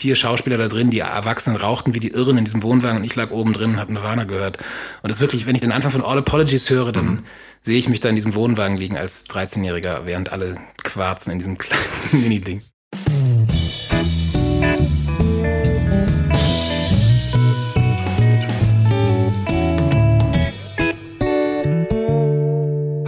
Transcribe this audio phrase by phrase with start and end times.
[0.00, 3.14] vier Schauspieler da drin, die Erwachsenen rauchten wie die Irren in diesem Wohnwagen und ich
[3.16, 4.56] lag oben drin und habe Nirvana gehört.
[5.02, 7.22] Und das ist wirklich, wenn ich den Anfang von All Apologies höre, dann mhm.
[7.60, 11.58] sehe ich mich da in diesem Wohnwagen liegen als 13-Jähriger, während alle quarzen in diesem
[11.58, 12.62] kleinen Mini-Ding.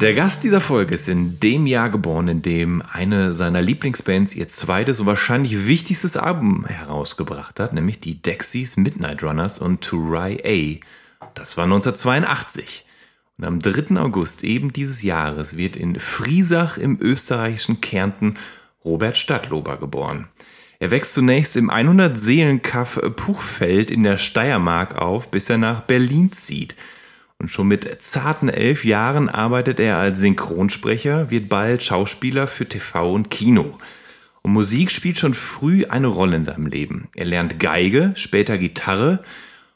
[0.00, 4.46] Der Gast dieser Folge ist in dem Jahr geboren, in dem eine seiner Lieblingsbands ihr
[4.46, 10.38] zweites und wahrscheinlich wichtigstes Album herausgebracht hat, nämlich die Dexys Midnight Runners und To Rye
[11.20, 11.26] A.
[11.34, 12.86] Das war 1982.
[13.38, 13.96] Und am 3.
[13.96, 18.36] August eben dieses Jahres wird in Friesach im österreichischen Kärnten
[18.84, 20.28] Robert Stadtlober geboren.
[20.78, 26.76] Er wächst zunächst im 100-Seelen-Kaff Puchfeld in der Steiermark auf, bis er nach Berlin zieht–
[27.38, 33.12] und schon mit zarten elf Jahren arbeitet er als Synchronsprecher, wird bald Schauspieler für TV
[33.12, 33.78] und Kino.
[34.42, 37.08] Und Musik spielt schon früh eine Rolle in seinem Leben.
[37.14, 39.20] Er lernt Geige, später Gitarre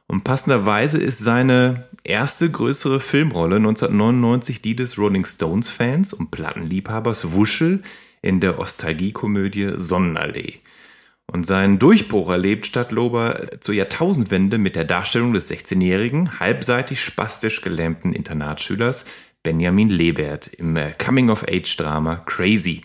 [0.09, 7.33] und passenderweise ist seine erste größere Filmrolle 1999 die des Rolling Stones Fans und Plattenliebhabers
[7.33, 7.83] Wuschel
[8.23, 10.59] in der Ostalgiekomödie Sonnenallee.
[11.27, 18.13] Und seinen Durchbruch erlebt Stadtlober zur Jahrtausendwende mit der Darstellung des 16-jährigen, halbseitig spastisch gelähmten
[18.13, 19.07] Internatsschülers
[19.43, 22.83] Benjamin Lebert im äh, Coming-of-Age-Drama Crazy.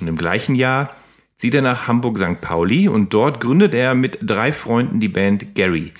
[0.00, 0.94] Und im gleichen Jahr
[1.36, 2.40] zieht er nach Hamburg-St.
[2.40, 5.92] Pauli und dort gründet er mit drei Freunden die Band Gary,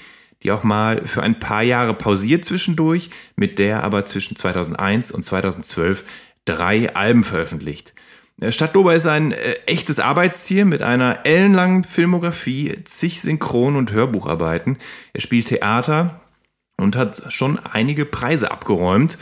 [0.43, 5.25] die auch mal für ein paar Jahre pausiert zwischendurch, mit der aber zwischen 2001 und
[5.25, 6.05] 2012
[6.45, 7.95] drei Alben veröffentlicht.
[8.41, 14.77] Äh, Stadtlober ist ein äh, echtes Arbeitstier mit einer ellenlangen Filmografie, zig Synchron- und Hörbucharbeiten.
[15.13, 16.21] Er spielt Theater
[16.77, 19.19] und hat schon einige Preise abgeräumt.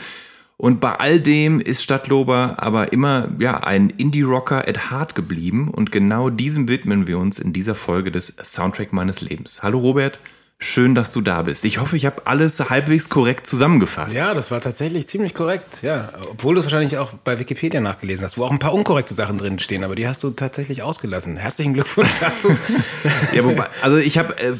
[0.59, 5.69] Und bei all dem ist Stadtlober aber immer ja, ein Indie-Rocker at heart geblieben.
[5.69, 9.61] Und genau diesem widmen wir uns in dieser Folge des Soundtrack meines Lebens.
[9.61, 10.19] Hallo Robert.
[10.59, 11.65] Schön, dass du da bist.
[11.65, 14.15] Ich hoffe, ich habe alles halbwegs korrekt zusammengefasst.
[14.15, 15.83] Ja, das war tatsächlich ziemlich korrekt.
[15.83, 19.13] Ja, obwohl du es wahrscheinlich auch bei Wikipedia nachgelesen hast, wo auch ein paar unkorrekte
[19.13, 21.37] Sachen drin stehen, aber die hast du tatsächlich ausgelassen.
[21.37, 22.57] Herzlichen Glückwunsch dazu.
[23.33, 24.53] ja, wobei, also ich habe äh,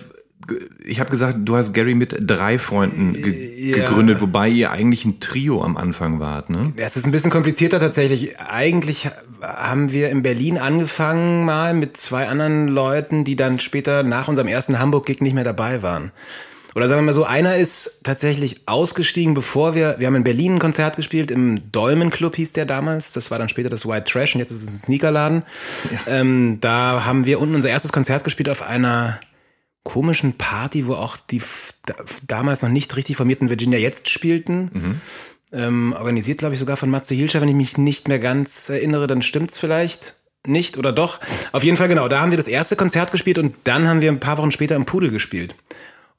[0.83, 3.77] ich habe gesagt, du hast Gary mit drei Freunden ge ja.
[3.77, 6.73] gegründet, wobei ihr eigentlich ein Trio am Anfang wart, ne?
[6.77, 8.39] Es ist ein bisschen komplizierter tatsächlich.
[8.39, 9.09] Eigentlich
[9.41, 14.47] haben wir in Berlin angefangen mal mit zwei anderen Leuten, die dann später nach unserem
[14.47, 16.11] ersten Hamburg-Gig nicht mehr dabei waren.
[16.77, 20.55] Oder sagen wir mal so, einer ist tatsächlich ausgestiegen, bevor wir, wir haben in Berlin
[20.55, 24.03] ein Konzert gespielt, im Dolmen Club hieß der damals, das war dann später das White
[24.03, 25.41] Trash und jetzt ist es ein Sneakerladen.
[26.05, 26.19] Ja.
[26.19, 29.19] Ähm, da haben wir unten unser erstes Konzert gespielt auf einer
[29.87, 31.41] komischen Party, wo auch die
[32.27, 34.69] damals noch nicht richtig formierten Virginia jetzt spielten.
[34.73, 35.01] Mhm.
[35.53, 39.07] Ähm, organisiert, glaube ich, sogar von Matze Hilscher, wenn ich mich nicht mehr ganz erinnere,
[39.07, 40.15] dann stimmt's vielleicht
[40.45, 41.21] nicht oder doch.
[41.53, 44.11] Auf jeden Fall genau, da haben wir das erste Konzert gespielt und dann haben wir
[44.11, 45.55] ein paar Wochen später im Pudel gespielt.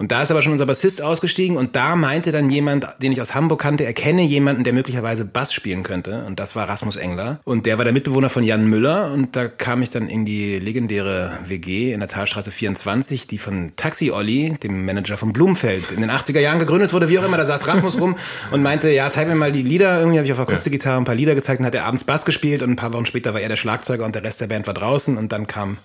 [0.00, 3.20] Und da ist aber schon unser Bassist ausgestiegen und da meinte dann jemand, den ich
[3.20, 6.24] aus Hamburg kannte, er kenne jemanden, der möglicherweise Bass spielen könnte.
[6.24, 7.40] Und das war Rasmus Engler.
[7.42, 9.10] Und der war der Mitbewohner von Jan Müller.
[9.12, 13.72] Und da kam ich dann in die legendäre WG in der Talstraße 24, die von
[13.74, 17.36] Taxi Olli, dem Manager von Blumfeld, in den 80er Jahren gegründet wurde, wie auch immer.
[17.36, 18.14] Da saß Rasmus rum
[18.52, 19.98] und meinte, ja, zeig mir mal die Lieder.
[19.98, 22.62] Irgendwie habe ich auf Akustikgitarre ein paar Lieder gezeigt und hat er abends Bass gespielt.
[22.62, 24.74] Und ein paar Wochen später war er der Schlagzeuger und der Rest der Band war
[24.74, 25.18] draußen.
[25.18, 25.78] Und dann kam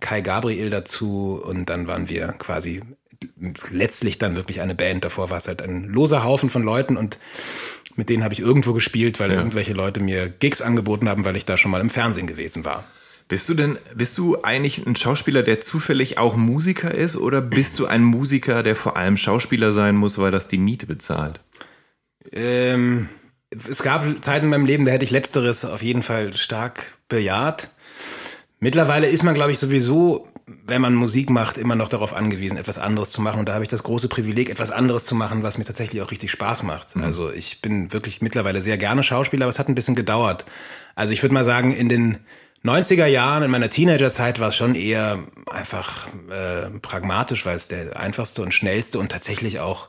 [0.00, 2.82] Kai Gabriel dazu und dann waren wir quasi
[3.70, 5.04] letztlich dann wirklich eine Band.
[5.04, 7.18] Davor war es halt ein loser Haufen von Leuten und
[7.96, 9.38] mit denen habe ich irgendwo gespielt, weil ja.
[9.38, 12.84] irgendwelche Leute mir Gigs angeboten haben, weil ich da schon mal im Fernsehen gewesen war.
[13.26, 17.78] Bist du denn, bist du eigentlich ein Schauspieler, der zufällig auch Musiker ist, oder bist
[17.78, 21.40] du ein Musiker, der vor allem Schauspieler sein muss, weil das die Miete bezahlt?
[22.32, 23.08] Ähm,
[23.50, 27.68] es gab Zeiten in meinem Leben, da hätte ich Letzteres auf jeden Fall stark bejaht.
[28.60, 30.26] Mittlerweile ist man, glaube ich, sowieso,
[30.66, 33.38] wenn man Musik macht, immer noch darauf angewiesen, etwas anderes zu machen.
[33.38, 36.10] Und da habe ich das große Privileg, etwas anderes zu machen, was mir tatsächlich auch
[36.10, 36.96] richtig Spaß macht.
[36.96, 37.04] Mhm.
[37.04, 40.44] Also ich bin wirklich mittlerweile sehr gerne Schauspieler, aber es hat ein bisschen gedauert.
[40.96, 42.18] Also ich würde mal sagen, in den
[42.64, 45.20] 90er Jahren, in meiner Teenagerzeit, war es schon eher
[45.52, 49.88] einfach äh, pragmatisch, weil es der einfachste und schnellste und tatsächlich auch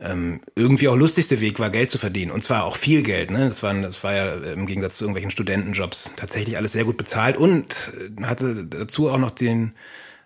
[0.00, 2.30] ähm, irgendwie auch lustigste Weg war, Geld zu verdienen.
[2.30, 3.30] Und zwar auch viel Geld.
[3.30, 3.48] Ne?
[3.48, 7.36] Das, war, das war ja im Gegensatz zu irgendwelchen Studentenjobs tatsächlich alles sehr gut bezahlt
[7.36, 9.72] und äh, hatte dazu auch noch den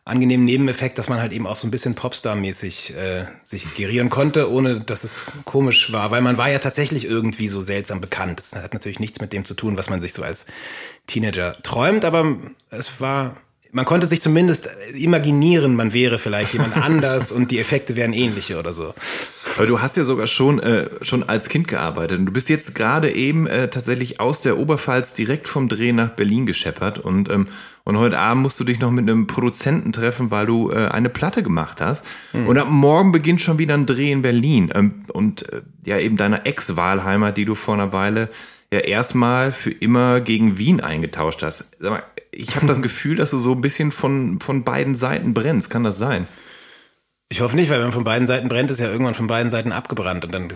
[0.04, 4.50] angenehmen Nebeneffekt, dass man halt eben auch so ein bisschen Popstar-mäßig äh, sich gerieren konnte,
[4.50, 8.40] ohne dass es komisch war, weil man war ja tatsächlich irgendwie so seltsam bekannt.
[8.40, 10.46] Das hat natürlich nichts mit dem zu tun, was man sich so als
[11.06, 12.36] Teenager träumt, aber
[12.70, 13.36] es war
[13.72, 18.58] man konnte sich zumindest imaginieren, man wäre vielleicht jemand anders und die Effekte wären ähnliche
[18.58, 18.94] oder so.
[19.56, 22.18] Aber du hast ja sogar schon, äh, schon als Kind gearbeitet.
[22.18, 26.10] Und du bist jetzt gerade eben äh, tatsächlich aus der Oberpfalz direkt vom Dreh nach
[26.10, 26.98] Berlin gescheppert.
[26.98, 27.48] Und, ähm,
[27.84, 31.08] und heute Abend musst du dich noch mit einem Produzenten treffen, weil du äh, eine
[31.08, 32.04] Platte gemacht hast.
[32.32, 32.46] Mhm.
[32.46, 34.70] Und ab morgen beginnt schon wieder ein Dreh in Berlin.
[34.74, 38.28] Ähm, und äh, ja, eben deiner Ex-Wahlheimat, die du vor einer Weile
[38.72, 41.76] ja erstmal für immer gegen Wien eingetauscht hast.
[41.78, 45.34] Sag mal, ich habe das Gefühl, dass du so ein bisschen von, von beiden Seiten
[45.34, 45.70] brennst.
[45.70, 46.26] Kann das sein?
[47.28, 49.50] Ich hoffe nicht, weil wenn man von beiden Seiten brennt, ist ja irgendwann von beiden
[49.50, 50.48] Seiten abgebrannt und dann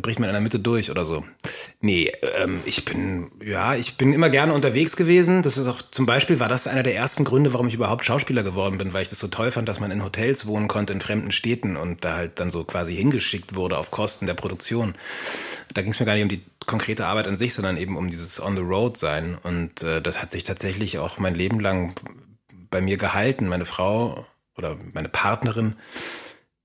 [0.00, 1.24] bricht man in der Mitte durch oder so.
[1.80, 5.42] Nee, ähm, ich bin, ja, ich bin immer gerne unterwegs gewesen.
[5.42, 8.44] Das ist auch, zum Beispiel war das einer der ersten Gründe, warum ich überhaupt Schauspieler
[8.44, 11.00] geworden bin, weil ich das so toll fand, dass man in Hotels wohnen konnte, in
[11.00, 14.94] fremden Städten und da halt dann so quasi hingeschickt wurde auf Kosten der Produktion.
[15.74, 18.10] Da ging es mir gar nicht um die konkrete Arbeit an sich, sondern eben um
[18.10, 19.36] dieses On the Road sein.
[19.42, 21.92] Und äh, das hat sich tatsächlich auch mein Leben lang
[22.70, 23.48] bei mir gehalten.
[23.48, 24.24] Meine Frau
[24.56, 25.76] oder meine Partnerin,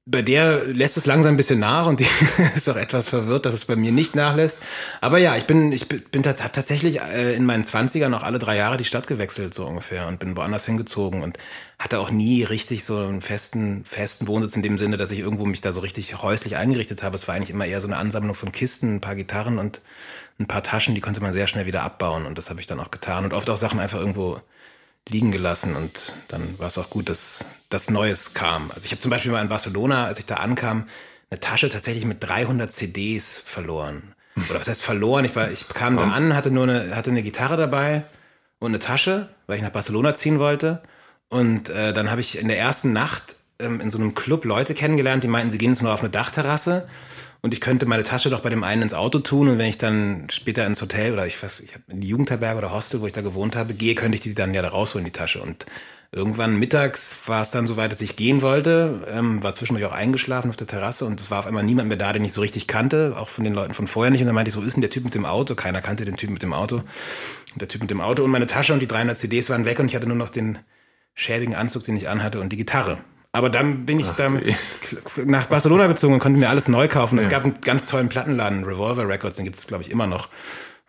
[0.10, 2.08] bei der lässt es langsam ein bisschen nach und die
[2.56, 4.58] ist auch etwas verwirrt, dass es bei mir nicht nachlässt.
[5.02, 8.78] Aber ja, ich bin, ich bin tatsächlich äh, in meinen Zwanzigern noch alle drei Jahre
[8.78, 11.38] die Stadt gewechselt, so ungefähr, und bin woanders hingezogen und
[11.78, 15.46] hatte auch nie richtig so einen festen, festen Wohnsitz in dem Sinne, dass ich irgendwo
[15.46, 17.18] mich da so richtig häuslich eingerichtet habe.
[17.18, 19.82] Es war eigentlich immer eher so eine Ansammlung von Kisten, ein paar Gitarren und
[20.40, 22.80] ein paar Taschen, die konnte man sehr schnell wieder abbauen und das habe ich dann
[22.80, 24.40] auch getan und oft auch Sachen einfach irgendwo
[25.10, 28.72] liegen gelassen und dann war es auch gut, dass das Neues kam.
[28.72, 30.86] Also ich habe zum Beispiel mal in Barcelona, als ich da ankam,
[31.30, 34.16] eine Tasche tatsächlich mit 300 CDs verloren.
[34.50, 35.26] Oder was heißt verloren?
[35.26, 38.06] Ich, war, ich kam da an, hatte nur eine, hatte eine Gitarre dabei
[38.60, 40.82] und eine Tasche, weil ich nach Barcelona ziehen wollte.
[41.30, 44.74] Und äh, dann habe ich in der ersten Nacht ähm, in so einem Club Leute
[44.74, 46.88] kennengelernt, die meinten, sie gehen jetzt nur auf eine Dachterrasse
[47.42, 49.78] und ich könnte meine Tasche doch bei dem einen ins Auto tun und wenn ich
[49.78, 53.08] dann später ins Hotel oder ich weiß, ich habe in die Jugendherberge oder Hostel, wo
[53.08, 55.42] ich da gewohnt habe, gehe, könnte ich die dann ja da rausholen, die Tasche.
[55.42, 55.66] Und
[56.12, 59.96] irgendwann mittags war es dann so weit, dass ich gehen wollte, ähm, war zwischendurch auch
[59.96, 62.42] eingeschlafen auf der Terrasse und es war auf einmal niemand mehr da, den ich so
[62.42, 64.22] richtig kannte, auch von den Leuten von vorher nicht.
[64.22, 65.56] Und dann meinte ich, so ist denn der Typ mit dem Auto?
[65.56, 66.78] Keiner kannte den Typ mit dem Auto.
[66.78, 69.80] Und der Typ mit dem Auto und meine Tasche und die 300 CDs waren weg
[69.80, 70.60] und ich hatte nur noch den
[71.14, 73.00] schäbigen Anzug, den ich anhatte und die Gitarre.
[73.38, 74.56] Aber dann bin ich Ach, damit
[75.26, 77.18] nach Barcelona gezogen und konnte mir alles neu kaufen.
[77.20, 77.24] Ja.
[77.24, 80.30] Es gab einen ganz tollen Plattenladen, Revolver Records, den gibt es, glaube ich, immer noch.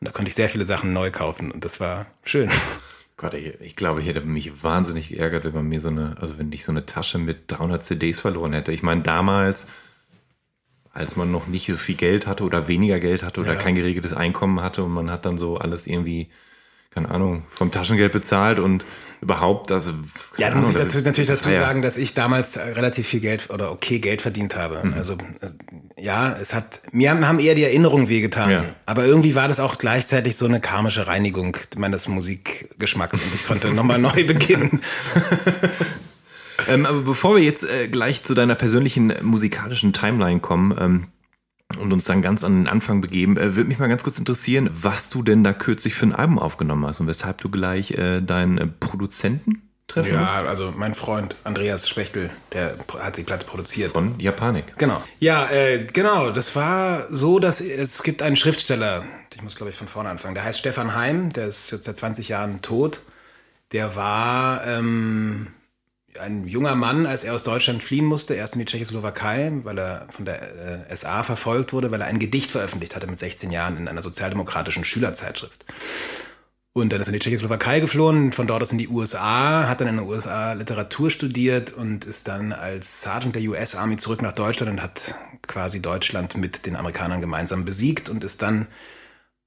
[0.01, 2.49] Und da konnte ich sehr viele Sachen neu kaufen und das war schön.
[3.19, 6.39] Gott, ich, ich, glaube, ich hätte mich wahnsinnig geärgert, wenn man mir so eine, also
[6.39, 8.73] wenn ich so eine Tasche mit 300 CDs verloren hätte.
[8.73, 9.67] Ich meine, damals,
[10.95, 13.61] als man noch nicht so viel Geld hatte oder weniger Geld hatte oder ja.
[13.61, 16.31] kein geregeltes Einkommen hatte und man hat dann so alles irgendwie,
[16.89, 18.87] keine Ahnung, vom Taschengeld bezahlt und
[19.21, 19.93] überhaupt, also.
[20.37, 21.61] Ja, da muss ich dazu, natürlich dazu ja.
[21.61, 24.81] sagen, dass ich damals relativ viel Geld oder okay Geld verdient habe.
[24.85, 24.95] Mhm.
[24.95, 25.51] Also, äh,
[26.03, 28.51] ja, es hat, mir haben eher die Erinnerungen wehgetan.
[28.51, 28.65] Ja.
[28.87, 33.73] Aber irgendwie war das auch gleichzeitig so eine karmische Reinigung meines Musikgeschmacks und ich konnte
[33.73, 34.81] nochmal neu beginnen.
[36.69, 41.07] ähm, aber bevor wir jetzt äh, gleich zu deiner persönlichen musikalischen Timeline kommen, ähm,
[41.77, 44.71] und uns dann ganz an den Anfang begeben, äh, würde mich mal ganz kurz interessieren,
[44.73, 48.21] was du denn da kürzlich für ein Album aufgenommen hast und weshalb du gleich äh,
[48.21, 50.35] deinen äh, Produzenten treffen Ja, musst?
[50.35, 53.93] also mein Freund Andreas Spechtel, der hat die Platte produziert.
[53.93, 54.77] Von Japanik.
[54.79, 55.03] Genau.
[55.19, 56.31] Ja, äh, genau.
[56.31, 60.35] Das war so, dass es gibt einen Schriftsteller, ich muss glaube ich von vorne anfangen,
[60.35, 63.03] der heißt Stefan Heim, der ist jetzt seit 20 Jahren tot.
[63.73, 65.49] Der war ähm,
[66.21, 70.07] ein junger Mann, als er aus Deutschland fliehen musste, erst in die Tschechoslowakei, weil er
[70.11, 73.77] von der äh, SA verfolgt wurde, weil er ein Gedicht veröffentlicht hatte mit 16 Jahren
[73.77, 75.65] in einer sozialdemokratischen Schülerzeitschrift.
[76.73, 79.81] Und dann ist er in die Tschechoslowakei geflohen, von dort aus in die USA, hat
[79.81, 84.23] dann in den USA Literatur studiert und ist dann als Sergeant der US Army zurück
[84.23, 88.69] nach Deutschland und hat quasi Deutschland mit den Amerikanern gemeinsam besiegt und ist dann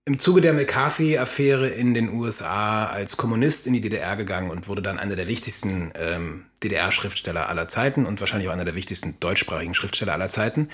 [0.05, 4.81] im Zuge der McCarthy-Affäre in den USA als Kommunist in die DDR gegangen und wurde
[4.81, 9.75] dann einer der wichtigsten ähm, DDR-Schriftsteller aller Zeiten und wahrscheinlich auch einer der wichtigsten deutschsprachigen
[9.75, 10.69] Schriftsteller aller Zeiten.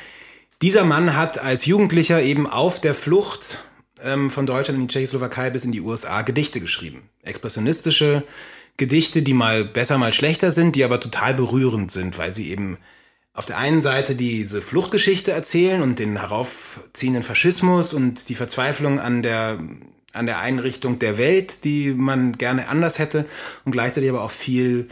[0.62, 3.58] Dieser Mann hat als Jugendlicher eben auf der Flucht
[4.02, 7.10] ähm, von Deutschland in die Tschechoslowakei bis in die USA Gedichte geschrieben.
[7.24, 8.24] Expressionistische
[8.78, 12.78] Gedichte, die mal besser, mal schlechter sind, die aber total berührend sind, weil sie eben
[13.38, 19.22] auf der einen Seite diese Fluchtgeschichte erzählen und den heraufziehenden Faschismus und die Verzweiflung an
[19.22, 19.60] der
[20.14, 23.28] an der Einrichtung der Welt, die man gerne anders hätte
[23.64, 24.88] und gleichzeitig aber auch viel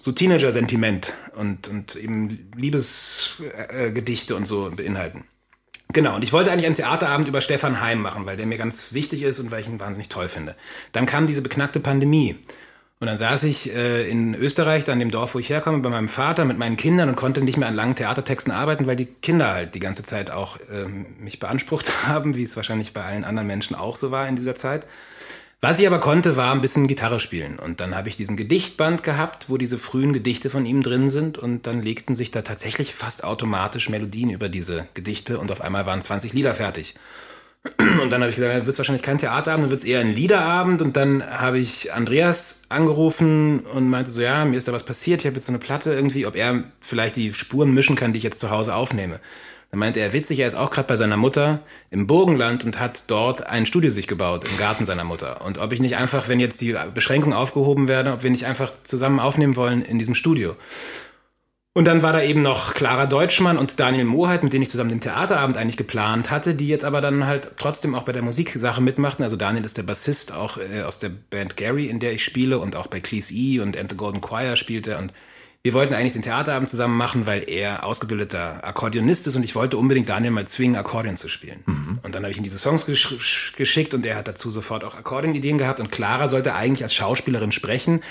[0.00, 5.24] so Teenager-Sentiment und, und eben Liebesgedichte und so beinhalten.
[5.92, 8.94] Genau, und ich wollte eigentlich einen Theaterabend über Stefan Heim machen, weil der mir ganz
[8.94, 10.56] wichtig ist und weil ich ihn wahnsinnig toll finde.
[10.92, 12.36] Dann kam diese beknackte Pandemie.
[13.04, 15.90] Und dann saß ich äh, in Österreich, da in dem Dorf, wo ich herkomme, bei
[15.90, 19.04] meinem Vater mit meinen Kindern und konnte nicht mehr an langen Theatertexten arbeiten, weil die
[19.04, 20.86] Kinder halt die ganze Zeit auch äh,
[21.18, 24.54] mich beansprucht haben, wie es wahrscheinlich bei allen anderen Menschen auch so war in dieser
[24.54, 24.86] Zeit.
[25.60, 27.58] Was ich aber konnte, war ein bisschen Gitarre spielen.
[27.58, 31.36] Und dann habe ich diesen Gedichtband gehabt, wo diese frühen Gedichte von ihm drin sind.
[31.36, 35.38] Und dann legten sich da tatsächlich fast automatisch Melodien über diese Gedichte.
[35.38, 36.94] Und auf einmal waren 20 Lieder fertig.
[38.02, 40.12] Und dann habe ich gesagt, dann wird wahrscheinlich kein Theaterabend, dann wird es eher ein
[40.12, 40.82] Liederabend.
[40.82, 45.22] Und dann habe ich Andreas angerufen und meinte so, ja, mir ist da was passiert,
[45.22, 48.18] ich habe jetzt so eine Platte irgendwie, ob er vielleicht die Spuren mischen kann, die
[48.18, 49.20] ich jetzt zu Hause aufnehme.
[49.70, 53.04] Dann meinte er, witzig, er ist auch gerade bei seiner Mutter im Burgenland und hat
[53.10, 55.44] dort ein Studio sich gebaut, im Garten seiner Mutter.
[55.44, 58.72] Und ob ich nicht einfach, wenn jetzt die Beschränkungen aufgehoben werden, ob wir nicht einfach
[58.84, 60.54] zusammen aufnehmen wollen in diesem Studio.
[61.76, 64.90] Und dann war da eben noch Clara Deutschmann und Daniel Moheit, mit denen ich zusammen
[64.90, 68.80] den Theaterabend eigentlich geplant hatte, die jetzt aber dann halt trotzdem auch bei der Musiksache
[68.80, 69.24] mitmachten.
[69.24, 72.60] Also Daniel ist der Bassist auch äh, aus der Band Gary, in der ich spiele
[72.60, 75.12] und auch bei Cleese E und And the Golden Choir spielt er und
[75.64, 79.78] wir wollten eigentlich den Theaterabend zusammen machen, weil er ausgebildeter Akkordeonist ist und ich wollte
[79.78, 81.62] unbedingt Daniel mal zwingen, Akkordeon zu spielen.
[81.64, 82.00] Mhm.
[82.02, 84.94] Und dann habe ich ihm diese Songs gesch geschickt und er hat dazu sofort auch
[84.94, 88.02] Akkordeonideen gehabt und Clara sollte eigentlich als Schauspielerin sprechen,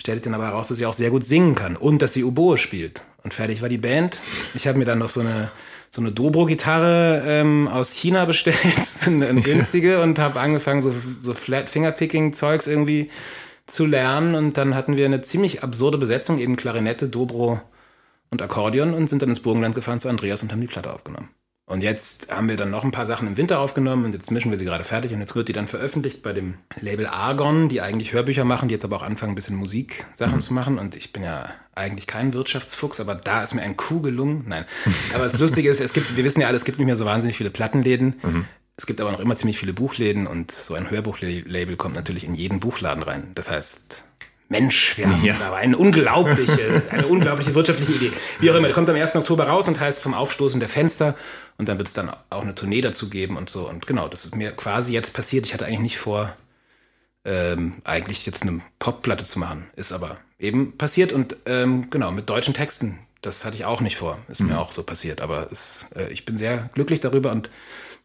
[0.00, 2.56] stellte dann aber heraus, dass sie auch sehr gut singen kann und dass sie Oboe
[2.56, 3.02] spielt.
[3.24, 4.20] Und fertig war die Band.
[4.54, 5.50] Ich habe mir dann noch so eine
[5.90, 8.56] so eine Dobro-Gitarre ähm, aus China bestellt,
[9.06, 13.10] eine günstige, und habe angefangen, so, so Flat-Fingerpicking-Zeugs irgendwie
[13.66, 14.34] zu lernen.
[14.34, 17.60] Und dann hatten wir eine ziemlich absurde Besetzung, eben Klarinette, Dobro
[18.30, 21.28] und Akkordeon und sind dann ins Burgenland gefahren zu Andreas und haben die Platte aufgenommen.
[21.64, 24.50] Und jetzt haben wir dann noch ein paar Sachen im Winter aufgenommen und jetzt mischen
[24.50, 27.80] wir sie gerade fertig und jetzt wird die dann veröffentlicht bei dem Label Argon, die
[27.80, 30.40] eigentlich Hörbücher machen, die jetzt aber auch anfangen, ein bisschen Musiksachen mhm.
[30.40, 30.78] zu machen.
[30.78, 34.44] Und ich bin ja eigentlich kein Wirtschaftsfuchs, aber da ist mir ein Coup gelungen.
[34.46, 34.64] Nein.
[35.14, 37.04] Aber das Lustige ist, es gibt, wir wissen ja alle, es gibt nicht mehr so
[37.04, 38.16] wahnsinnig viele Plattenläden.
[38.22, 38.44] Mhm.
[38.76, 42.34] Es gibt aber noch immer ziemlich viele Buchläden und so ein Hörbuchlabel kommt natürlich in
[42.34, 43.32] jeden Buchladen rein.
[43.34, 44.04] Das heißt,
[44.52, 45.38] Mensch, wir haben ja.
[45.38, 48.12] da eine unglaubliche, eine unglaubliche wirtschaftliche Idee.
[48.38, 49.16] Wie auch immer, der kommt am 1.
[49.16, 51.16] Oktober raus und heißt vom Aufstoßen der Fenster
[51.58, 53.68] und dann wird es dann auch eine Tournee dazu geben und so.
[53.68, 55.46] Und genau, das ist mir quasi jetzt passiert.
[55.46, 56.36] Ich hatte eigentlich nicht vor,
[57.24, 59.70] ähm, eigentlich jetzt eine Popplatte zu machen.
[59.74, 62.98] Ist aber eben passiert und ähm, genau, mit deutschen Texten.
[63.22, 64.18] Das hatte ich auch nicht vor.
[64.28, 64.48] Ist mhm.
[64.48, 65.20] mir auch so passiert.
[65.20, 67.48] Aber es, äh, ich bin sehr glücklich darüber und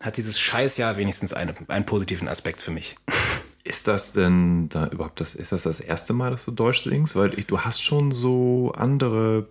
[0.01, 2.95] hat dieses Scheißjahr wenigstens eine, einen positiven Aspekt für mich.
[3.63, 7.17] Ist das denn da überhaupt das, ist das das erste Mal, dass du Deutsch singst?
[7.17, 9.49] Weil ich, du hast schon so andere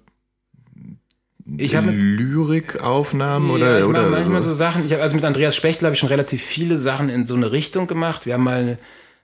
[1.58, 4.86] ich habe Lyrikaufnahmen ja, oder, ich oder manchmal so Sachen.
[4.86, 7.52] Ich habe also mit Andreas Spechtel habe ich schon relativ viele Sachen in so eine
[7.52, 8.24] Richtung gemacht.
[8.24, 8.78] Wir haben mal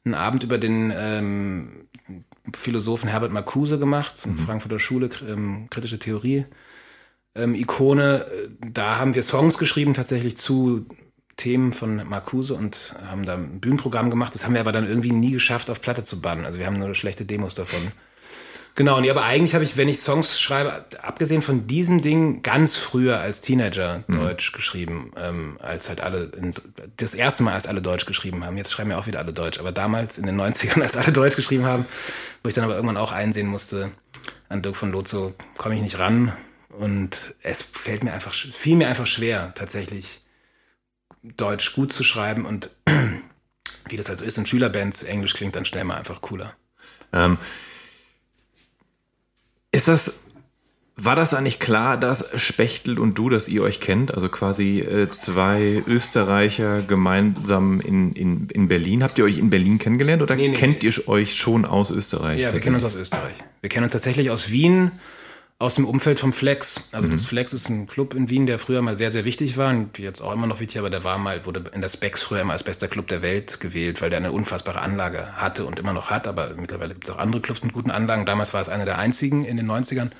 [0.05, 1.87] einen Abend über den ähm,
[2.55, 4.39] Philosophen Herbert Marcuse gemacht, zum mhm.
[4.39, 6.45] Frankfurter Schule ähm, kritische Theorie
[7.35, 8.27] ähm, Ikone.
[8.61, 10.87] Da haben wir Songs geschrieben tatsächlich zu
[11.43, 14.33] Themen von Marcuse und haben da ein Bühnenprogramm gemacht.
[14.33, 16.47] Das haben wir aber dann irgendwie nie geschafft, auf Platte zu bannen.
[16.47, 17.81] Also wir haben nur schlechte Demos davon.
[18.77, 22.77] Genau, nee, aber eigentlich habe ich, wenn ich Songs schreibe, abgesehen von diesem Ding, ganz
[22.77, 24.21] früher als Teenager mhm.
[24.21, 26.55] Deutsch geschrieben, ähm, als halt alle, in,
[26.97, 28.57] das erste Mal, als alle Deutsch geschrieben haben.
[28.57, 31.35] Jetzt schreiben ja auch wieder alle Deutsch, aber damals in den 90ern, als alle Deutsch
[31.35, 31.87] geschrieben haben,
[32.45, 33.91] wo ich dann aber irgendwann auch einsehen musste,
[34.49, 36.33] an Dirk von Lotso komme ich nicht ran.
[36.71, 40.22] Und es fällt mir einfach, fiel mir einfach schwer, tatsächlich
[41.23, 42.71] Deutsch gut zu schreiben und
[43.89, 46.55] wie das also ist in Schülerbands, Englisch klingt dann schnell mal einfach cooler.
[47.13, 47.39] Ähm,
[49.71, 50.25] ist das,
[50.97, 54.13] war das eigentlich klar, dass Spechtel und du, dass ihr euch kennt?
[54.15, 59.03] Also quasi äh, zwei Österreicher gemeinsam in, in, in Berlin.
[59.03, 62.41] Habt ihr euch in Berlin kennengelernt oder nee, nee, kennt ihr euch schon aus Österreich?
[62.41, 63.35] Ja, wir kennen uns aus Österreich.
[63.61, 64.91] Wir kennen uns tatsächlich aus Wien
[65.63, 66.89] aus dem Umfeld vom Flex.
[66.91, 67.13] Also mhm.
[67.13, 69.97] das Flex ist ein Club in Wien, der früher mal sehr, sehr wichtig war und
[69.97, 72.55] jetzt auch immer noch wichtig, aber der war mal, wurde in der Specs früher immer
[72.55, 76.11] als bester Club der Welt gewählt, weil der eine unfassbare Anlage hatte und immer noch
[76.11, 78.27] hat, aber mittlerweile gibt es auch andere Clubs mit guten Anlagen.
[78.27, 80.11] Damals war es einer der einzigen in den 90ern.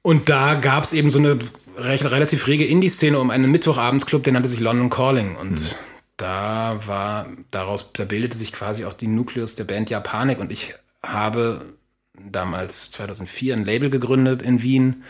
[0.00, 1.38] Und da gab es eben so eine
[1.76, 5.74] recht, relativ rege Indie-Szene um einen Mittwochabendsclub, der nannte sich London Calling und mhm.
[6.16, 10.74] da war, daraus, da bildete sich quasi auch die Nukleus der Band Japanik und ich
[11.02, 11.74] habe
[12.30, 15.04] damals 2004 ein Label gegründet in Wien,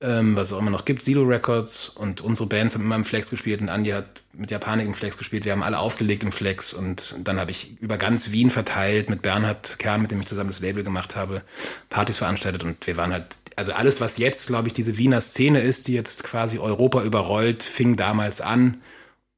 [0.00, 1.88] ähm, was es auch immer noch gibt, Silo Records.
[1.88, 5.18] Und unsere Bands haben immer im Flex gespielt und Andi hat mit Japanik im Flex
[5.18, 5.44] gespielt.
[5.44, 9.22] Wir haben alle aufgelegt im Flex und dann habe ich über ganz Wien verteilt mit
[9.22, 11.42] Bernhard Kern, mit dem ich zusammen das Label gemacht habe,
[11.88, 15.60] Partys veranstaltet und wir waren halt, also alles, was jetzt, glaube ich, diese Wiener Szene
[15.60, 18.80] ist, die jetzt quasi Europa überrollt, fing damals an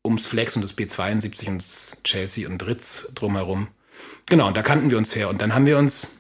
[0.05, 3.69] ums Flex und das B72 und das Chelsea und Ritz drumherum.
[4.27, 5.29] Genau, und da kannten wir uns her.
[5.29, 6.14] Und dann haben wir uns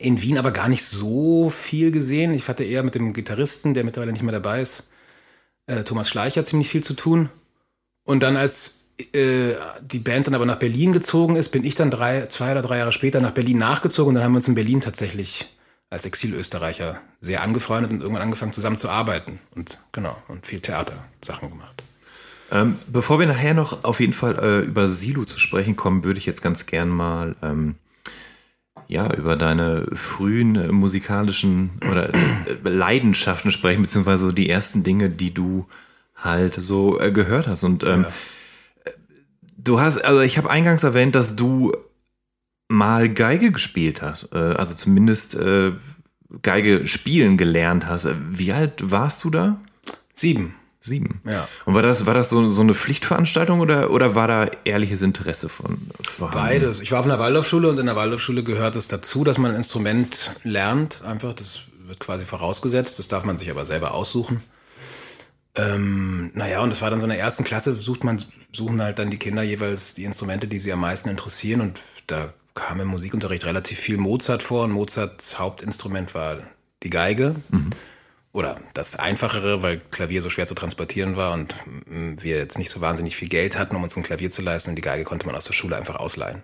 [0.00, 2.32] in Wien aber gar nicht so viel gesehen.
[2.32, 4.84] Ich hatte eher mit dem Gitarristen, der mittlerweile nicht mehr dabei ist,
[5.66, 7.28] äh, Thomas Schleicher, ziemlich viel zu tun.
[8.04, 8.80] Und dann, als
[9.12, 12.62] äh, die Band dann aber nach Berlin gezogen ist, bin ich dann drei, zwei oder
[12.62, 15.46] drei Jahre später nach Berlin nachgezogen und dann haben wir uns in Berlin tatsächlich
[15.90, 21.50] als Exilösterreicher sehr angefreundet und irgendwann angefangen zusammen zu arbeiten und genau und viel Theatersachen
[21.50, 21.82] gemacht.
[22.52, 26.18] Ähm, bevor wir nachher noch auf jeden Fall äh, über Silo zu sprechen kommen, würde
[26.18, 27.74] ich jetzt ganz gern mal ähm,
[28.90, 32.12] ja, über deine frühen äh, musikalischen oder äh,
[32.64, 35.68] Leidenschaften sprechen, beziehungsweise die ersten Dinge, die du
[36.16, 37.62] halt so äh, gehört hast.
[37.62, 38.04] Und ähm,
[38.84, 38.92] ja.
[39.56, 41.72] du hast, also ich habe eingangs erwähnt, dass du
[42.66, 45.70] mal Geige gespielt hast, äh, also zumindest äh,
[46.42, 48.08] Geige spielen gelernt hast.
[48.32, 49.60] Wie alt warst du da?
[50.14, 50.56] Sieben.
[50.82, 51.20] Sieben.
[51.26, 51.46] Ja.
[51.66, 55.50] Und war das, war das so, so eine Pflichtveranstaltung oder, oder war da ehrliches Interesse
[55.50, 56.38] von vorhanden?
[56.38, 56.80] Beides.
[56.80, 59.58] Ich war auf einer Waldorfschule und in der Waldorfschule gehört es dazu, dass man ein
[59.58, 61.02] Instrument lernt.
[61.02, 62.98] Einfach, das wird quasi vorausgesetzt.
[62.98, 64.42] Das darf man sich aber selber aussuchen.
[65.54, 68.98] Ähm, naja, und das war dann so in der ersten Klasse, sucht man, suchen halt
[68.98, 71.60] dann die Kinder jeweils die Instrumente, die sie am meisten interessieren.
[71.60, 74.64] Und da kam im Musikunterricht relativ viel Mozart vor.
[74.64, 76.38] Und Mozarts Hauptinstrument war
[76.82, 77.34] die Geige.
[77.50, 77.70] Mhm
[78.32, 81.54] oder das Einfachere, weil Klavier so schwer zu transportieren war und
[81.86, 84.76] wir jetzt nicht so wahnsinnig viel Geld hatten, um uns ein Klavier zu leisten und
[84.76, 86.42] die Geige konnte man aus der Schule einfach ausleihen.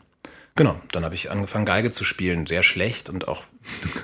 [0.57, 3.45] Genau, dann habe ich angefangen Geige zu spielen, sehr schlecht und auch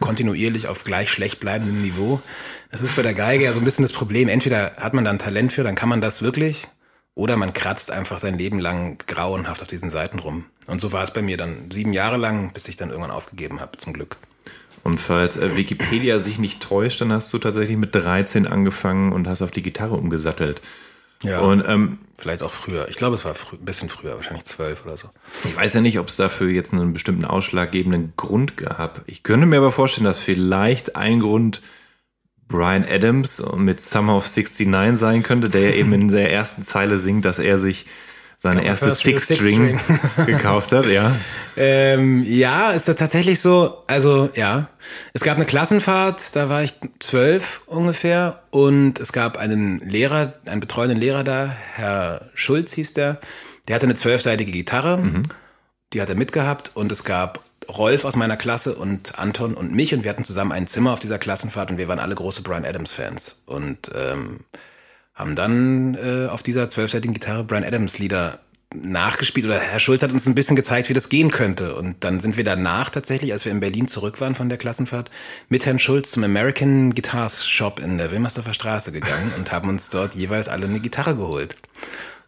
[0.01, 2.21] kontinuierlich auf gleich schlecht bleibendem Niveau.
[2.71, 4.29] Das ist bei der Geige ja so ein bisschen das Problem.
[4.29, 6.69] Entweder hat man da ein Talent für, dann kann man das wirklich,
[7.15, 10.45] oder man kratzt einfach sein Leben lang grauenhaft auf diesen Seiten rum.
[10.67, 13.61] Und so war es bei mir dann sieben Jahre lang, bis ich dann irgendwann aufgegeben
[13.61, 14.19] habe, zum Glück.
[14.85, 19.29] Und falls äh, Wikipedia sich nicht täuscht, dann hast du tatsächlich mit 13 angefangen und
[19.29, 20.61] hast auf die Gitarre umgesattelt.
[21.23, 21.41] Ja.
[21.41, 22.89] Und ähm, vielleicht auch früher.
[22.89, 25.09] Ich glaube, es war ein bisschen früher, wahrscheinlich zwölf oder so.
[25.45, 29.03] Ich weiß ja nicht, ob es dafür jetzt einen bestimmten ausschlaggebenden Grund gab.
[29.07, 31.63] Ich könnte mir aber vorstellen, dass vielleicht ein Grund
[32.49, 36.99] Brian Adams mit Summer of 69 sein könnte, der ja eben in der ersten Zeile
[36.99, 37.87] singt, dass er sich
[38.43, 41.15] seine erste Six-String Six gekauft hat, ja.
[41.55, 43.83] Ähm, ja, ist das tatsächlich so.
[43.87, 44.69] Also ja,
[45.13, 50.61] es gab eine Klassenfahrt, da war ich zwölf ungefähr und es gab einen Lehrer, einen
[50.61, 53.21] betreuenden Lehrer da, Herr Schulz hieß der.
[53.69, 55.25] Der hatte eine zwölfseitige Gitarre, mhm.
[55.93, 59.93] die hat er mitgehabt und es gab Rolf aus meiner Klasse und Anton und mich
[59.93, 62.65] und wir hatten zusammen ein Zimmer auf dieser Klassenfahrt und wir waren alle große Brian
[62.65, 64.41] Adams Fans und ähm,
[65.15, 68.41] haben dann äh, auf dieser zwölfseitigen Gitarre Brian Adams Lieder
[68.75, 71.75] nachgespielt oder Herr Schulz hat uns ein bisschen gezeigt, wie das gehen könnte.
[71.75, 75.11] Und dann sind wir danach tatsächlich, als wir in Berlin zurück waren von der Klassenfahrt,
[75.49, 79.91] mit Herrn Schulz zum American Guitars Shop in der Wilmersdorfer Straße gegangen und haben uns
[79.91, 81.57] dort jeweils alle eine Gitarre geholt.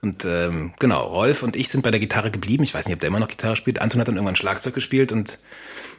[0.05, 2.63] Und ähm, genau, Rolf und ich sind bei der Gitarre geblieben.
[2.63, 3.81] Ich weiß nicht, ob der immer noch Gitarre spielt.
[3.81, 5.39] Anton hat dann irgendwann Schlagzeug gespielt und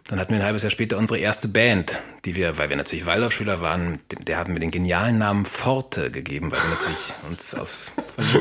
[0.08, 3.08] dann hatten wir ein halbes Jahr später unsere erste Band, die wir, weil wir natürlich
[3.08, 7.94] Waldorfschüler waren, der haben wir den genialen Namen Forte gegeben, weil wir natürlich uns aus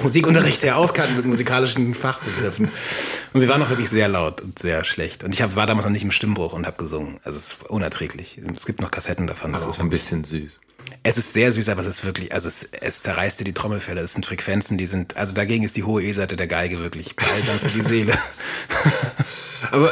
[0.03, 2.69] Musikunterricht her auskannten mit musikalischen Fachbegriffen.
[3.33, 5.25] Und wir waren auch wirklich sehr laut und sehr schlecht.
[5.25, 7.19] Und ich hab, war damals noch nicht im Stimmbruch und habe gesungen.
[7.25, 8.39] Also es ist unerträglich.
[8.55, 9.53] Es gibt noch Kassetten davon.
[9.53, 10.61] Das ist ein bisschen süß.
[11.03, 14.01] Es ist sehr süß, aber es ist wirklich, also es, es zerreißt dir die Trommelfälle.
[14.01, 17.59] Es sind Frequenzen, die sind, also dagegen ist die hohe E-Seite der Geige wirklich balsam
[17.59, 18.17] für die Seele.
[19.71, 19.91] aber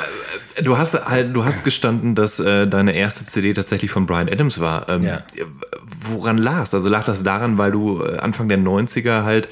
[0.57, 4.29] äh, du hast halt, du hast gestanden, dass äh, deine erste CD tatsächlich von Brian
[4.29, 4.89] Adams war.
[4.91, 5.23] Ähm, ja.
[6.11, 6.75] Woran lag's?
[6.75, 9.49] Also lag das daran, weil du äh, Anfang der 90er halt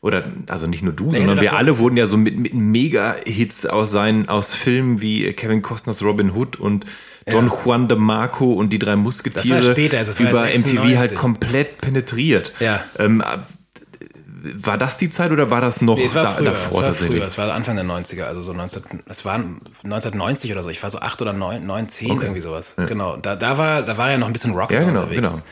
[0.00, 3.66] oder also nicht nur du, nee, sondern wir alle wurden ja so mit, mit Mega-Hits
[3.66, 6.86] aus seinen, aus Filmen wie Kevin Costners Robin Hood und
[7.30, 7.52] Don ja.
[7.64, 12.52] Juan de Marco und die drei Musketiere später, also über MTV halt komplett penetriert.
[12.60, 12.80] Ja.
[12.98, 13.22] Ähm,
[14.44, 17.00] war das die Zeit oder war das noch Nee, es war da, früher, davor es
[17.00, 20.68] war früher, es war Anfang der 90er, also so 19, es war 1990 oder so,
[20.68, 22.74] ich war so 8 oder 9, 9 10, irgendwie sowas.
[22.76, 25.20] Genau, da, da war, da war ja noch ein bisschen Rock Ja, genau, unterwegs.
[25.20, 25.42] genau.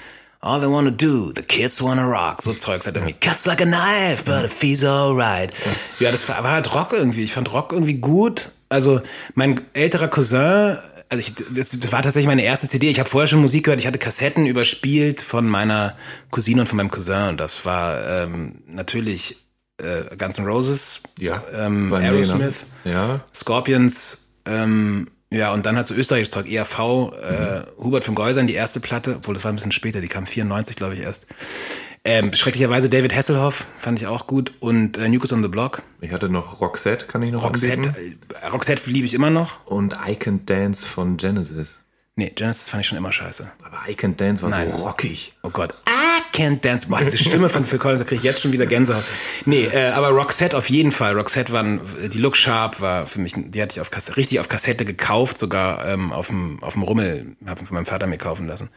[0.42, 2.40] All they wanna do, the kids wanna rock.
[2.42, 5.52] So Zeugs hat irgendwie, cuts like a knife, but it feels alright.
[5.98, 7.24] Ja, das war, war halt Rock irgendwie.
[7.24, 8.50] Ich fand Rock irgendwie gut.
[8.70, 9.02] Also,
[9.34, 10.78] mein älterer Cousin,
[11.10, 12.88] also ich, das, das war tatsächlich meine erste CD.
[12.88, 13.80] Ich habe vorher schon Musik gehört.
[13.80, 15.96] Ich hatte Kassetten überspielt von meiner
[16.30, 17.30] Cousine und von meinem Cousin.
[17.30, 19.36] Und das war ähm, natürlich
[19.78, 21.96] äh, Guns N' Roses, Ja, ähm, ne?
[21.96, 23.24] Aerosmith, Ja.
[23.34, 28.54] Scorpions, ähm, ja, und dann hat so österreichisches Zeug, ERV, äh, Hubert von Geusern, die
[28.54, 31.26] erste Platte, obwohl das war ein bisschen später, die kam 94, glaube ich, erst.
[32.04, 34.54] Ähm, schrecklicherweise David Hasselhoff, fand ich auch gut.
[34.60, 35.82] Und äh, Kids on the Block.
[36.00, 38.18] Ich hatte noch Roxette, kann ich noch Roxette, anbieten.
[38.40, 39.66] äh, Roxette liebe ich immer noch.
[39.66, 41.84] Und I Can Dance von Genesis.
[42.16, 43.50] Nee, Genesis fand ich schon immer scheiße.
[43.62, 44.70] Aber I Can Dance war Nein.
[44.70, 45.34] so rockig.
[45.42, 45.74] Oh Gott.
[45.88, 45.99] I
[46.32, 46.86] can't dance.
[46.88, 49.04] Boah, diese Stimme von Phil Collins, da kriege ich jetzt schon wieder Gänsehaut.
[49.46, 51.14] Nee, äh, aber Roxette auf jeden Fall.
[51.16, 51.80] Roxette waren,
[52.12, 55.38] die Look Sharp war für mich, die hatte ich auf Kassette, richtig auf Kassette gekauft,
[55.38, 58.68] sogar ähm, auf dem Rummel, habe von meinem Vater mir kaufen lassen.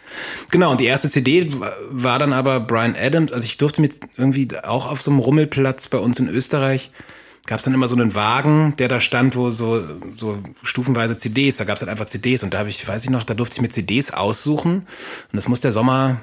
[0.52, 3.34] Genau, und die erste CD war- war dann aber Brian Adams.
[3.34, 6.92] Also ich durfte mit irgendwie auch auf so einem Rummelplatz bei uns in Österreich
[7.46, 9.84] gab es dann immer so einen Wagen, der da stand, wo so,
[10.16, 13.10] so stufenweise CDs, da gab es dann einfach CDs und da habe ich, weiß ich
[13.10, 16.22] noch, da durfte ich mir CDs aussuchen und das muss der Sommer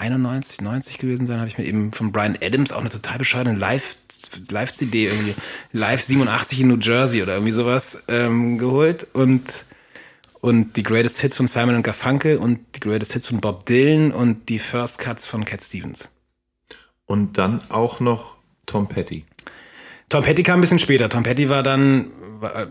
[0.00, 3.58] 91, 90 gewesen sein, habe ich mir eben von Brian Adams auch eine total bescheidene
[3.58, 3.96] Live,
[4.50, 5.34] Live-CD irgendwie,
[5.72, 9.64] Live 87 in New Jersey oder irgendwie sowas ähm, geholt und
[10.40, 14.10] und die Greatest Hits von Simon und Garfunkel und die Greatest Hits von Bob Dylan
[14.10, 16.08] und die First Cuts von Cat Stevens.
[17.04, 19.26] Und dann auch noch Tom Petty.
[20.08, 21.10] Tom Petty kam ein bisschen später.
[21.10, 22.06] Tom Petty war dann,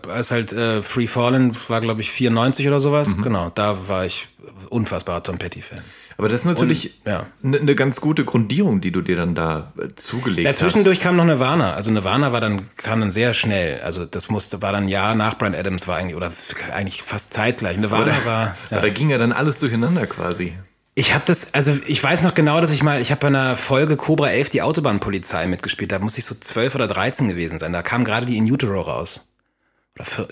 [0.08, 3.14] als halt äh, Free Fallen war, glaube ich, 94 oder sowas.
[3.22, 4.28] Genau, da war ich
[4.68, 5.82] unfassbarer Tom Petty-Fan.
[6.18, 7.26] Aber das ist natürlich Und, ja.
[7.42, 10.58] eine ne ganz gute Grundierung, die du dir dann da äh, zugelegt Ja, hast.
[10.58, 11.72] zwischendurch kam noch Nirvana.
[11.72, 13.80] Also Nirvana war dann, kam dann sehr schnell.
[13.82, 16.30] Also das musste, war dann ein Jahr nach Brian Adams war eigentlich, oder
[16.72, 17.78] eigentlich fast zeitgleich.
[17.78, 18.80] Nirvana da, war, ja.
[18.80, 20.52] da ging ja dann alles durcheinander quasi.
[20.94, 23.56] Ich habe das, also ich weiß noch genau, dass ich mal, ich habe bei einer
[23.56, 25.92] Folge Cobra 11 die Autobahnpolizei mitgespielt.
[25.92, 27.72] Da muss ich so 12 oder 13 gewesen sein.
[27.72, 29.20] Da kam gerade die In Utero raus.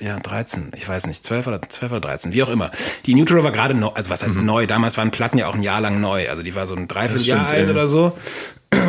[0.00, 2.70] Ja, 13, ich weiß nicht, 12 oder 12 oder 13, wie auch immer.
[3.06, 4.66] Die Utero war gerade neu, also was heißt neu?
[4.66, 6.28] Damals waren Platten ja auch ein Jahr lang neu.
[6.28, 7.72] Also die war so ein Dreivierteljahr alt ja.
[7.74, 8.16] oder so.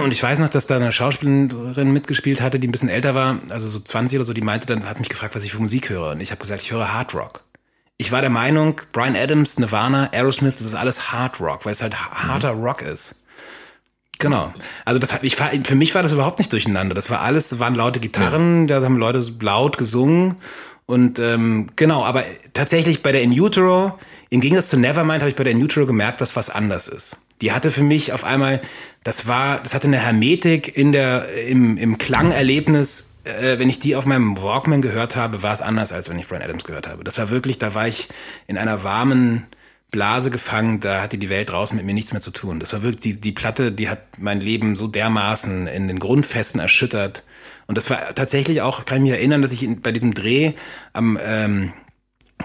[0.04, 3.40] Und ich weiß noch, dass da eine Schauspielerin mitgespielt hatte, die ein bisschen älter war,
[3.50, 5.90] also so 20 oder so, die meinte dann, hat mich gefragt, was ich für Musik
[5.90, 6.12] höre.
[6.12, 7.44] Und ich habe gesagt, ich höre Hard Rock.
[7.98, 11.82] Ich war der Meinung, Brian Adams, Nirvana, Aerosmith, das ist alles Hard Rock, weil es
[11.82, 13.16] halt ha- harter Rock ist.
[14.20, 14.54] Genau.
[14.84, 16.94] Also das hat, ich, für mich war das überhaupt nicht durcheinander.
[16.94, 20.36] Das war alles, das waren laute Gitarren, da haben Leute laut gesungen.
[20.90, 22.24] Und ähm, genau, aber
[22.54, 24.00] tatsächlich bei der In Utero,
[24.32, 27.18] im Gegensatz zu Nevermind, habe ich bei der In Utero gemerkt, dass was anders ist.
[27.42, 28.60] Die hatte für mich auf einmal,
[29.04, 33.96] das war, das hatte eine Hermetik in der, im, im Klangerlebnis, äh, wenn ich die
[33.96, 37.04] auf meinem Walkman gehört habe, war es anders, als wenn ich Brian Adams gehört habe.
[37.04, 38.10] Das war wirklich, da war ich
[38.48, 39.46] in einer warmen
[39.92, 42.60] Blase gefangen, da hatte die Welt draußen mit mir nichts mehr zu tun.
[42.60, 46.60] Das war wirklich, die, die Platte, die hat mein Leben so dermaßen in den Grundfesten
[46.60, 47.24] erschüttert.
[47.68, 50.54] Und das war tatsächlich auch, kann ich mich erinnern, dass ich bei diesem Dreh
[50.94, 51.74] am ähm,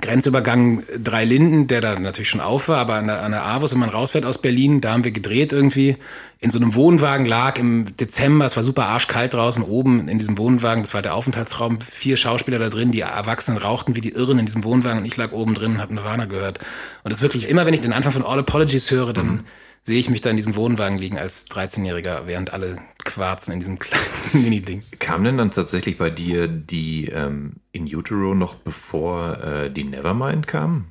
[0.00, 3.72] Grenzübergang Drei Linden, der da natürlich schon auf war, aber an der, an der Avus,
[3.72, 5.96] wenn man rausfährt aus Berlin, da haben wir gedreht irgendwie,
[6.40, 10.36] in so einem Wohnwagen lag im Dezember, es war super arschkalt draußen, oben in diesem
[10.36, 14.38] Wohnwagen, das war der Aufenthaltsraum, vier Schauspieler da drin, die Erwachsenen rauchten wie die Irren
[14.38, 16.58] in diesem Wohnwagen und ich lag oben drin und hab Nirvana gehört.
[17.04, 19.44] Und das ist wirklich, immer wenn ich den Anfang von All Apologies höre, dann
[19.84, 23.78] sehe ich mich da in diesem Wohnwagen liegen als 13-Jähriger, während alle quarzen in diesem
[23.78, 24.82] kleinen Mini-Ding.
[24.98, 30.46] Kam denn dann tatsächlich bei dir die ähm, In Utero noch bevor äh, die Nevermind
[30.46, 30.86] kam?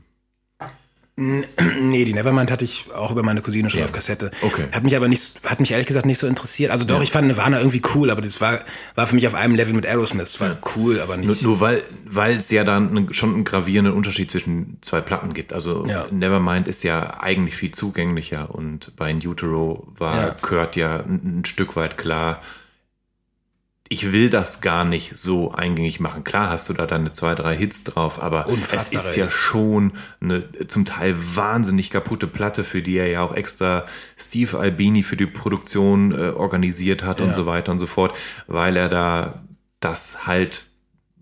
[1.80, 3.86] Nee, die Nevermind hatte ich auch über meine Cousine schon Ja.
[3.86, 4.32] auf Kassette.
[4.42, 4.66] Okay.
[4.72, 6.72] Hat mich aber nicht, hat mich ehrlich gesagt nicht so interessiert.
[6.72, 8.60] Also doch, ich fand Nirvana irgendwie cool, aber das war,
[8.96, 10.26] war für mich auf einem Level mit Aerosmith.
[10.28, 11.44] Es war cool, aber Nur, nicht.
[11.44, 15.54] nur weil weil es ja dann schon einen gravierenden Unterschied zwischen zwei Platten gibt.
[15.54, 16.08] Also Ja.
[16.10, 20.36] Nevermind ist ja eigentlich viel zugänglicher und bei In Utero war Ja.
[20.42, 22.42] Kurt ja ein, ein Stück weit klar,
[23.94, 26.24] ich will das gar nicht so eingängig machen.
[26.24, 30.44] Klar hast du da deine zwei, drei Hits drauf, aber es ist ja schon eine
[30.68, 33.86] zum Teil wahnsinnig kaputte Platte, für die er ja auch extra
[34.18, 37.34] Steve Albini für die Produktion äh, organisiert hat und Ja.
[37.36, 38.16] so weiter und so fort,
[38.48, 39.44] weil er da
[39.80, 40.66] das halt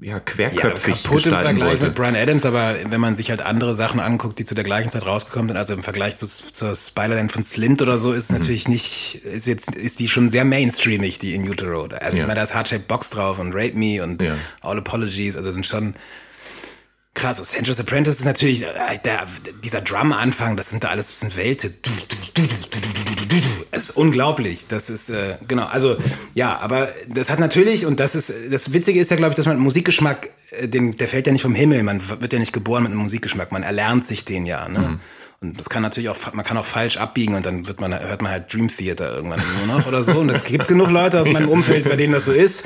[0.01, 1.85] ja ja, querköpfig kaputt im Vergleich wollte.
[1.85, 4.89] mit Brian Adams, aber wenn man sich halt andere Sachen anguckt, die zu der gleichen
[4.89, 8.15] Zeit rausgekommen sind, also im Vergleich zu, zur Spiderland von Slint oder so, Mhm.
[8.15, 11.83] ist natürlich nicht, ist jetzt, ist die schon sehr mainstreamig, die In Utero.
[11.83, 12.23] Also Ja.
[12.23, 14.35] ich meine, da ist Heart Shaped Box drauf und Rape Me und Ja.
[14.61, 15.93] All Apologies, also sind schon,
[17.13, 18.67] Krass, so Sensuous Apprentice ist natürlich, äh,
[19.03, 19.25] der,
[19.63, 21.71] dieser Drum-Anfang, das sind da alles, das sind Welte.
[23.71, 24.67] Es ist unglaublich.
[24.67, 25.97] Das ist, äh, genau, also,
[26.35, 29.45] ja, aber das hat natürlich, und das ist, das Witzige ist ja, glaube ich, dass
[29.45, 32.83] man Musikgeschmack, äh, den, der fällt ja nicht vom Himmel, man wird ja nicht geboren
[32.83, 34.79] mit einem Musikgeschmack, man erlernt sich den ja, ne?
[34.79, 34.99] Mhm.
[35.43, 38.21] Und das kann natürlich auch, man kann auch falsch abbiegen und dann wird man, hört
[38.21, 40.19] man halt Dream Theater irgendwann nur noch oder so.
[40.19, 42.63] Und es gibt genug Leute aus meinem Umfeld, bei denen das so ist,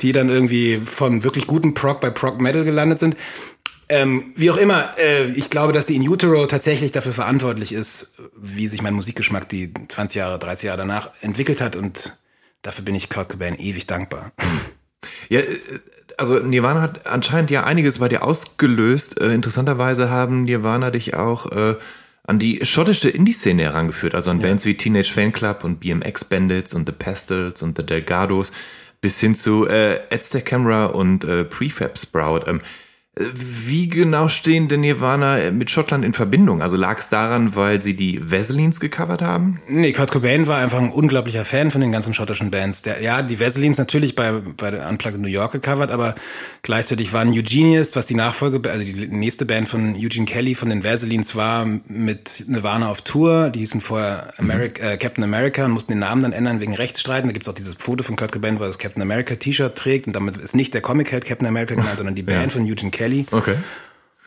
[0.00, 3.16] die dann irgendwie von wirklich guten Prog bei Prog Metal gelandet sind.
[3.88, 8.14] Ähm, wie auch immer, äh, ich glaube, dass die In Utero tatsächlich dafür verantwortlich ist,
[8.36, 12.18] wie sich mein Musikgeschmack die 20 Jahre, 30 Jahre danach entwickelt hat und
[12.62, 14.32] dafür bin ich Kurt Cobain ewig dankbar.
[15.28, 15.46] Ja, äh,
[16.16, 19.20] also Nirvana hat anscheinend ja einiges bei dir ausgelöst.
[19.20, 21.76] Äh, interessanterweise haben Nirvana dich auch äh,
[22.26, 24.46] an die schottische Indie-Szene herangeführt, also an ja.
[24.46, 28.50] Bands wie Teenage Fanclub und BMX Bandits und The Pestles und The Delgados
[29.00, 32.44] bis hin zu äh, Aztec Camera und äh, Prefab Sprout.
[32.46, 32.62] Ähm,
[33.16, 36.62] wie genau stehen denn Nirvana mit Schottland in Verbindung?
[36.62, 39.60] Also lag es daran, weil sie die Vaselines gecovert haben?
[39.68, 42.82] Nee, Kurt Cobain war einfach ein unglaublicher Fan von den ganzen schottischen Bands.
[42.82, 46.16] Der, ja, die Vaselines natürlich bei, bei der Unplugged in New York gecovert, aber
[46.62, 50.82] gleichzeitig waren Eugenius, was die Nachfolge, also die nächste Band von Eugene Kelly von den
[50.82, 53.50] Vaselines war, mit Nirvana auf Tour.
[53.50, 54.90] Die hießen vorher America, mhm.
[54.90, 57.28] äh, Captain America und mussten den Namen dann ändern wegen Rechtsstreiten.
[57.28, 60.08] Da gibt's auch dieses Foto von Kurt Cobain, wo er das Captain America T-Shirt trägt
[60.08, 62.48] und damit ist nicht der Comic-Held Captain America genannt, sondern die Band ja.
[62.48, 63.03] von Eugene Kelly.
[63.04, 63.26] Kelly.
[63.30, 63.56] Okay.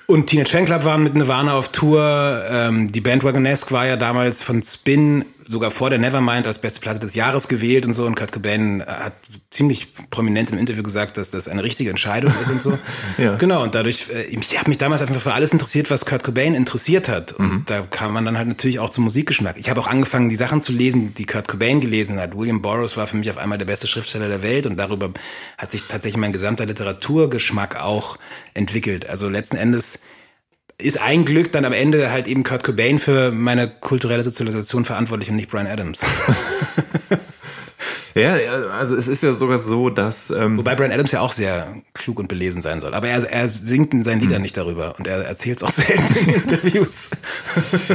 [0.06, 2.44] Und Teenage Fanclub waren mit Nirvana auf Tour.
[2.50, 7.00] Ähm, die Bandwagonesque war ja damals von Spin sogar vor der Nevermind als beste Platte
[7.00, 8.06] des Jahres gewählt und so.
[8.06, 9.14] Und Kurt Cobain hat
[9.50, 12.78] ziemlich prominent im Interview gesagt, dass das eine richtige Entscheidung ist und so.
[13.18, 13.36] ja.
[13.36, 16.54] Genau, und dadurch, äh, ich habe mich damals einfach für alles interessiert, was Kurt Cobain
[16.54, 17.32] interessiert hat.
[17.34, 17.64] Und mhm.
[17.66, 19.58] da kam man dann halt natürlich auch zum Musikgeschmack.
[19.58, 22.38] Ich habe auch angefangen, die Sachen zu lesen, die Kurt Cobain gelesen hat.
[22.38, 25.12] William Burroughs war für mich auf einmal der beste Schriftsteller der Welt und darüber
[25.58, 28.18] hat sich tatsächlich mein gesamter Literaturgeschmack auch
[28.54, 29.10] entwickelt.
[29.10, 30.00] Also letzten Endes
[30.80, 35.30] ist ein Glück dann am Ende halt eben Kurt Cobain für meine kulturelle Sozialisation verantwortlich
[35.30, 36.02] und nicht Brian Adams.
[38.14, 38.36] ja,
[38.78, 40.30] also es ist ja sogar so, dass.
[40.30, 42.94] Ähm Wobei Brian Adams ja auch sehr klug und belesen sein soll.
[42.94, 44.44] Aber er, er singt in seinen Liedern hm.
[44.44, 47.10] nicht darüber und er erzählt es auch selten in Interviews.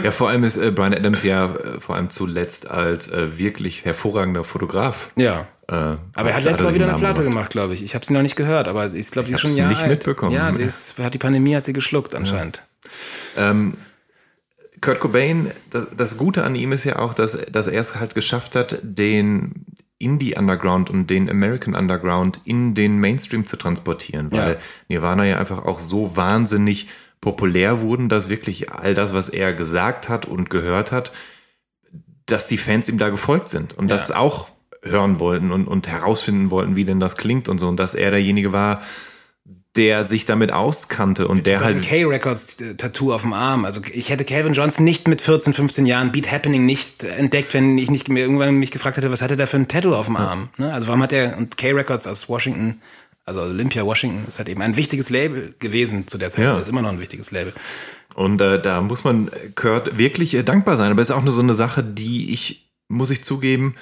[0.02, 3.84] ja, vor allem ist äh, Brian Adams ja äh, vor allem zuletzt als äh, wirklich
[3.84, 5.10] hervorragender Fotograf.
[5.14, 5.46] Ja.
[5.68, 7.84] Äh, aber er hat letztes Mal wieder eine Platte gemacht, glaube ich.
[7.84, 9.82] Ich habe sie noch nicht gehört, aber ich glaube, die ist schon ein Jahr nicht
[9.82, 9.90] alt.
[9.90, 10.32] mitbekommen.
[10.32, 12.56] Ja, die, ist, hat die Pandemie hat sie geschluckt anscheinend.
[12.56, 12.62] Ja.
[13.36, 13.72] Ähm,
[14.80, 18.14] Kurt Cobain, das, das Gute an ihm ist ja auch, dass, dass er es halt
[18.14, 19.64] geschafft hat, den
[19.98, 24.58] Indie Underground und den American Underground in den Mainstream zu transportieren, weil ja.
[24.88, 26.88] Nirvana ja einfach auch so wahnsinnig
[27.20, 31.12] populär wurden, dass wirklich all das, was er gesagt hat und gehört hat,
[32.26, 33.96] dass die Fans ihm da gefolgt sind und ja.
[33.96, 34.48] das auch
[34.82, 38.10] hören wollten und, und herausfinden wollten, wie denn das klingt und so und dass er
[38.10, 38.82] derjenige war,
[39.76, 43.64] der sich damit auskannte und mit der halt K-Records äh, auf dem Arm.
[43.64, 47.78] Also ich hätte Calvin Johnson nicht mit 14, 15 Jahren Beat Happening nicht entdeckt, wenn
[47.78, 50.06] ich nicht mir irgendwann mich gefragt hätte, was hat er da für ein Tattoo auf
[50.06, 50.50] dem Arm?
[50.58, 50.66] Ja.
[50.66, 50.74] Ne?
[50.74, 52.82] Also warum hat er und K-Records aus Washington,
[53.24, 56.44] also Olympia Washington, ist halt eben ein wichtiges Label gewesen zu der Zeit.
[56.44, 56.58] Ja.
[56.58, 57.54] ist immer noch ein wichtiges Label.
[58.14, 60.90] Und äh, da muss man Kurt wirklich äh, dankbar sein.
[60.90, 63.74] Aber es ist auch nur so eine Sache, die ich, muss ich zugeben,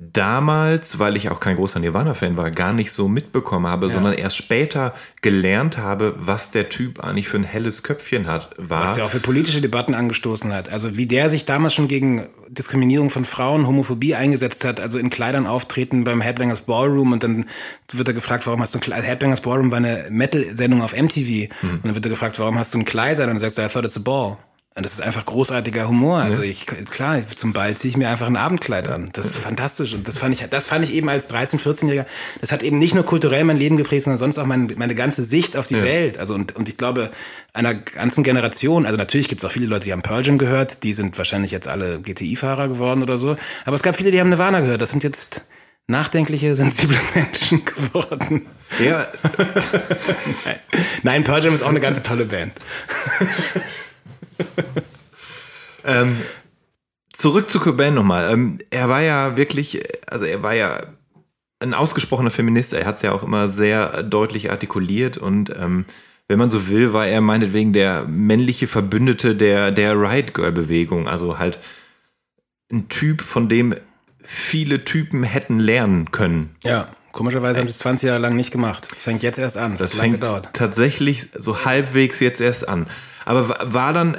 [0.00, 3.92] damals, weil ich auch kein großer Nirvana-Fan war, gar nicht so mitbekommen habe, ja.
[3.92, 8.84] sondern erst später gelernt habe, was der Typ eigentlich für ein helles Köpfchen hat, war.
[8.84, 10.68] Was ja auch für politische Debatten angestoßen hat.
[10.68, 15.10] Also wie der sich damals schon gegen Diskriminierung von Frauen, Homophobie eingesetzt hat, also in
[15.10, 17.46] Kleidern auftreten beim Headbangers Ballroom und dann
[17.92, 19.02] wird er gefragt, warum hast du ein Kleid?
[19.02, 21.70] Headbangers Ballroom war eine Metal-Sendung auf MTV mhm.
[21.70, 23.18] und dann wird er gefragt, warum hast du ein Kleid?
[23.18, 24.36] Und dann sagt er, I thought it's a ball.
[24.74, 26.18] Und das ist einfach großartiger Humor.
[26.20, 29.10] Also ich, klar, zum Ball ziehe ich mir einfach ein Abendkleid an.
[29.12, 29.92] Das ist fantastisch.
[29.92, 32.06] Und das fand ich, das fand ich eben als 13-, 14-Jähriger,
[32.40, 35.24] das hat eben nicht nur kulturell mein Leben geprägt, sondern sonst auch mein, meine ganze
[35.24, 35.82] Sicht auf die ja.
[35.82, 36.18] Welt.
[36.18, 37.10] Also und, und ich glaube,
[37.52, 40.84] einer ganzen Generation, also natürlich gibt es auch viele Leute, die haben Pearl Jam gehört,
[40.84, 43.34] die sind wahrscheinlich jetzt alle GTI-Fahrer geworden oder so.
[43.64, 44.80] Aber es gab viele, die haben Nirvana gehört.
[44.80, 45.42] Das sind jetzt
[45.88, 48.46] nachdenkliche, sensible Menschen geworden.
[48.78, 49.08] Ja.
[51.02, 51.24] Nein.
[51.24, 52.52] Pearl Jam ist auch eine ganz tolle Band.
[55.84, 56.16] ähm,
[57.12, 58.32] zurück zu Cobain nochmal.
[58.32, 60.80] Ähm, er war ja wirklich, also er war ja
[61.60, 62.72] ein ausgesprochener Feminist.
[62.72, 65.84] Er hat es ja auch immer sehr deutlich artikuliert und ähm,
[66.28, 71.08] wenn man so will, war er meinetwegen der männliche Verbündete der, der Riot Girl Bewegung.
[71.08, 71.58] Also halt
[72.70, 73.74] ein Typ, von dem
[74.22, 76.54] viele Typen hätten lernen können.
[76.64, 78.88] Ja, komischerweise haben sie es 20 Jahre lang nicht gemacht.
[78.90, 79.72] Das fängt jetzt erst an.
[79.72, 80.50] Das, das fängt gedauert.
[80.52, 82.86] tatsächlich so halbwegs jetzt erst an.
[83.28, 84.18] Aber war dann äh,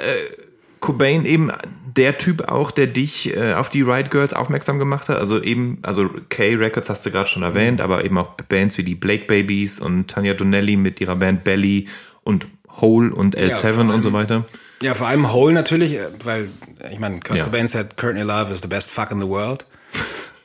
[0.82, 1.52] Cobain eben
[1.84, 5.18] der Typ auch, der dich äh, auf die Ride Girls aufmerksam gemacht hat?
[5.18, 7.84] Also eben, also K-Records hast du gerade schon erwähnt, mhm.
[7.84, 11.88] aber eben auch Bands wie die Blake Babies und Tanya Donnelly mit ihrer Band Belly
[12.24, 14.46] und Hole und L7 ja, und so weiter.
[14.84, 16.50] Ja, vor allem Hole natürlich, äh, weil
[16.92, 17.46] ich meine, Kurt ja.
[17.46, 19.66] Cobain sagt, Courtney Love is the best fuck in the world.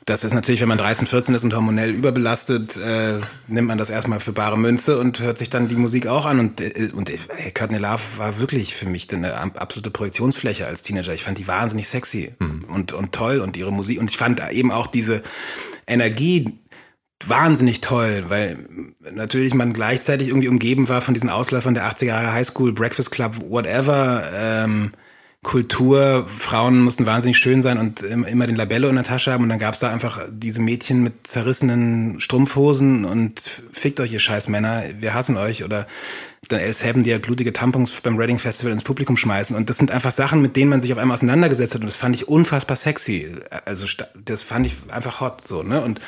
[0.05, 3.89] Das ist natürlich, wenn man 13, 14 ist und hormonell überbelastet, äh, nimmt man das
[3.89, 6.39] erstmal für bare Münze und hört sich dann die Musik auch an.
[6.39, 11.15] Und, äh, und hey, Courtney Love war wirklich für mich eine absolute Projektionsfläche als Teenager.
[11.15, 12.61] Ich fand die wahnsinnig sexy mhm.
[12.71, 13.99] und, und toll und ihre Musik.
[13.99, 15.23] Und ich fand eben auch diese
[15.87, 16.59] Energie,
[17.25, 18.67] wahnsinnig toll, weil
[19.11, 23.37] natürlich man gleichzeitig irgendwie umgeben war von diesen Ausläufern der 80er Jahre Highschool, Breakfast Club,
[23.49, 24.23] whatever.
[24.31, 24.91] Ähm,
[25.45, 29.43] Kultur, Frauen mussten wahnsinnig schön sein und immer den Labello in der Tasche haben.
[29.43, 34.47] Und dann gab's da einfach diese Mädchen mit zerrissenen Strumpfhosen und fickt euch ihr scheiß
[34.47, 35.63] Männer, wir hassen euch.
[35.63, 35.85] Oder
[36.49, 39.55] dann L7, die ja blutige Tampons beim Reading Festival ins Publikum schmeißen.
[39.55, 41.81] Und das sind einfach Sachen, mit denen man sich auf einmal auseinandergesetzt hat.
[41.81, 45.79] Und das fand ich unfassbar sexy, also das fand ich einfach hot so, ne?
[45.79, 46.01] Und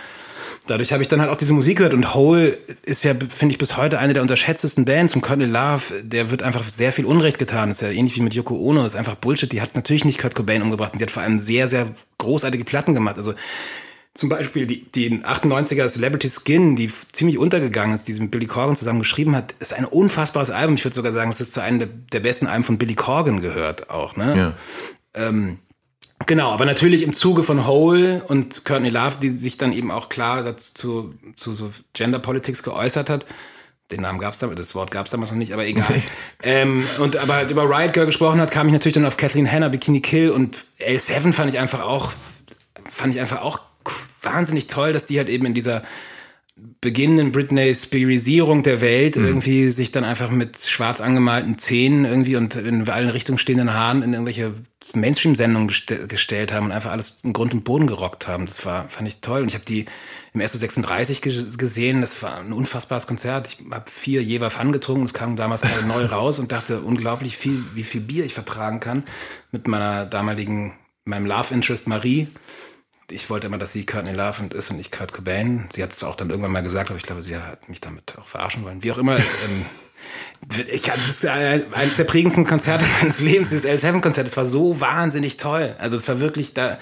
[0.67, 3.58] dadurch habe ich dann halt auch diese Musik gehört und Hole ist ja, finde ich,
[3.58, 7.38] bis heute eine der unterschätztesten Bands und Courtney Love, der wird einfach sehr viel Unrecht
[7.39, 7.71] getan.
[7.71, 9.52] Ist ja ähnlich wie mit Yoko Ono, ist einfach Bullshit.
[9.52, 12.65] Die hat natürlich nicht Kurt Cobain umgebracht und sie hat vor allem sehr, sehr großartige
[12.65, 13.17] Platten gemacht.
[13.17, 13.34] Also
[14.17, 18.47] zum Beispiel die, die 98er Celebrity Skin, die ziemlich untergegangen ist, die sie mit Billy
[18.47, 20.76] Corgan zusammen geschrieben hat, ist ein unfassbares Album.
[20.76, 23.41] Ich würde sogar sagen, es ist zu einem der, der besten Alben von Billy Corgan
[23.41, 24.15] gehört auch.
[24.15, 24.36] Ne?
[24.36, 24.54] Ja.
[25.13, 25.60] Ähm,
[26.25, 30.10] Genau, aber natürlich im Zuge von Hole und Courtney Love, die sich dann eben auch
[30.10, 33.25] klar dazu zu, so Gender Politics geäußert hat.
[33.91, 36.01] Den Namen gab's damals, das Wort gab's damals noch nicht, aber egal.
[36.43, 39.49] ähm, und aber halt über Riot Girl gesprochen hat, kam ich natürlich dann auf Kathleen
[39.49, 42.12] Hanna, Bikini Kill und L7 fand ich einfach auch,
[42.84, 43.62] fand ich einfach auch
[44.21, 45.84] wahnsinnig toll, dass die halt eben in dieser
[46.82, 49.26] beginnenden Britney Spearisierung der Welt mhm.
[49.26, 54.04] irgendwie sich dann einfach mit schwarz angemalten Zähnen irgendwie und in allen Richtungen stehenden Haaren
[54.04, 54.54] in irgendwelche
[54.93, 58.46] Mainstream-Sendungen gest gestellt haben und einfach alles in Grund und Boden gerockt haben.
[58.46, 59.41] Das war, fand ich toll.
[59.41, 59.86] Und ich habe die
[60.34, 62.02] im SO36 gesehen.
[62.02, 63.48] Das war ein unfassbares Konzert.
[63.48, 65.06] Ich habe vier Jever Fun getrunken.
[65.06, 68.80] Es kam damals gerade neu raus und dachte unglaublich viel, wie viel Bier ich vertragen
[68.80, 69.04] kann
[69.52, 70.74] mit meiner damaligen,
[71.06, 72.28] meinem Love Interest Marie
[73.10, 75.67] ich wollte immer, dass sie Courtney Love ist und ich Kurt Cobain.
[75.72, 78.15] Sie hat es auch dann irgendwann mal gesagt, aber ich glaube, sie hat mich damit
[78.20, 78.84] auch verarschen wollen.
[78.84, 79.17] Wie auch immer.
[79.46, 79.65] ähm,
[80.72, 84.28] ich, das ist eines der prägendsten Konzerte meines Lebens, dieses L7-Konzert.
[84.28, 85.76] Das war so wahnsinnig toll.
[85.80, 86.78] Also es war wirklich da,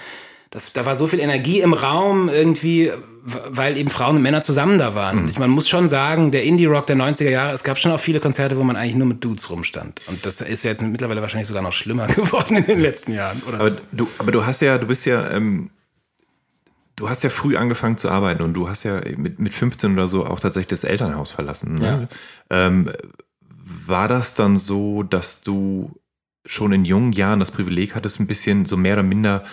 [0.50, 2.92] das, da war so viel Energie im Raum irgendwie,
[3.24, 5.24] weil eben Frauen und Männer zusammen da waren.
[5.24, 5.28] Mhm.
[5.30, 8.20] Ich, man muss schon sagen, der Indie-Rock der 90er Jahre, es gab schon auch viele
[8.20, 10.02] Konzerte, wo man eigentlich nur mit Dudes rumstand.
[10.08, 13.44] Und das ist ja jetzt mittlerweile wahrscheinlich sogar noch schlimmer geworden in den letzten Jahren.
[13.48, 15.70] Oder aber, du, aber du hast ja, du bist ja ähm,
[16.96, 20.08] Du hast ja früh angefangen zu arbeiten und du hast ja mit, mit 15 oder
[20.08, 21.76] so auch tatsächlich das Elternhaus verlassen.
[21.76, 22.08] Ne?
[22.50, 22.68] Ja.
[22.68, 22.92] Ähm,
[23.86, 26.00] war das dann so, dass du
[26.46, 29.44] schon in jungen Jahren das Privileg hattest, ein bisschen so mehr oder minder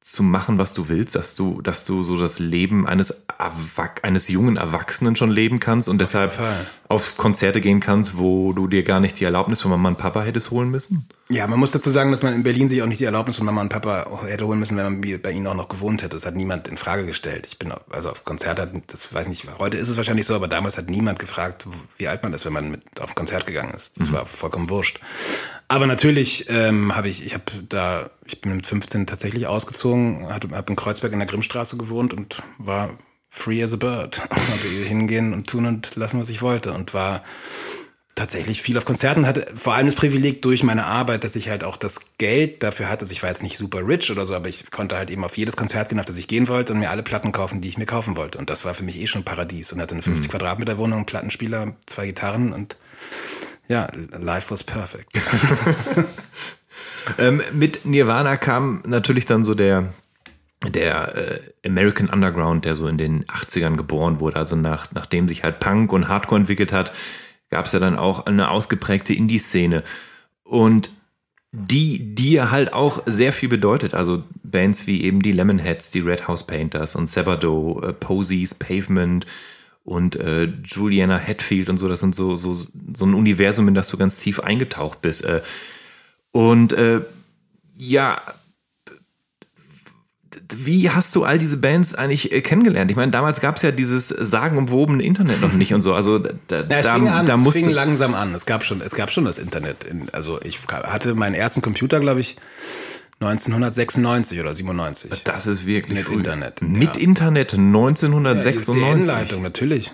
[0.00, 3.26] zu machen, was du willst, dass du, dass du so das Leben eines,
[4.02, 6.38] eines jungen Erwachsenen schon leben kannst und deshalb
[6.88, 10.22] auf Konzerte gehen kannst, wo du dir gar nicht die Erlaubnis von Mama und Papa
[10.22, 11.08] hättest holen müssen?
[11.28, 13.46] Ja, man muss dazu sagen, dass man in Berlin sich auch nicht die Erlaubnis von
[13.46, 16.14] Mama und Papa hätte holen müssen, wenn man bei ihnen auch noch gewohnt hätte.
[16.14, 17.46] Das hat niemand in Frage gestellt.
[17.48, 20.78] Ich bin also auf Konzerte, das weiß nicht, heute ist es wahrscheinlich so, aber damals
[20.78, 21.66] hat niemand gefragt,
[21.98, 23.98] wie alt man ist, wenn man mit auf Konzert gegangen ist.
[23.98, 24.14] Das mhm.
[24.14, 25.00] war vollkommen wurscht.
[25.66, 30.54] Aber natürlich ähm, habe ich, ich habe da, ich bin mit 15 tatsächlich ausgezogen, habe
[30.56, 32.96] hab in Kreuzberg in der Grimmstraße gewohnt und war
[33.36, 34.16] free as a bird.
[34.28, 37.22] Konnte hingehen und tun und lassen, was ich wollte und war
[38.14, 41.64] tatsächlich viel auf Konzerten, hatte vor allem das Privileg durch meine Arbeit, dass ich halt
[41.64, 43.02] auch das Geld dafür hatte.
[43.02, 45.36] Also ich war jetzt nicht super rich oder so, aber ich konnte halt eben auf
[45.36, 47.76] jedes Konzert gehen, auf das ich gehen wollte und mir alle Platten kaufen, die ich
[47.76, 48.38] mir kaufen wollte.
[48.38, 50.30] Und das war für mich eh schon Paradies und hatte eine 50 mhm.
[50.30, 52.78] Quadratmeter Wohnung, einen Plattenspieler, zwei Gitarren und
[53.68, 53.86] ja,
[54.18, 55.12] life was perfect.
[57.18, 59.92] ähm, mit Nirvana kam natürlich dann so der,
[60.64, 64.36] der äh, American Underground, der so in den 80ern geboren wurde.
[64.36, 66.92] Also nach, nachdem sich halt Punk und Hardcore entwickelt hat,
[67.50, 69.82] gab es ja dann auch eine ausgeprägte Indie-Szene.
[70.44, 70.90] Und
[71.52, 73.94] die dir halt auch sehr viel bedeutet.
[73.94, 79.26] Also Bands wie eben die Lemonheads, die Red House Painters und Sabado, äh, Posies, Pavement,
[79.86, 83.88] und äh, Juliana Hatfield und so, das sind so, so, so ein Universum, in das
[83.88, 85.24] du ganz tief eingetaucht bist.
[85.24, 85.42] Äh,
[86.32, 87.02] und äh,
[87.76, 88.20] ja,
[90.54, 92.90] wie hast du all diese Bands eigentlich äh, kennengelernt?
[92.90, 95.94] Ich meine, damals gab es ja dieses sagenumwobene Internet noch nicht und so.
[95.94, 98.34] Also da, es da, fing an, da es fing langsam an.
[98.34, 99.84] Es gab schon, es gab schon das Internet.
[99.84, 102.36] In, also ich hatte meinen ersten Computer, glaube ich,
[103.20, 105.24] 1996 oder 97.
[105.24, 106.14] Das ist wirklich Mit früh.
[106.14, 106.60] Internet.
[106.62, 107.02] Mit ja.
[107.02, 108.74] Internet 1996.
[108.82, 109.92] Ja, die Inleitung, natürlich.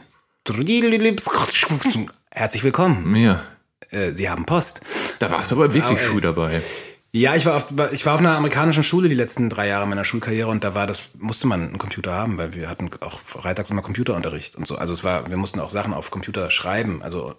[2.31, 3.15] Herzlich willkommen.
[3.15, 3.43] Ja.
[3.91, 4.81] Äh, Sie haben Post.
[5.21, 6.61] Da warst du aber wirklich früh dabei.
[7.15, 10.05] Ja, ich war, auf, ich war auf einer amerikanischen Schule die letzten drei Jahre meiner
[10.05, 13.71] Schulkarriere und da war das, musste man einen Computer haben, weil wir hatten auch freitags
[13.71, 14.77] immer Computerunterricht und so.
[14.77, 17.35] Also es war, wir mussten auch Sachen auf Computer schreiben, also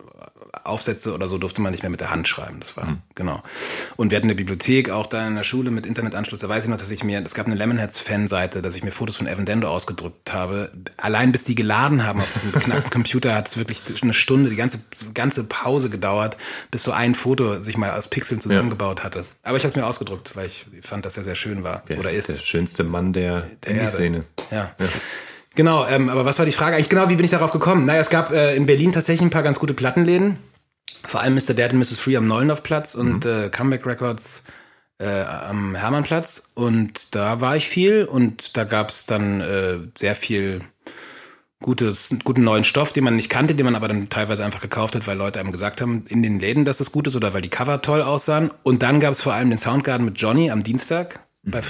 [0.64, 2.60] Aufsätze oder so durfte man nicht mehr mit der Hand schreiben.
[2.60, 2.98] Das war, mhm.
[3.16, 3.42] genau.
[3.96, 6.40] Und wir hatten eine Bibliothek auch da in der Schule mit Internetanschluss.
[6.40, 9.18] Da weiß ich noch, dass ich mir, es gab eine Lemonheads-Fanseite, dass ich mir Fotos
[9.18, 10.72] von Evan Dendo ausgedrückt habe.
[10.98, 14.56] Allein bis die geladen haben auf diesem beknackten Computer hat es wirklich eine Stunde, die
[14.56, 14.80] ganze,
[15.14, 16.38] ganze Pause gedauert,
[16.70, 19.06] bis so ein Foto sich mal aus Pixeln zusammengebaut ja.
[19.06, 19.26] hatte.
[19.42, 21.84] Aber ich habe es mir ausgedruckt, weil ich fand, dass er sehr schön war.
[21.88, 22.30] Wer oder ist.
[22.30, 24.24] Der schönste Mann der, der Szene.
[24.52, 24.70] ja.
[24.80, 24.88] ja.
[25.56, 26.90] Genau, ähm, aber was war die Frage eigentlich?
[26.90, 27.86] Genau, wie bin ich darauf gekommen?
[27.86, 30.38] Naja, es gab äh, in Berlin tatsächlich ein paar ganz gute Plattenläden.
[31.06, 31.54] Vor allem Mr.
[31.54, 32.00] Dad und Mrs.
[32.00, 33.32] Free am Neulendorfplatz und mhm.
[33.32, 34.44] äh, Comeback Records
[35.00, 36.50] äh, am Hermannplatz.
[36.56, 40.62] Und da war ich viel und da gab es dann äh, sehr viel
[41.62, 44.96] gutes, guten neuen Stoff, den man nicht kannte, den man aber dann teilweise einfach gekauft
[44.96, 47.42] hat, weil Leute einem gesagt haben in den Läden, dass es gut ist oder weil
[47.42, 48.52] die Cover toll aussahen.
[48.64, 51.64] Und dann gab es vor allem den Soundgarden mit Johnny am Dienstag bei mhm.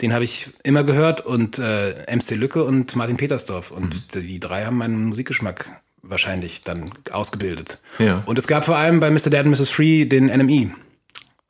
[0.00, 3.70] Den habe ich immer gehört und äh, MC Lücke und Martin Petersdorf.
[3.70, 4.26] Und mhm.
[4.26, 5.70] die drei haben meinen Musikgeschmack
[6.02, 7.78] wahrscheinlich dann ausgebildet.
[7.98, 8.22] Ja.
[8.26, 9.30] Und es gab vor allem bei Mr.
[9.30, 9.70] Dad und Mrs.
[9.70, 10.72] Free den NME.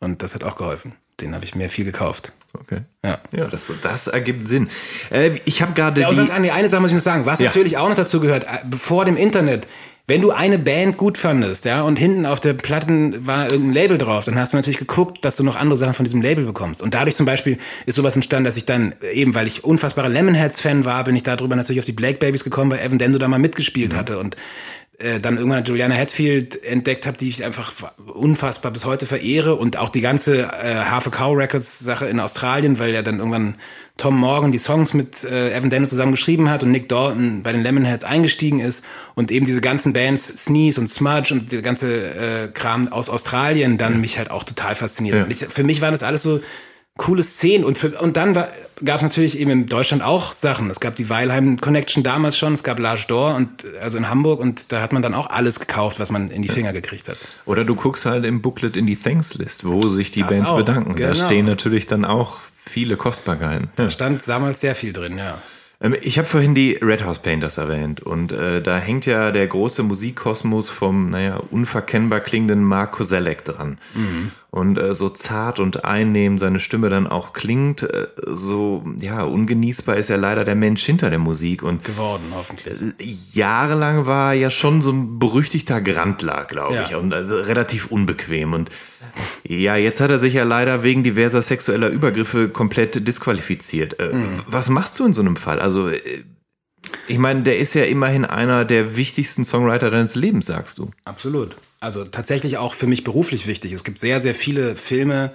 [0.00, 0.94] Und das hat auch geholfen.
[1.20, 2.32] Den habe ich mir viel gekauft.
[2.52, 2.82] Okay.
[3.04, 4.68] Ja, ja das, das ergibt Sinn.
[5.10, 6.00] Äh, ich habe gerade.
[6.00, 7.26] Ja, und das, eine Sache muss ich noch sagen.
[7.26, 7.46] Was ja.
[7.46, 9.66] natürlich auch noch dazu gehört, äh, vor dem Internet
[10.06, 13.98] wenn du eine Band gut fandest, ja, und hinten auf der Platten war irgendein Label
[13.98, 16.82] drauf, dann hast du natürlich geguckt, dass du noch andere Sachen von diesem Label bekommst.
[16.82, 20.84] Und dadurch zum Beispiel ist sowas entstanden, dass ich dann, eben weil ich unfassbarer Lemonheads-Fan
[20.84, 23.38] war, bin ich darüber natürlich auf die Black Babies gekommen, weil Evan Dendo da mal
[23.38, 23.96] mitgespielt mhm.
[23.96, 24.18] hatte.
[24.18, 24.36] Und
[24.98, 27.72] äh, dann irgendwann Juliana Hatfield entdeckt habe, die ich einfach
[28.06, 32.20] unfassbar bis heute verehre und auch die ganze äh, Half a Cow Records Sache in
[32.20, 33.56] Australien, weil ja dann irgendwann
[33.96, 37.52] Tom Morgan die Songs mit äh, Evan Daniel zusammen geschrieben hat und Nick Dalton bei
[37.52, 38.84] den Lemonheads eingestiegen ist
[39.14, 43.78] und eben diese ganzen Bands Sneeze und Smudge und der ganze äh, Kram aus Australien
[43.78, 45.16] dann mich halt auch total fasziniert.
[45.16, 45.26] Ja.
[45.28, 46.40] Ich, für mich waren das alles so
[46.96, 47.64] coole Szenen.
[47.64, 50.70] Und, für, und dann gab es natürlich eben in Deutschland auch Sachen.
[50.70, 54.40] Es gab die Weilheim Connection damals schon, es gab L'Age d'Or und also in Hamburg
[54.40, 57.16] und da hat man dann auch alles gekauft, was man in die Finger gekriegt hat.
[57.46, 60.50] Oder du guckst halt im Booklet in die Thanks List, wo sich die das Bands
[60.50, 60.56] auch.
[60.56, 60.94] bedanken.
[60.94, 61.08] Genau.
[61.08, 63.68] Da stehen natürlich dann auch viele Kostbarkeiten.
[63.76, 65.42] Da stand damals sehr viel drin, ja.
[65.80, 69.46] Ähm, ich habe vorhin die Red House Painters erwähnt und äh, da hängt ja der
[69.46, 73.78] große Musikkosmos vom, naja, unverkennbar klingenden Mark Koselleck dran.
[73.94, 74.30] Mhm.
[74.54, 79.96] Und äh, so zart und einnehmend seine Stimme dann auch klingt, äh, so ja ungenießbar
[79.96, 82.80] ist ja leider der Mensch hinter der Musik und geworden hoffentlich.
[82.80, 86.86] Äh, jahrelang war er ja schon so ein berüchtigter Grandler, glaube ja.
[86.86, 88.70] ich, und also relativ unbequem und
[89.42, 93.98] ja, jetzt hat er sich ja leider wegen diverser sexueller Übergriffe komplett disqualifiziert.
[93.98, 94.42] Äh, mhm.
[94.46, 95.58] Was machst du in so einem Fall?
[95.58, 96.00] Also, äh,
[97.08, 100.92] ich meine, der ist ja immerhin einer der wichtigsten Songwriter deines Lebens, sagst du.
[101.04, 101.56] Absolut.
[101.84, 103.72] Also tatsächlich auch für mich beruflich wichtig.
[103.72, 105.32] Es gibt sehr, sehr viele Filme,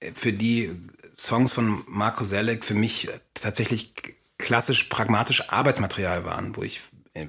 [0.00, 0.70] äh, für die
[1.18, 3.92] Songs von Marco Selleck für mich tatsächlich
[4.38, 6.80] klassisch pragmatisch Arbeitsmaterial waren, wo ich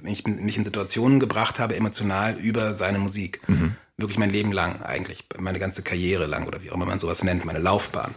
[0.02, 3.42] mich, mich in Situationen gebracht habe, emotional über seine Musik.
[3.48, 7.00] Mhm wirklich mein Leben lang eigentlich, meine ganze Karriere lang oder wie auch immer man
[7.00, 8.14] sowas nennt, meine Laufbahn.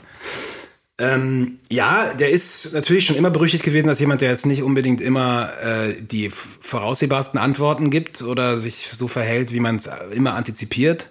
[0.99, 5.03] Ähm, ja, der ist natürlich schon immer berüchtigt gewesen als jemand, der jetzt nicht unbedingt
[5.03, 11.11] immer äh, die voraussehbarsten Antworten gibt oder sich so verhält, wie man es immer antizipiert.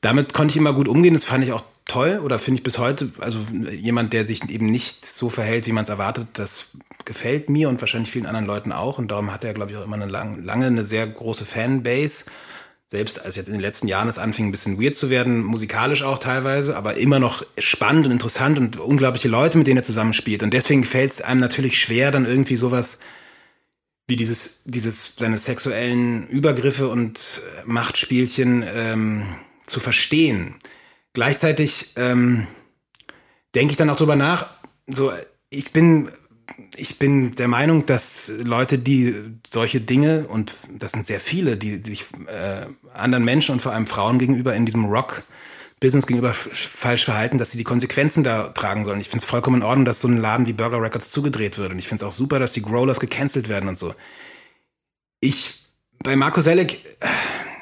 [0.00, 1.12] Damit konnte ich immer gut umgehen.
[1.12, 3.10] Das fand ich auch toll oder finde ich bis heute.
[3.20, 3.38] Also
[3.70, 6.68] jemand, der sich eben nicht so verhält, wie man es erwartet, das
[7.04, 8.98] gefällt mir und wahrscheinlich vielen anderen Leuten auch.
[8.98, 12.24] Und darum hat er, glaube ich, auch immer eine lang, lange eine sehr große Fanbase
[12.88, 16.02] selbst als jetzt in den letzten Jahren es anfing, ein bisschen weird zu werden, musikalisch
[16.02, 20.42] auch teilweise, aber immer noch spannend und interessant und unglaubliche Leute, mit denen er zusammenspielt.
[20.42, 22.98] Und deswegen fällt es einem natürlich schwer, dann irgendwie sowas
[24.06, 29.26] wie dieses, dieses, seine sexuellen Übergriffe und Machtspielchen ähm,
[29.66, 30.54] zu verstehen.
[31.12, 32.46] Gleichzeitig ähm,
[33.56, 34.46] denke ich dann auch drüber nach,
[34.86, 35.12] so,
[35.50, 36.08] ich bin
[36.76, 39.14] ich bin der Meinung, dass Leute, die
[39.52, 43.86] solche Dinge, und das sind sehr viele, die sich äh, anderen Menschen und vor allem
[43.86, 49.00] Frauen gegenüber in diesem Rock-Business gegenüber falsch verhalten, dass sie die Konsequenzen da tragen sollen.
[49.00, 51.72] Ich finde es vollkommen in Ordnung, dass so ein Laden wie Burger Records zugedreht wird.
[51.72, 53.94] Und ich finde es auch super, dass die Growlers gecancelt werden und so.
[55.20, 55.60] Ich,
[56.02, 56.80] bei Marco Selleck,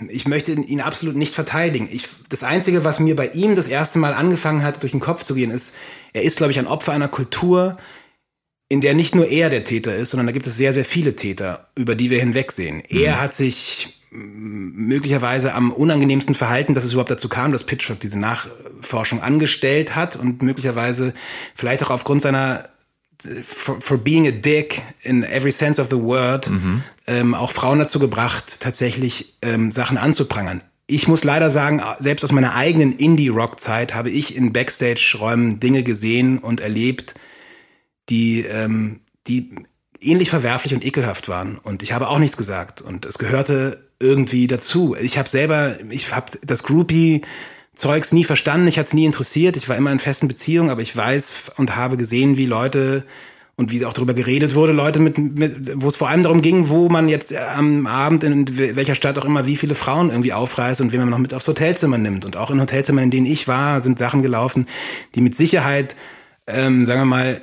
[0.08, 1.88] ich möchte ihn absolut nicht verteidigen.
[1.90, 5.22] Ich, das Einzige, was mir bei ihm das erste Mal angefangen hat, durch den Kopf
[5.22, 5.74] zu gehen, ist,
[6.12, 7.78] er ist, glaube ich, ein Opfer einer Kultur,
[8.74, 11.14] in der nicht nur er der Täter ist, sondern da gibt es sehr, sehr viele
[11.14, 12.78] Täter, über die wir hinwegsehen.
[12.78, 12.82] Mhm.
[12.90, 18.18] Er hat sich möglicherweise am unangenehmsten Verhalten, dass es überhaupt dazu kam, dass Pitchfork diese
[18.18, 21.14] Nachforschung angestellt hat und möglicherweise
[21.54, 22.68] vielleicht auch aufgrund seiner
[23.44, 26.82] for, for being a dick in every sense of the word mhm.
[27.06, 30.62] ähm, auch Frauen dazu gebracht, tatsächlich ähm, Sachen anzuprangern.
[30.88, 36.38] Ich muss leider sagen, selbst aus meiner eigenen Indie-Rock-Zeit habe ich in Backstage-Räumen Dinge gesehen
[36.38, 37.14] und erlebt,
[38.08, 39.50] die, ähm, die
[40.00, 41.58] ähnlich verwerflich und ekelhaft waren.
[41.58, 42.82] Und ich habe auch nichts gesagt.
[42.82, 44.96] Und es gehörte irgendwie dazu.
[45.00, 47.22] Ich habe selber, ich habe das Groupie
[47.74, 50.82] Zeugs nie verstanden, ich hatte es nie interessiert, ich war immer in festen Beziehungen, aber
[50.82, 53.04] ich weiß und habe gesehen, wie Leute
[53.56, 56.68] und wie auch darüber geredet wurde, Leute mit, mit wo es vor allem darum ging,
[56.68, 58.46] wo man jetzt äh, am Abend in
[58.76, 61.46] welcher Stadt auch immer wie viele Frauen irgendwie aufreißt und wen man noch mit aufs
[61.46, 62.24] Hotelzimmer nimmt.
[62.24, 64.66] Und auch in Hotelzimmern, in denen ich war, sind Sachen gelaufen,
[65.14, 65.94] die mit Sicherheit,
[66.46, 67.40] ähm, sagen wir mal,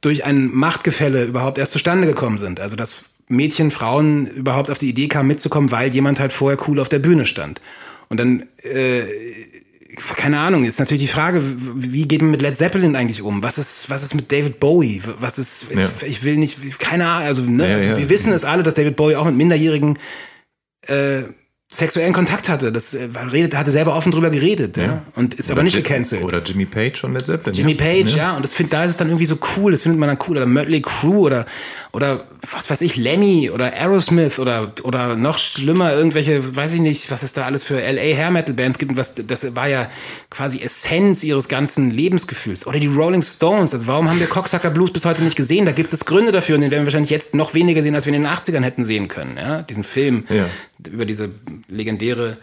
[0.00, 2.60] durch ein Machtgefälle überhaupt erst zustande gekommen sind.
[2.60, 6.80] Also dass Mädchen, Frauen überhaupt auf die Idee kamen mitzukommen, weil jemand halt vorher cool
[6.80, 7.60] auf der Bühne stand.
[8.08, 9.04] Und dann äh,
[10.16, 13.42] keine Ahnung, ist natürlich die Frage, wie geht man mit Led Zeppelin eigentlich um?
[13.42, 15.02] Was ist, was ist mit David Bowie?
[15.18, 15.90] Was ist, ja.
[16.00, 18.74] ich, ich, will nicht, keine Ahnung, also, ne, ja, also wir wissen es alle, dass
[18.74, 19.98] David Bowie auch mit Minderjährigen
[20.86, 21.22] äh,
[21.72, 22.70] sexuellen Kontakt hatte.
[22.70, 24.84] Das äh, redet, hatte selber offen drüber geredet, ja.
[24.84, 26.22] ja und ist oder aber nicht gecancelt.
[26.22, 27.54] Oder Jimmy Page von Led Zeppelin.
[27.54, 28.16] Jimmy Page, ja.
[28.16, 28.36] ja.
[28.36, 29.72] Und das find, da ist es dann irgendwie so cool.
[29.72, 30.36] Das findet man dann cool.
[30.36, 31.46] Oder Mötley Crew oder
[31.92, 37.10] oder was weiß ich, Lenny oder Aerosmith oder oder noch schlimmer irgendwelche, weiß ich nicht,
[37.10, 38.92] was es da alles für LA Hair Metal Bands gibt.
[38.92, 39.88] Und was das war ja
[40.30, 42.66] quasi Essenz ihres ganzen Lebensgefühls.
[42.66, 43.72] Oder die Rolling Stones.
[43.72, 45.64] Also warum haben wir Cocksucker Blues bis heute nicht gesehen?
[45.64, 48.04] Da gibt es Gründe dafür und den werden wir wahrscheinlich jetzt noch weniger sehen, als
[48.04, 49.38] wir in den 80ern hätten sehen können.
[49.38, 50.44] Ja, diesen Film ja.
[50.88, 51.30] Über diese
[51.68, 52.38] legendäre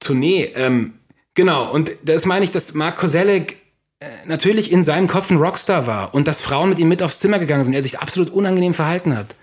[0.00, 0.50] Tournee.
[0.54, 0.94] Ähm,
[1.34, 3.56] genau, und das meine ich, dass Mark Koselleck
[4.00, 7.20] äh, natürlich in seinem Kopf ein Rockstar war und dass Frauen mit ihm mit aufs
[7.20, 9.36] Zimmer gegangen sind, er sich absolut unangenehm verhalten hat.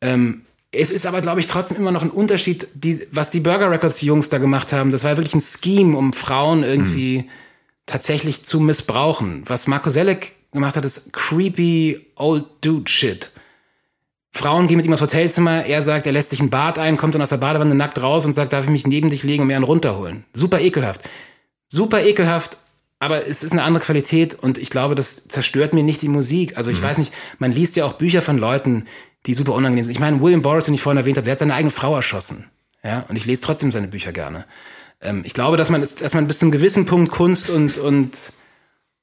[0.00, 3.70] Ähm, es ist aber, glaube ich, trotzdem immer noch ein Unterschied, die, was die Burger
[3.70, 4.92] Records Jungs da gemacht haben.
[4.92, 7.28] Das war wirklich ein Scheme, um Frauen irgendwie hm.
[7.86, 9.42] tatsächlich zu missbrauchen.
[9.46, 13.32] Was Marco Selleck gemacht hat, ist creepy old dude shit.
[14.32, 17.14] Frauen gehen mit ihm aufs Hotelzimmer, er sagt, er lässt sich ein Bad ein, kommt
[17.14, 19.48] dann aus der Badewanne nackt raus und sagt, darf ich mich neben dich legen und
[19.48, 20.24] mir einen runterholen.
[20.32, 21.02] Super ekelhaft.
[21.68, 22.58] Super ekelhaft,
[23.00, 26.56] aber es ist eine andere Qualität und ich glaube, das zerstört mir nicht die Musik.
[26.56, 26.82] Also ich mhm.
[26.82, 28.86] weiß nicht, man liest ja auch Bücher von Leuten,
[29.26, 29.92] die super unangenehm sind.
[29.92, 32.46] Ich meine, William Boris, den ich vorhin erwähnt habe, der hat seine eigene Frau erschossen.
[32.82, 34.46] Ja, und ich lese trotzdem seine Bücher gerne.
[35.02, 38.32] Ähm, ich glaube, dass man, dass man bis zu einem gewissen Punkt Kunst und, und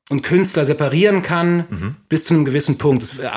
[0.10, 1.96] und Künstler separieren kann mhm.
[2.08, 3.04] bis zu einem gewissen Punkt.
[3.04, 3.30] Es, äh,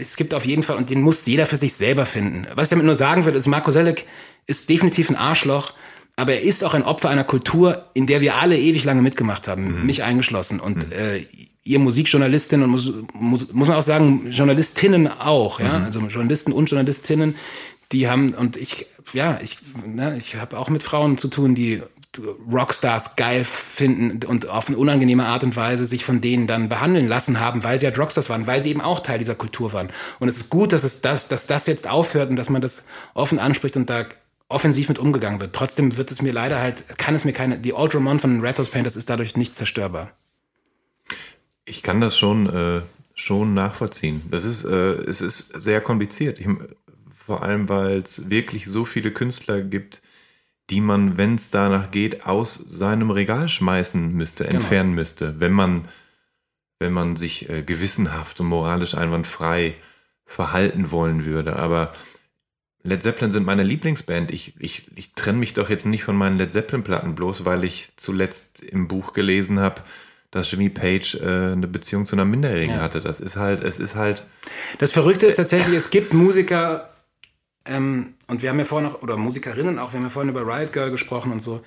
[0.00, 2.46] es, gibt auf jeden Fall, und den muss jeder für sich selber finden.
[2.54, 4.06] Was ich damit nur sagen will, ist, Marco Selleck
[4.46, 5.72] ist definitiv ein Arschloch,
[6.16, 9.48] aber er ist auch ein Opfer einer Kultur, in der wir alle ewig lange mitgemacht
[9.48, 9.86] haben, mhm.
[9.86, 10.60] mich eingeschlossen.
[10.60, 10.92] Und mhm.
[10.92, 11.26] äh,
[11.64, 15.84] ihr Musikjournalistinnen und muss, muss, muss man auch sagen, Journalistinnen auch, ja, mhm.
[15.84, 17.36] also Journalisten und Journalistinnen,
[17.92, 21.82] die haben, und ich, ja, ich, ne, ich habe auch mit Frauen zu tun, die
[22.50, 27.06] Rockstars geil finden und auf eine unangenehme Art und Weise sich von denen dann behandeln
[27.06, 29.90] lassen haben, weil sie halt Rockstars waren, weil sie eben auch Teil dieser Kultur waren.
[30.18, 32.86] Und es ist gut, dass es das, dass das jetzt aufhört und dass man das
[33.14, 34.06] offen anspricht und da
[34.48, 35.54] offensiv mit umgegangen wird.
[35.54, 38.58] Trotzdem wird es mir leider halt, kann es mir keine, die Old Ramon von Red
[38.58, 40.10] House Painters ist dadurch nicht zerstörbar.
[41.66, 42.80] Ich kann das schon, äh,
[43.14, 44.22] schon nachvollziehen.
[44.30, 46.38] Das ist, äh, es ist sehr kompliziert.
[46.38, 46.46] Ich,
[47.26, 50.00] vor allem, weil es wirklich so viele Künstler gibt,
[50.70, 54.56] die man, wenn es danach geht, aus seinem Regal schmeißen müsste, genau.
[54.56, 55.88] entfernen müsste, wenn man,
[56.78, 59.74] wenn man sich äh, gewissenhaft und moralisch einwandfrei
[60.26, 61.56] verhalten wollen würde.
[61.56, 61.92] Aber
[62.82, 64.30] Led Zeppelin sind meine Lieblingsband.
[64.30, 67.90] Ich, ich, ich trenne mich doch jetzt nicht von meinen Led Zeppelin-Platten, bloß weil ich
[67.96, 69.82] zuletzt im Buch gelesen habe,
[70.30, 72.82] dass Jimmy Page äh, eine Beziehung zu einer Minderjährigen ja.
[72.82, 73.00] hatte.
[73.00, 74.26] Das ist halt, es ist halt.
[74.78, 76.90] Das Verrückte ist tatsächlich, es gibt Musiker,
[77.68, 80.46] ähm, und wir haben ja vorhin noch, oder Musikerinnen auch, wir haben ja vorhin über
[80.46, 81.60] Riot Girl gesprochen und so.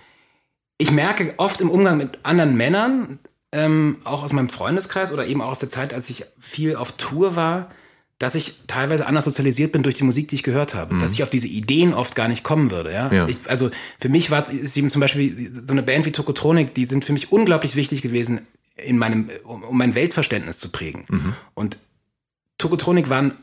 [0.77, 3.19] Ich merke oft im Umgang mit anderen Männern,
[3.51, 6.93] ähm, auch aus meinem Freundeskreis oder eben auch aus der Zeit, als ich viel auf
[6.93, 7.69] Tour war,
[8.17, 10.95] dass ich teilweise anders sozialisiert bin durch die Musik, die ich gehört habe.
[10.95, 10.99] Mhm.
[10.99, 12.93] Dass ich auf diese Ideen oft gar nicht kommen würde.
[12.93, 13.11] Ja?
[13.11, 13.27] ja.
[13.27, 16.85] Ich, also für mich war es eben zum Beispiel so eine Band wie Tokotronik, die
[16.85, 18.41] sind für mich unglaublich wichtig gewesen,
[18.77, 21.05] in meinem, um, um mein Weltverständnis zu prägen.
[21.09, 21.33] Mhm.
[21.55, 21.77] Und
[22.57, 23.33] Tokotronik waren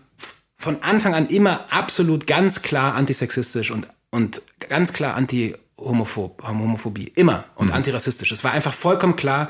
[0.59, 7.13] von Anfang an immer absolut ganz klar antisexistisch und, und ganz klar anti-Homophobie.
[7.15, 7.45] Immer.
[7.55, 7.75] Und mhm.
[7.75, 8.33] antirassistisch.
[8.33, 9.49] Es war einfach vollkommen klar.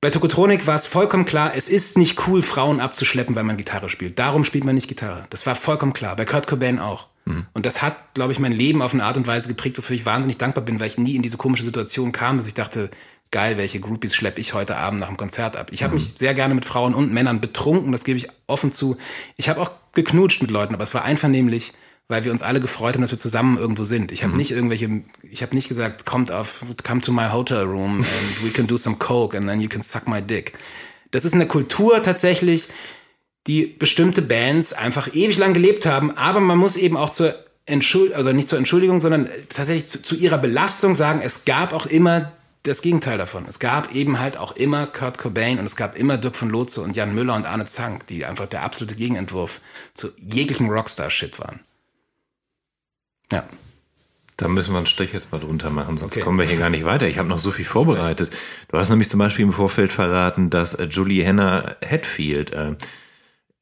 [0.00, 3.88] Bei Tokotronik war es vollkommen klar, es ist nicht cool, Frauen abzuschleppen, weil man Gitarre
[3.88, 4.18] spielt.
[4.18, 5.24] Darum spielt man nicht Gitarre.
[5.30, 6.14] Das war vollkommen klar.
[6.16, 7.06] Bei Kurt Cobain auch.
[7.24, 7.46] Mhm.
[7.54, 10.04] Und das hat, glaube ich, mein Leben auf eine Art und Weise geprägt, wofür ich
[10.04, 12.90] wahnsinnig dankbar bin, weil ich nie in diese komische Situation kam, dass ich dachte,
[13.30, 15.70] geil, welche Groupies schleppe ich heute Abend nach dem Konzert ab.
[15.72, 16.00] Ich habe mhm.
[16.02, 18.96] mich sehr gerne mit Frauen und Männern betrunken, das gebe ich offen zu.
[19.36, 21.72] Ich habe auch geknutscht mit Leuten, aber es war einvernehmlich,
[22.08, 24.12] weil wir uns alle gefreut haben, dass wir zusammen irgendwo sind.
[24.12, 24.38] Ich habe mhm.
[24.38, 28.50] nicht irgendwelche, ich habe nicht gesagt, kommt auf, come to my hotel room and we
[28.50, 30.52] can do some coke and then you can suck my dick.
[31.10, 32.68] Das ist eine Kultur tatsächlich,
[33.46, 37.34] die bestimmte Bands einfach ewig lang gelebt haben, aber man muss eben auch zur
[37.66, 41.86] Entschuldigung, also nicht zur Entschuldigung, sondern tatsächlich zu, zu ihrer Belastung sagen, es gab auch
[41.86, 42.32] immer
[42.64, 43.44] das Gegenteil davon.
[43.48, 46.80] Es gab eben halt auch immer Kurt Cobain und es gab immer Dirk von Lotze
[46.80, 49.60] und Jan Müller und Arne Zank, die einfach der absolute Gegenentwurf
[49.92, 51.60] zu jeglichem Rockstar-Shit waren.
[53.30, 53.44] Ja.
[54.36, 56.22] Da müssen wir einen Strich jetzt mal drunter machen, sonst Okay.
[56.22, 57.06] kommen wir hier gar nicht weiter.
[57.06, 58.32] Ich habe noch so viel vorbereitet.
[58.68, 62.74] Du hast nämlich zum Beispiel im Vorfeld verraten, dass äh, Julie Hannah Hatfield äh,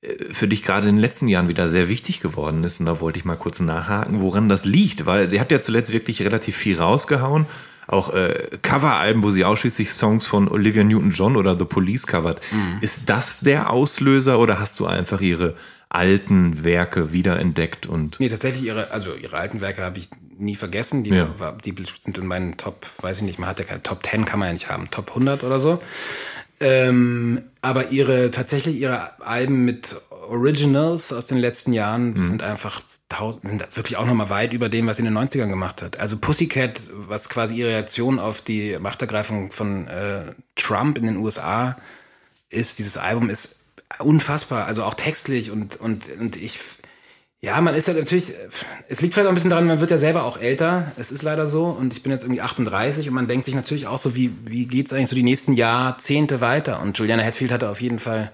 [0.00, 2.80] äh, für dich gerade in den letzten Jahren wieder sehr wichtig geworden ist.
[2.80, 5.04] Und da wollte ich mal kurz nachhaken, woran das liegt.
[5.04, 7.46] Weil sie hat ja zuletzt wirklich relativ viel rausgehauen.
[7.86, 12.40] Auch äh, Coveralben, wo sie ausschließlich Songs von Olivia Newton-John oder The Police covert.
[12.80, 15.54] Ist das der Auslöser oder hast du einfach ihre
[15.88, 20.08] alten Werke wiederentdeckt und Nee, tatsächlich ihre, also ihre alten Werke habe ich
[20.38, 21.04] nie vergessen.
[21.04, 21.28] Die, Ja.
[21.38, 24.24] war, die sind in meinen Top, weiß ich nicht, man hat ja keine Top 10
[24.24, 25.82] kann man ja nicht haben, Top 100 oder so.
[26.60, 29.96] Ähm, aber ihre, tatsächlich ihre Alben mit
[30.32, 32.26] Originals aus den letzten Jahren Mhm.
[32.26, 35.48] sind einfach tausend, sind wirklich auch nochmal weit über dem, was sie in den 90ern
[35.48, 36.00] gemacht hat.
[36.00, 41.76] Also Pussycat, was quasi ihre Reaktion auf die Machtergreifung von äh, Trump in den USA
[42.50, 43.56] ist, dieses Album ist
[43.98, 46.58] unfassbar, also auch textlich und, und, und ich,
[47.40, 48.32] ja, man ist ja natürlich,
[48.88, 51.22] es liegt vielleicht auch ein bisschen daran, man wird ja selber auch älter, es ist
[51.22, 54.14] leider so und ich bin jetzt irgendwie 38 und man denkt sich natürlich auch so,
[54.14, 57.98] wie, wie geht's eigentlich so die nächsten Jahrzehnte weiter und Juliana Hatfield hatte auf jeden
[57.98, 58.32] Fall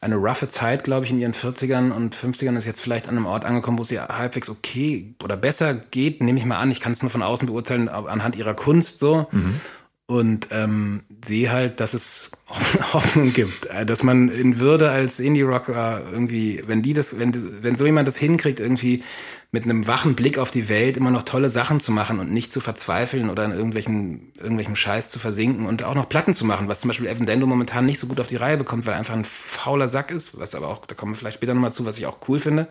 [0.00, 3.26] eine roughe Zeit, glaube ich, in ihren 40ern und 50ern ist jetzt vielleicht an einem
[3.26, 6.70] Ort angekommen, wo es ihr halbwegs okay oder besser geht, nehme ich mal an.
[6.70, 9.26] Ich kann es nur von außen beurteilen, anhand ihrer Kunst so.
[10.06, 12.30] Und ähm, sehe halt, dass es
[12.94, 17.76] Hoffnung gibt, äh, dass man in Würde als Indie-Rocker irgendwie, wenn die das, wenn, wenn
[17.76, 19.02] so jemand das hinkriegt, irgendwie
[19.50, 22.52] mit einem wachen Blick auf die Welt immer noch tolle Sachen zu machen und nicht
[22.52, 26.68] zu verzweifeln oder in irgendwelchen, irgendwelchem Scheiß zu versinken und auch noch Platten zu machen,
[26.68, 28.98] was zum Beispiel Evan Dando momentan nicht so gut auf die Reihe bekommt, weil er
[28.98, 31.86] einfach ein fauler Sack ist, was aber auch, da kommen wir vielleicht später nochmal zu,
[31.86, 32.68] was ich auch cool finde.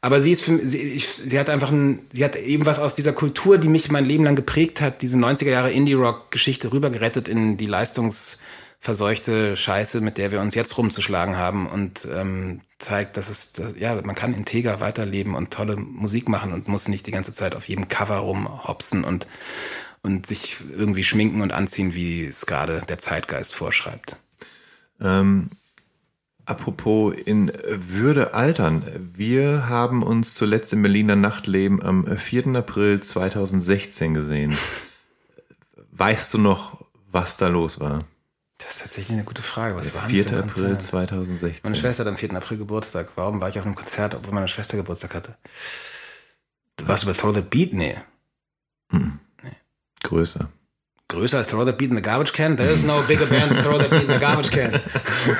[0.00, 2.94] Aber sie ist für, sie, ich, sie hat einfach ein, sie hat eben was aus
[2.94, 7.58] dieser Kultur, die mich mein Leben lang geprägt hat, diese 90er Jahre Indie-Rock-Geschichte rübergerettet in
[7.58, 7.66] die
[8.80, 13.76] leistungsverseuchte Scheiße, mit der wir uns jetzt rumzuschlagen haben und ähm, zeigt, dass es, dass,
[13.76, 17.54] ja, man kann integer weiterleben und tolle Musik machen und muss nicht die ganze Zeit
[17.54, 19.26] auf jedem Cover rumhopsen und,
[20.02, 24.16] und sich irgendwie schminken und anziehen, wie es gerade der Zeitgeist vorschreibt.
[24.98, 25.50] Ähm,
[26.46, 28.82] apropos in Würde altern.
[29.14, 32.46] Wir haben uns zuletzt im Berliner Nachtleben am 4.
[32.56, 34.56] April 2016 gesehen.
[35.92, 38.04] Weißt du noch, was da los war?
[38.62, 39.74] Das ist tatsächlich eine gute Frage.
[39.74, 40.24] Was war denn 4.
[40.24, 40.82] für ein April Konzert?
[40.82, 41.60] 2016.
[41.64, 42.34] Meine Schwester hat am 4.
[42.34, 43.08] April Geburtstag.
[43.16, 45.36] Warum war ich auf einem Konzert, obwohl meine Schwester Geburtstag hatte?
[46.76, 47.72] Du warst über Throw the Beat?
[47.72, 47.96] Nee.
[50.02, 50.50] Größer.
[51.08, 52.56] Größer als Throw the Beat in the Garbage Can?
[52.56, 54.80] There is no bigger band than Throw the Beat in the Garbage Can.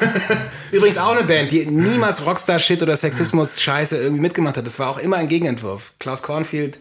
[0.73, 4.67] Übrigens auch eine Band, die niemals Rockstar-Shit oder Sexismus-Scheiße irgendwie mitgemacht hat.
[4.67, 5.95] Das war auch immer ein Gegenentwurf.
[5.99, 6.81] Klaus Kornfield,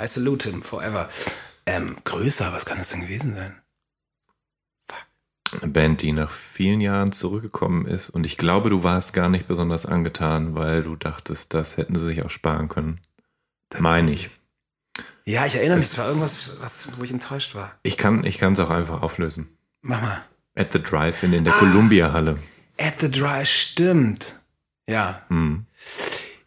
[0.00, 1.08] I salute him forever.
[1.66, 3.54] Ähm, größer, was kann das denn gewesen sein?
[5.52, 8.10] Eine Band, die nach vielen Jahren zurückgekommen ist.
[8.10, 12.04] Und ich glaube, du warst gar nicht besonders angetan, weil du dachtest, das hätten sie
[12.04, 13.00] sich auch sparen können.
[13.78, 14.30] Meine ich.
[15.24, 17.72] Ja, ich erinnere mich, es war irgendwas, was, wo ich enttäuscht war.
[17.82, 19.48] Ich kann ich kann es auch einfach auflösen.
[19.82, 20.24] Mach mal.
[20.54, 22.38] At the Drive-In in der Columbia-Halle.
[22.78, 24.40] At the Dry, stimmt.
[24.88, 25.22] Ja.
[25.28, 25.66] Hm.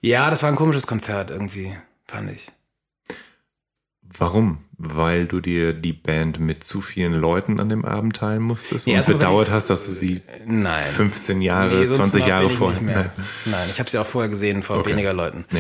[0.01, 1.75] Ja, das war ein komisches Konzert irgendwie,
[2.07, 2.51] fand ich.
[4.01, 4.63] Warum?
[4.81, 8.97] Weil du dir die Band mit zu vielen Leuten an dem Abend teilen musstest Nee,
[8.97, 10.81] und war bedauert die- hast, dass du sie Nein.
[10.95, 12.81] 15 Jahre, Nee, so ein 20 Snob Jahre ich vorher.
[12.81, 13.11] Mehr.
[13.45, 14.91] Nein, ich habe sie auch vorher gesehen, vor Okay.
[14.91, 15.43] weniger Leuten.
[15.51, 15.59] Nee.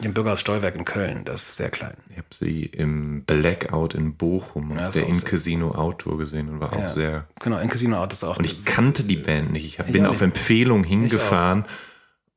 [0.00, 1.94] Im Bürgerhaus Stolberg in Köln, das ist sehr klein.
[2.10, 6.60] Ich habe sie im Blackout in Bochum Ja, der auch In Casino Outdoor gesehen und
[6.60, 6.88] war auch Ja.
[6.88, 7.24] sehr.
[7.42, 8.38] Genau, in Casino Out ist auch.
[8.38, 9.64] Und ich kannte die Band nicht.
[9.64, 10.20] Ich Ich bin auch auf.
[10.22, 11.64] Empfehlung hingefahren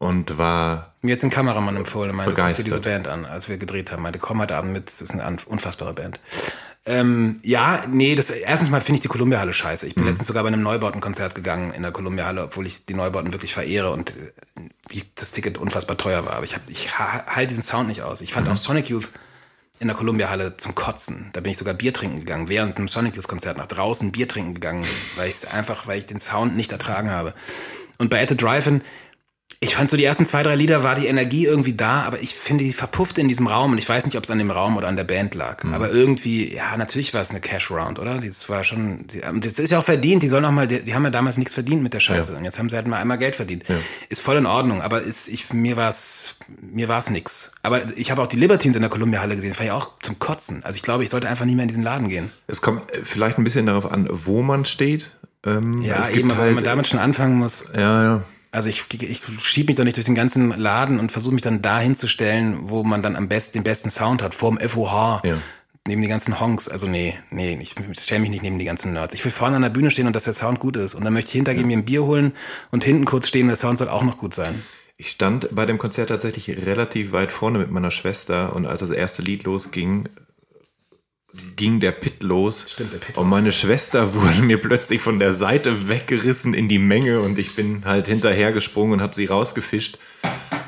[0.02, 2.66] und war mir jetzt ein Kameramann empfohlen und meinte, guck dir Begeistert.
[2.66, 4.02] diese Band an, als wir gedreht haben.
[4.02, 6.20] Meinte, komm heute Abend mit, das ist eine unfassbare Band.
[6.88, 9.86] Ähm, ja, nee, das erstens mal finde ich die Columbia-Halle scheiße.
[9.86, 9.89] Mhm.
[9.89, 13.32] Ich bin letztens sogar bei einem Neubauten-Konzert gegangen in der Columbia-Halle, obwohl ich die Neubauten
[13.32, 14.32] wirklich verehre und äh,
[14.91, 16.34] die, das Ticket unfassbar teuer war.
[16.34, 18.22] Aber ich, hab, ich ha- halte diesen Sound nicht aus.
[18.22, 18.54] Ich fand Mhm.
[18.54, 19.12] auch Sonic Youth
[19.80, 21.30] in der Columbia-Halle zum Kotzen.
[21.34, 24.56] Da bin ich sogar Bier trinken gegangen, während einem Sonic Youth-Konzert nach draußen Bier trinken
[24.56, 24.84] gegangen,
[25.16, 27.36] weil ich einfach, weil ich den Sound nicht ertragen habe.
[27.99, 28.82] Und bei At the Drive-In,
[29.64, 32.34] ich fand so die ersten zwei, drei Lieder war die Energie irgendwie da, aber ich
[32.34, 34.76] finde, die verpuffte in diesem Raum und ich weiß nicht, ob es an dem Raum
[34.76, 35.64] oder an der Band lag.
[35.72, 38.18] Aber irgendwie, ja, natürlich war es eine Cash Round, oder?
[38.20, 41.03] Das war schon, und das ist ja auch verdient, die sollen auch mal, die, haben
[41.03, 42.38] ja damals nichts verdient mit der Scheiße Ja.
[42.39, 43.64] und jetzt haben sie halt mal einmal Geld verdient.
[44.09, 47.51] Ist voll in Ordnung, aber ist, ich, mir war's, mir war's nix.
[47.62, 50.18] Aber ich habe auch die Libertines in der Columbia Halle gesehen, fand ich auch zum
[50.18, 50.64] Kotzen.
[50.64, 52.32] Also ich glaube, ich sollte einfach nie mehr in diesen Laden gehen.
[52.47, 55.12] Es kommt äh, vielleicht ein bisschen darauf an, wo man steht.
[55.45, 57.64] Ähm, Ja, es eben, aber wenn halt- man damit schon anfangen muss.
[57.76, 58.24] Ja, ja.
[58.52, 61.62] Also ich, ich schieb mich doch nicht durch den ganzen Laden und versuche mich dann
[61.62, 65.38] da hinzustellen, wo man dann am besten den besten Sound hat, vorm FOH, Ja.
[65.88, 66.68] neben die ganzen Honks.
[66.68, 69.14] Also nee, nee, ich stelle mich nicht neben die ganzen Nerds.
[69.14, 70.95] Ich will vorne an der Bühne stehen und dass der Sound gut ist.
[70.95, 72.34] Und dann möchte ich hintergehen, mir ein Bier holen
[72.72, 74.62] und hinten kurz stehen, der Sound soll auch noch gut sein.
[74.97, 78.91] Ich stand bei dem Konzert tatsächlich relativ weit vorne mit meiner Schwester und als das
[78.91, 80.10] erste Lied losging,
[81.56, 82.66] ging der Pit los.
[82.72, 86.80] Stimmt, der Pit und meine Schwester wurde mir plötzlich von der Seite weggerissen in die
[86.80, 89.98] Menge und ich bin halt hinterhergesprungen und habe sie rausgefischt.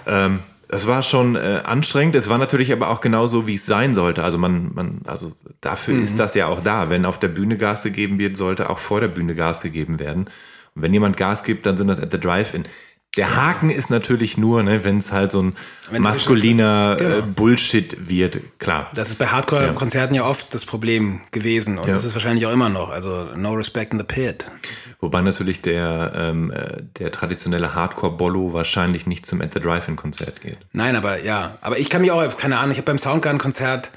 [0.06, 2.16] Ähm, das war schon äh, anstrengend.
[2.16, 4.24] Es war natürlich aber auch genauso, wie es sein sollte.
[4.24, 6.04] Also man, man, also dafür mhm.
[6.04, 6.90] ist das ja auch da.
[6.90, 10.26] Wenn auf der Bühne Gas gegeben wird, sollte auch vor der Bühne Gas gegeben werden.
[10.76, 12.64] Und wenn jemand Gas gibt, dann sind das at the Drive-In.
[13.16, 15.56] Der Haken ist natürlich nur, ne, wenn es halt so ein
[15.92, 17.18] wenn maskuliner genau.
[17.18, 18.90] äh, Bullshit wird, klar.
[18.96, 20.24] Das ist bei Hardcore-Konzerten ja.
[20.24, 20.30] ja.
[20.30, 21.94] oft das Problem gewesen und ja.
[21.94, 22.90] das ist wahrscheinlich auch immer noch.
[22.90, 24.46] Also no respect in the pit.
[25.00, 30.58] Wobei natürlich der, ähm, äh, der traditionelle Hardcore-Bollo wahrscheinlich nicht zum At the Drive-In-Konzert geht.
[30.72, 31.58] Nein, aber ja.
[31.62, 33.92] Aber ich kann mich auch, keine Ahnung, ich habe beim Soundgarden-Konzert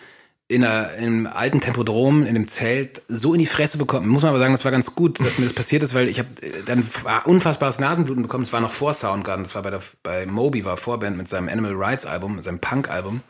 [0.48, 4.06] in einer, in einem alten Tempodrom, in dem Zelt, so in die Fresse bekommen.
[4.06, 6.20] Muss man aber sagen, das war ganz gut, dass mir das passiert ist, weil ich
[6.20, 6.84] habe äh, dann
[7.24, 8.44] unfassbares Nasenbluten bekommen.
[8.44, 11.48] Es war noch vor Soundgarden, das war bei, der, bei Moby, war Vorband mit seinem
[11.48, 13.22] Animal Rights Album, seinem Punk-Album.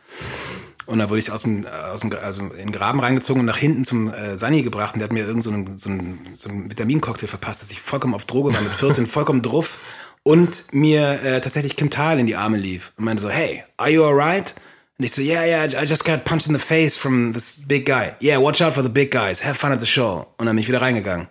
[0.84, 3.56] Und da wurde ich aus dem, aus dem also in den Graben reingezogen und nach
[3.56, 6.48] hinten zum äh, Sani gebracht und der hat mir irgend so einen, so einen, so
[6.48, 9.78] einen Vitamincocktail verpasst, dass ich vollkommen auf Droge war mit 14, vollkommen druff
[10.22, 13.90] und mir äh, tatsächlich Kim Thal in die Arme lief und meinte so, hey, are
[13.90, 14.54] you alright?
[14.98, 17.84] Und ich so, yeah, yeah, I just got punched in the face from this big
[17.84, 18.16] guy.
[18.20, 19.44] Yeah, watch out for the big guys.
[19.44, 20.26] Have fun at the show.
[20.38, 21.28] Und dann bin ich wieder reingegangen.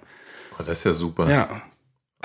[0.60, 1.28] Oh, das ist ja super.
[1.30, 1.64] Ja.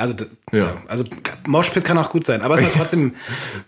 [0.00, 0.14] Also,
[0.52, 0.74] ja.
[0.88, 1.04] also
[1.46, 3.14] Moshpit kann auch gut sein, aber es war trotzdem,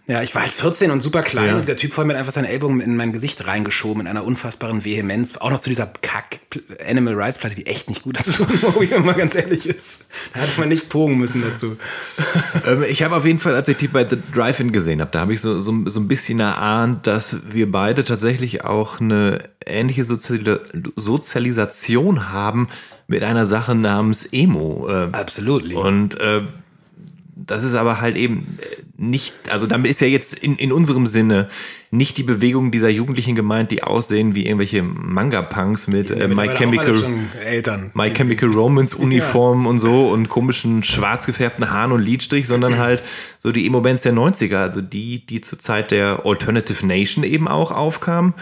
[0.06, 1.56] ja, ich war halt 14 und super klein ja.
[1.56, 4.24] und der Typ vor mir hat einfach seinen Ellbogen in mein Gesicht reingeschoben in einer
[4.24, 5.36] unfassbaren Vehemenz.
[5.36, 6.40] Auch noch zu dieser Kack
[6.86, 8.40] Animal Rights Platte, die echt nicht gut ist,
[8.90, 10.06] wenn man ganz ehrlich ist.
[10.32, 11.76] Da hätte man nicht pogen müssen dazu.
[12.64, 15.18] Ähm, ich habe auf jeden Fall, als ich die bei The Drive-In gesehen habe, da
[15.20, 20.04] habe ich so, so, so ein bisschen erahnt, dass wir beide tatsächlich auch eine ähnliche
[20.04, 22.68] Sozialisation haben,
[23.12, 24.88] mit einer Sache namens Emo.
[24.88, 25.72] Äh, Absolut.
[25.74, 26.40] Und äh,
[27.36, 28.58] das ist aber halt eben
[28.96, 31.48] nicht, also damit ist ja jetzt in, in unserem Sinne
[31.90, 37.04] nicht die Bewegung dieser Jugendlichen gemeint, die aussehen wie irgendwelche Manga-Punks mit äh, My Chemical,
[37.92, 39.70] My Chemical Romance Uniformen ja.
[39.70, 43.02] und so und komischen schwarz gefärbten Haaren und Lidstrich, sondern halt
[43.38, 47.72] so die Emo-Bands der 90er, also die, die zur Zeit der Alternative Nation eben auch
[47.72, 48.32] aufkamen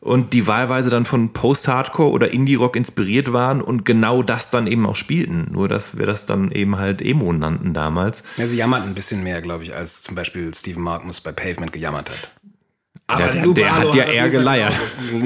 [0.00, 4.86] und die wahlweise dann von Post-Hardcore oder Indie-Rock inspiriert waren und genau das dann eben
[4.86, 5.48] auch spielten.
[5.52, 8.22] Nur, dass wir das dann eben halt Emo nannten damals.
[8.36, 11.72] Ja, sie jammerten ein bisschen mehr, glaube ich, als zum Beispiel Steven Markmus bei Pavement
[11.72, 12.30] gejammert hat.
[13.10, 14.72] Aber der, der, der hat ja eher geleiert.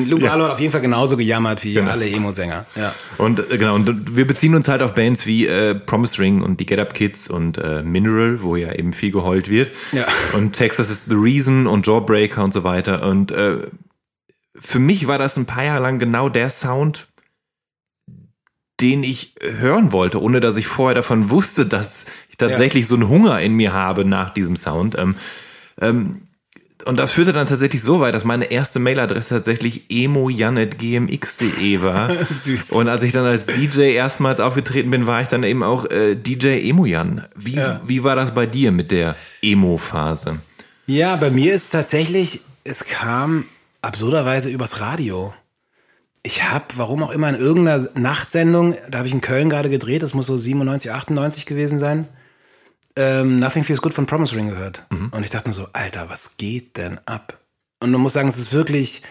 [0.07, 0.33] Lou ja.
[0.33, 1.91] hat auf jeden Fall genauso gejammert wie genau.
[1.91, 2.65] alle Emo-Sänger.
[2.77, 2.95] Ja.
[3.19, 6.61] Und äh, genau, und wir beziehen uns halt auf Bands wie äh, Promise Ring und
[6.61, 9.71] die Get Up Kids und äh, Mineral, wo ja eben viel geheult wird.
[9.93, 10.07] Ja.
[10.33, 13.07] Und Texas is the Reason und Jawbreaker und so weiter.
[13.07, 13.59] Und äh,
[14.65, 17.09] für mich war das ein paar Jahre lang genau der Sound,
[18.81, 22.89] den ich hören wollte, ohne dass ich vorher davon wusste, dass ich tatsächlich ja.
[22.89, 24.99] so einen Hunger in mir habe nach diesem Sound.
[24.99, 25.15] Ähm,
[25.81, 26.23] ähm,
[26.87, 32.11] und das führte dann tatsächlich so weit, dass meine erste Mailadresse tatsächlich emojan.gmx.de war.
[32.31, 32.73] Süß.
[32.73, 36.15] Und als ich dann als DJ erstmals aufgetreten bin, war ich dann eben auch äh,
[36.15, 37.27] DJ Emojan.
[37.37, 37.81] Wie, ja.
[37.87, 40.41] wie war das bei dir mit der Emo-Phase?
[40.87, 43.47] Ja, bei mir ist tatsächlich, es kam
[43.85, 45.35] absurderweise übers Radio.
[46.23, 50.03] Ich habe, warum auch immer, in irgendeiner Nachtsendung, da habe ich in Köln gerade gedreht,
[50.03, 52.09] das muss so 97, 98 gewesen sein,
[52.97, 54.85] ähm, Nothing Feels Good von Promise Ring gehört.
[54.91, 55.11] Mhm.
[55.11, 57.39] Und ich dachte nur so, Alter, was geht denn ab?
[57.81, 59.03] Und man muss sagen, es ist wirklich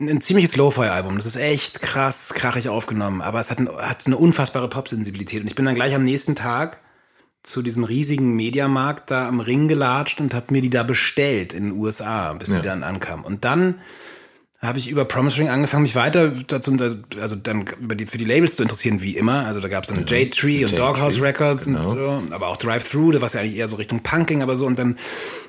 [0.00, 1.16] ein ziemliches Lo-Fi-Album.
[1.16, 5.42] Das ist echt krass, krachig aufgenommen, aber es hat, ein, hat eine unfassbare Pop-Sensibilität.
[5.42, 6.80] Und ich bin dann gleich am nächsten Tag
[7.44, 11.64] zu diesem riesigen Mediamarkt da am Ring gelatscht und habe mir die da bestellt in
[11.64, 12.56] den USA, bis ja.
[12.56, 13.22] die dann ankam.
[13.22, 13.76] Und dann
[14.66, 16.74] habe ich über Promise Ring angefangen, mich weiter dazu,
[17.20, 19.44] also dann über die, für die Labels zu interessieren, wie immer.
[19.46, 20.16] Also da gab es dann ja.
[20.16, 21.90] J-Tree und Doghouse Records genau.
[21.90, 24.64] und so, aber auch Drive-Thru, was ja eigentlich eher so Richtung Punking, aber so.
[24.64, 24.96] Und dann,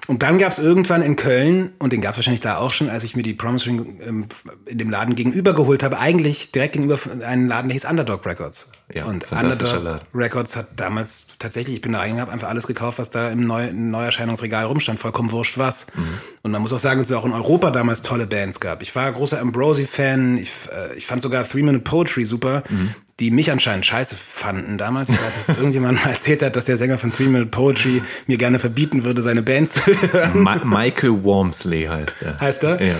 [0.07, 2.89] und dann gab es irgendwann in Köln, und den gab es wahrscheinlich da auch schon,
[2.89, 4.27] als ich mir die Promise Ring ähm,
[4.65, 8.69] in dem Laden gegenüber geholt habe, eigentlich direkt gegenüber einen Laden, der hieß Underdog Records.
[8.93, 10.07] Ja, und Underdog Laden.
[10.13, 13.47] Records hat damals tatsächlich, ich bin da reingegangen, habe einfach alles gekauft, was da im
[13.47, 15.87] Neu Neuerscheinungsregal rumstand, vollkommen wurscht was.
[15.95, 16.03] Mhm.
[16.43, 18.81] Und man muss auch sagen, dass es auch in Europa damals tolle Bands gab.
[18.81, 22.93] Ich war großer Ambrosi-Fan, ich, äh, ich fand sogar Three Minute Poetry super, mhm.
[23.19, 25.09] Die mich anscheinend scheiße fanden damals.
[25.09, 28.37] Ich weiß, dass irgendjemand mal erzählt hat, dass der Sänger von Three Minute Poetry mir
[28.37, 30.41] gerne verbieten würde, seine Band zu hören.
[30.41, 32.39] Ma Michael Wormsley heißt er.
[32.39, 32.81] Heißt er?
[32.81, 32.95] Ja.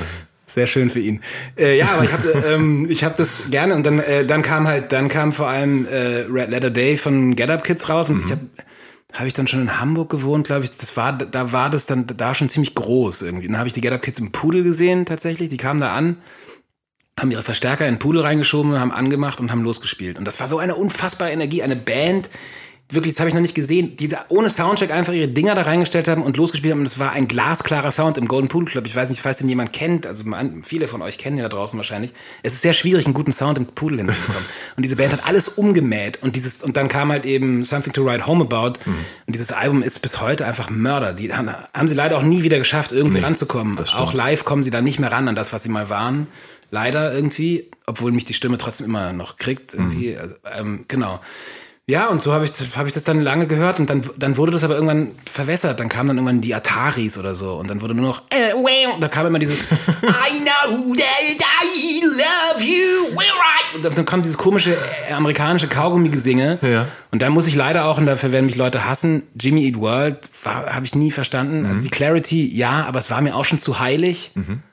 [0.45, 1.21] Sehr schön für ihn.
[1.57, 4.67] Äh, ja, aber ich habe ähm, ich hab das gerne und dann äh, dann kam
[4.67, 8.17] halt dann kam vor allem äh, Red Letter Day von Get Up Kids raus und
[8.17, 8.23] mhm.
[8.25, 8.41] ich habe
[9.13, 10.77] habe ich dann schon in Hamburg gewohnt, glaube ich.
[10.77, 13.47] Das war da war das dann da schon ziemlich groß irgendwie.
[13.47, 15.49] Dann habe ich die Get Up Kids im Pudel gesehen tatsächlich.
[15.49, 16.17] Die kamen da an,
[17.19, 20.17] haben ihre Verstärker in den Pudel reingeschoben und haben angemacht und haben losgespielt.
[20.17, 22.29] Und das war so eine unfassbare Energie, eine Band,
[22.89, 26.07] wirklich, das habe ich noch nicht gesehen, die ohne Soundcheck einfach ihre Dinger da reingestellt
[26.07, 26.81] haben und losgespielt haben.
[26.81, 28.85] Und es war ein glasklarer Sound im Golden Pool Club.
[28.85, 31.49] Ich weiß nicht, falls den jemand kennt, also man, viele von euch kennen den da
[31.49, 32.13] draußen wahrscheinlich.
[32.43, 34.45] Es ist sehr schwierig, einen guten Sound im Pool hinzubekommen.
[34.77, 38.05] und diese Band hat alles umgemäht und dieses, und dann kam halt eben Something to
[38.05, 38.79] Write Home About.
[38.85, 38.93] Mhm.
[39.25, 41.13] Und dieses Album ist bis heute einfach Mörder.
[41.13, 43.79] Die haben, haben sie leider auch nie wieder geschafft, irgendwie nee, ranzukommen.
[43.93, 46.27] Auch live kommen sie da nicht mehr ran an das, was sie mal waren.
[46.71, 49.73] Leider irgendwie, obwohl mich die Stimme trotzdem immer noch kriegt.
[49.73, 50.13] Irgendwie.
[50.13, 50.19] Mhm.
[50.19, 51.19] Also, ähm, genau.
[51.87, 54.51] Ja, und so habe ich, hab ich das dann lange gehört und dann, dann wurde
[54.51, 55.79] das aber irgendwann verwässert.
[55.79, 58.53] Dann kamen dann irgendwann die Ataris oder so und dann wurde nur noch, äh,
[58.99, 59.59] da kam immer dieses
[60.01, 63.75] I know that I love you, we're right.
[63.75, 64.75] Und dann kam dieses komische
[65.07, 66.57] äh, amerikanische Kaugummi-Gesinge.
[66.63, 66.87] Ja.
[67.11, 70.31] Und dann muss ich leider auch, und dafür werden mich Leute hassen, Jimmy Eat World
[70.43, 71.61] habe ich nie verstanden.
[71.61, 71.65] Mhm.
[71.67, 74.31] Also die Clarity, ja, aber es war mir auch schon zu heilig.
[74.33, 74.63] Mhm.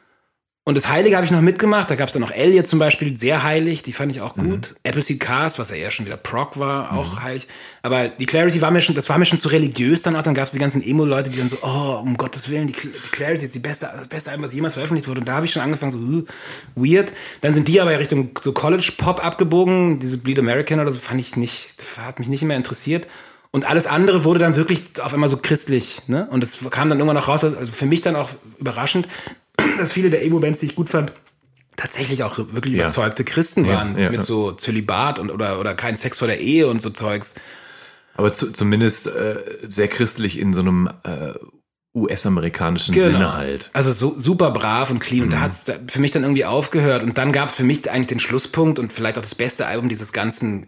[0.65, 1.91] Und das Heilige habe ich noch mitgemacht.
[1.91, 3.83] Da gab es dann noch Elliot zum Beispiel, sehr heilig.
[3.83, 4.71] Die fand ich auch gut.
[4.71, 4.77] Mhm.
[4.85, 7.23] Appleseed Cast, was ja eher schon wieder Proc war, auch mhm.
[7.25, 7.49] heilig.
[7.83, 10.23] Aber die Clarity war mir schon, das war mir schon zu religiös dann auch.
[10.23, 13.11] Dann gab es die ganzen Emo-Leute, die dann so, oh, um Gottes Willen, die, die
[13.11, 15.19] Clarity ist die beste, das beste Album, was jemals veröffentlicht wurde.
[15.21, 16.25] Und da habe ich schon angefangen, so uh,
[16.77, 17.13] weird.
[17.41, 19.99] Dann sind die aber Richtung so College-Pop abgebogen.
[19.99, 23.09] Diese Bleed American oder so fand ich nicht, hat mich nicht mehr interessiert.
[23.51, 26.03] Und alles andere wurde dann wirklich auf einmal so christlich.
[26.07, 26.27] Ne?
[26.31, 29.09] Und das kam dann irgendwann noch raus, also für mich dann auch überraschend,
[29.79, 31.13] dass viele der Emo-Bands, die ich gut fand,
[31.77, 32.85] tatsächlich auch wirklich ja.
[32.85, 34.11] überzeugte Christen waren ja, ja.
[34.11, 37.35] mit so Zölibat und oder oder kein Sex vor der Ehe und so Zeugs.
[38.15, 41.33] Aber zu, zumindest äh, sehr christlich in so einem äh,
[41.95, 43.07] US-amerikanischen genau.
[43.07, 43.71] Sinne halt.
[43.73, 45.21] Also so super brav und clean.
[45.21, 45.25] Mhm.
[45.25, 45.43] Und da mhm.
[45.43, 47.03] hat es für mich dann irgendwie aufgehört.
[47.03, 49.89] Und dann gab es für mich eigentlich den Schlusspunkt und vielleicht auch das beste Album
[49.89, 50.67] dieses ganzen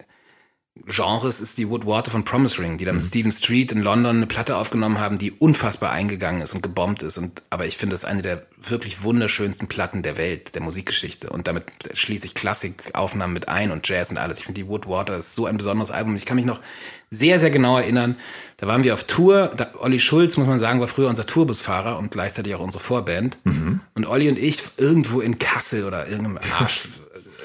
[0.86, 3.06] Genres ist die Woodwater von Promise Ring, die da mit mhm.
[3.06, 7.16] Stephen Street in London eine Platte aufgenommen haben, die unfassbar eingegangen ist und gebombt ist.
[7.16, 11.30] Und, aber ich finde, das ist eine der wirklich wunderschönsten Platten der Welt, der Musikgeschichte.
[11.30, 14.40] Und damit schließe ich Klassikaufnahmen mit ein und Jazz und alles.
[14.40, 16.16] Ich finde, die Woodwater ist so ein besonderes Album.
[16.16, 16.60] Ich kann mich noch
[17.08, 18.16] sehr, sehr genau erinnern.
[18.56, 19.52] Da waren wir auf Tour.
[19.56, 23.38] Da, Olli Schulz, muss man sagen, war früher unser Tourbusfahrer und gleichzeitig auch unsere Vorband.
[23.44, 23.80] Mhm.
[23.94, 26.88] Und Olli und ich irgendwo in Kassel oder irgendeinem Arsch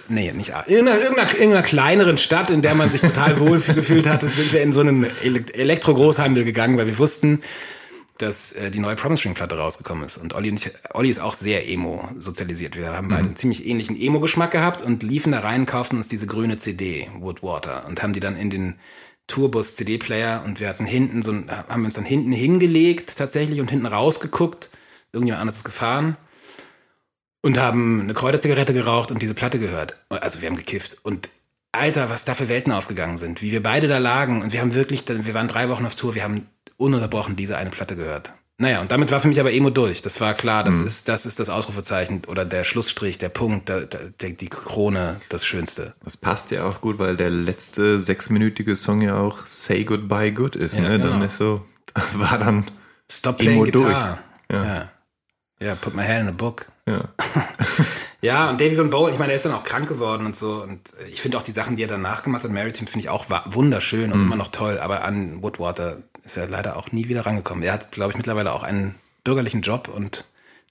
[0.10, 0.66] nee, nicht A.
[0.68, 4.62] Irgendeiner, irgendeiner, irgendeiner kleineren Stadt, in der man sich total wohl gefühlt hatte, sind wir
[4.62, 7.41] in so einen Elektro-Großhandel gegangen, weil wir wussten,
[8.18, 10.18] dass äh, die neue Promise Ring Platte rausgekommen ist.
[10.18, 12.76] Und Olli, und ich, Olli ist auch sehr emo sozialisiert.
[12.76, 13.12] Wir haben mhm.
[13.12, 17.07] beide einen ziemlich ähnlichen Emo-Geschmack gehabt und liefen da rein, kauften uns diese grüne CD,
[17.20, 18.76] Woodwater, und haben die dann in den
[19.28, 23.70] Tourbus CD-Player und wir hatten hinten so ein, haben uns dann hinten hingelegt tatsächlich und
[23.70, 24.70] hinten rausgeguckt.
[25.14, 26.18] Irgendjemand anderes ist gefahren
[27.42, 29.98] und haben eine Kräuterzigarette geraucht und diese Platte gehört.
[30.10, 30.98] Also wir haben gekifft.
[31.04, 31.30] Und
[31.72, 33.42] Alter, was da für Welten aufgegangen sind.
[33.42, 36.16] Wie wir beide da lagen und wir haben wirklich, wir waren drei Wochen auf Tour,
[36.16, 38.34] wir haben ununterbrochen diese eine Platte gehört.
[38.62, 40.02] Naja, und damit war für mich aber Emo durch.
[40.02, 40.88] Das war klar, das, mhm.
[40.88, 45.46] ist, das ist das Ausrufezeichen oder der Schlussstrich, der Punkt, der, der, die Krone, das
[45.46, 45.94] Schönste.
[46.04, 50.58] Das passt ja auch gut, weil der letzte sechsminütige Song ja auch Say Goodbye Good
[50.58, 50.76] ist.
[50.76, 50.98] Ja, ne?
[50.98, 51.12] Genau.
[51.12, 51.66] Dann ist so,
[52.16, 52.66] war dann
[53.10, 53.94] Stop playing Emo durch.
[53.94, 54.20] Ja.
[54.52, 54.92] ja.
[55.62, 56.68] Ja, put my hand in a book.
[56.90, 57.10] Ja.
[58.22, 60.64] ja, und Davy Van Bowl, ich meine, er ist dann auch krank geworden und so.
[60.64, 63.26] Und ich finde auch die Sachen, die er danach gemacht hat, Maritime, finde ich auch
[63.46, 64.24] wunderschön und mm.
[64.24, 64.80] immer noch toll.
[64.80, 67.64] Aber an Woodwater ist er leider auch nie wieder rangekommen.
[67.64, 70.26] Er hat, glaube ich, mittlerweile auch einen bürgerlichen Job und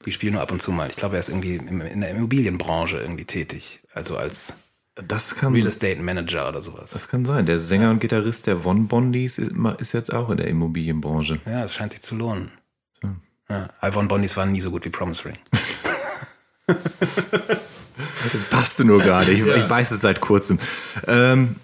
[0.04, 0.88] die spielen nur ab und zu mal.
[0.90, 3.80] Ich glaube, er ist irgendwie in der Immobilienbranche irgendwie tätig.
[3.92, 4.54] Also als
[4.94, 6.90] das kann, Real Estate Manager oder sowas.
[6.90, 7.46] Das kann sein.
[7.46, 7.90] Der Sänger ja.
[7.90, 11.40] und Gitarrist der Von Bondis ist jetzt auch in der Immobilienbranche.
[11.46, 12.50] Ja, es scheint sich zu lohnen.
[13.02, 13.14] Ja.
[13.50, 15.34] Ja, Ivon Bondis waren nie so gut wie Promise Ring.
[18.32, 19.32] das passte nur gerade.
[19.32, 19.56] Ich, ja.
[19.56, 20.58] ich, weiß es seit kurzem.
[21.06, 21.56] Ähm,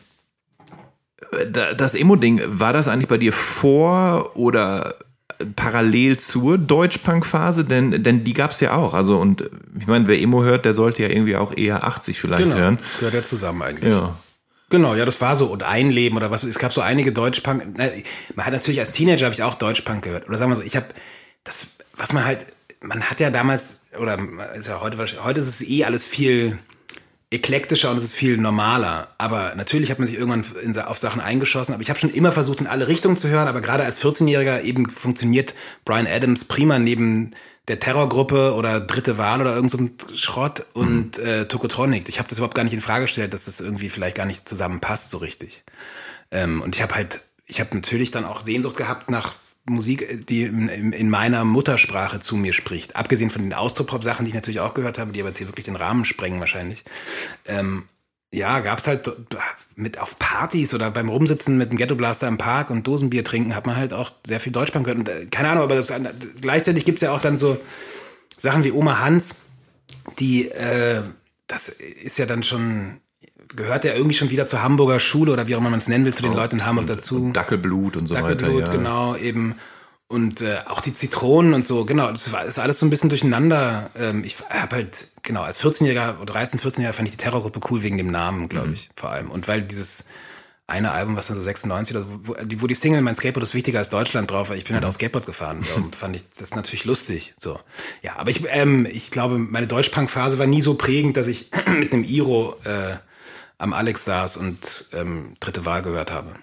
[1.53, 4.97] das Emo-Ding, war das eigentlich bei dir vor oder
[5.57, 7.65] parallel zur Deutschpunk-Phase?
[7.65, 8.95] Denn, denn die gab es ja auch.
[8.95, 9.49] Also, und
[9.79, 12.79] ich meine, wer Emo hört, der sollte ja irgendwie auch eher 80 vielleicht genau, hören.
[12.83, 13.93] Das gehört ja zusammen eigentlich.
[13.93, 14.17] Ja.
[14.71, 15.47] Genau, ja, das war so.
[15.47, 16.43] Und Einleben oder was.
[16.45, 17.77] Es gab so einige Deutschpunk.
[17.77, 20.29] Man hat natürlich als Teenager habe ich auch Deutschpunk gehört.
[20.29, 20.87] Oder sagen wir so, ich habe
[21.45, 22.47] das, was man halt
[22.85, 24.19] man hat ja damals, oder
[24.55, 26.59] ist ja heute, heute ist es eh alles viel
[27.31, 29.09] eklektischer und es ist viel normaler.
[29.19, 31.75] Aber natürlich hat man sich irgendwann in, auf Sachen eingeschossen.
[31.75, 33.49] Aber ich habe schon immer versucht, in alle Richtungen zu hören.
[33.49, 35.55] Aber gerade als 14-Jähriger eben funktioniert
[35.85, 37.33] Brian Adams prima neben
[37.67, 41.25] der Terrorgruppe oder Dritte Wahl oder irgend so ein Schrott und mhm.
[41.25, 42.09] äh, Tokotronic.
[42.09, 44.49] Ich habe das überhaupt gar nicht in Frage gestellt, dass das irgendwie vielleicht gar nicht
[44.49, 45.65] zusammenpasst so richtig.
[46.31, 49.35] Ähm, und ich habe halt, ich habe natürlich dann auch Sehnsucht gehabt nach
[49.67, 52.97] Musik, die in, in, meiner Muttersprache zu mir spricht.
[52.97, 55.65] Abgesehen von den Austropop-Sachen, die ich natürlich auch gehört habe, die aber jetzt hier wirklich
[55.65, 56.85] den Rahmen sprengen wahrscheinlich.
[57.47, 57.85] Ähm,
[58.31, 59.11] ja, gab's halt
[59.77, 63.55] mit auf Partys oder beim Rumsitzen mit dem Ghetto Blaster im Park und Dosenbier trinken,
[63.55, 64.99] hat man halt auch sehr viel Deutschpunk gehört.
[64.99, 65.93] Und, äh, keine Ahnung, aber das,
[66.41, 67.59] gleichzeitig gibt's ja auch dann so
[68.37, 69.37] Sachen wie Oma Hans,
[70.19, 71.03] die, äh,
[71.47, 73.01] das ist ja dann schon
[73.57, 76.05] gehört er irgendwie schon wieder zur Hamburger Schule oder wie auch immer man es nennen
[76.05, 77.17] will, zu den oh, Leuten in Hamburg und, dazu.
[77.17, 78.67] Und Dackelblut und so Dackelblut, weiter.
[78.67, 78.77] Ja.
[78.77, 79.55] genau, eben.
[80.07, 83.09] Und äh, auch die Zitronen und so, genau, das war ist alles so ein bisschen
[83.09, 83.91] durcheinander.
[83.99, 87.97] Ähm, ich habe halt, genau, als 14-Jähriger, 13, 14-Jähriger fand ich die Terrorgruppe cool wegen
[87.97, 88.75] dem Namen, glaube mhm.
[88.75, 89.31] ich, vor allem.
[89.31, 90.05] Und weil dieses
[90.67, 93.79] eine Album, was dann so 96, also wo, wo die Single Mein Skateboard ist wichtiger
[93.79, 95.65] als Deutschland drauf, weil ich bin halt auch Skateboard gefahren.
[95.77, 97.35] Und fand ich das natürlich lustig.
[97.39, 97.61] So.
[98.03, 101.93] Ja, aber ich, ähm, ich glaube, meine Deutschpunk-Phase war nie so prägend, dass ich mit
[101.93, 102.97] einem Iro äh,
[103.59, 106.35] am Alex saß und ähm, dritte Wahl gehört habe.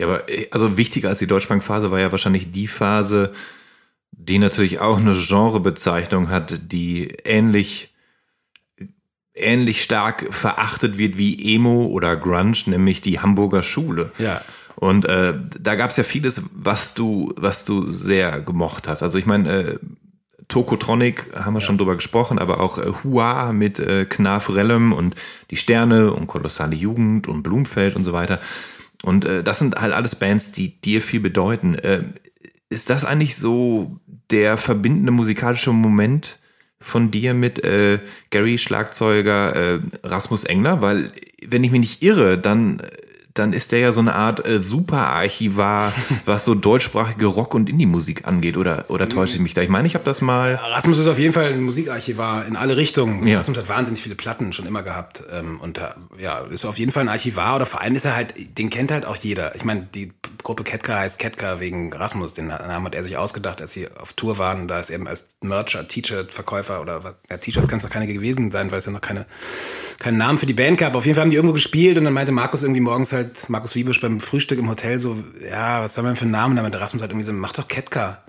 [0.00, 3.32] Ja, aber äh, also wichtiger als die Deutschpunk-Phase war ja wahrscheinlich die Phase,
[4.12, 7.90] die natürlich auch eine Genrebezeichnung hat, die ähnlich
[9.34, 14.12] ähnlich stark verachtet wird wie Emo oder Grunge, nämlich die Hamburger Schule.
[14.18, 14.42] Ja.
[14.76, 19.02] Und äh, da gab es ja vieles, was du, was du sehr gemocht hast.
[19.02, 19.78] Also ich meine, äh,
[20.50, 21.66] Tokotronic haben wir ja.
[21.66, 25.14] schon drüber gesprochen, aber auch äh, Hua mit äh, Knaf Rellem und
[25.50, 28.40] die Sterne und Kolossale Jugend und Blumfeld und so weiter.
[29.02, 31.74] Und äh, das sind halt alles Bands, die dir viel bedeuten.
[31.76, 32.02] Äh,
[32.68, 33.98] ist das eigentlich so
[34.30, 36.38] der verbindende musikalische Moment
[36.80, 37.98] von dir mit äh,
[38.30, 40.82] Gary Schlagzeuger äh, Rasmus Engler?
[40.82, 41.12] Weil,
[41.46, 42.82] wenn ich mich nicht irre, dann
[43.40, 45.92] dann ist der ja so eine Art äh, Superarchivar,
[46.26, 48.56] was so deutschsprachige Rock- und Indie-Musik angeht.
[48.56, 49.62] Oder, oder täusche ich mich da?
[49.62, 50.54] Ich meine, ich habe das mal.
[50.54, 53.26] Rasmus ist auf jeden Fall ein Musikarchivar in alle Richtungen.
[53.26, 53.38] Ja.
[53.38, 55.24] Rasmus hat wahnsinnig viele Platten schon immer gehabt.
[55.32, 55.80] Ähm, und
[56.18, 57.56] ja, ist auf jeden Fall ein Archivar.
[57.56, 59.54] Oder vor allem ist er halt, den kennt halt auch jeder.
[59.54, 60.12] Ich meine, die
[60.42, 62.34] Gruppe Ketka heißt Ketka wegen Rasmus.
[62.34, 64.68] Den Namen hat er sich ausgedacht, als sie auf Tour waren.
[64.68, 68.70] Da ist eben als Mercher, T-Shirt-Verkäufer oder ja, T-Shirts kann es noch keine gewesen sein,
[68.70, 69.26] weil es ja noch keine,
[69.98, 70.94] keinen Namen für die Band gab.
[70.94, 73.48] Auf jeden Fall haben die irgendwo gespielt und dann meinte Markus irgendwie morgens halt, halt
[73.48, 75.16] Markus Wiebusch beim Frühstück im Hotel so,
[75.48, 76.56] ja, was soll man für einen Namen?
[76.56, 78.24] Damit Rasmus hat irgendwie so, mach doch Ketka.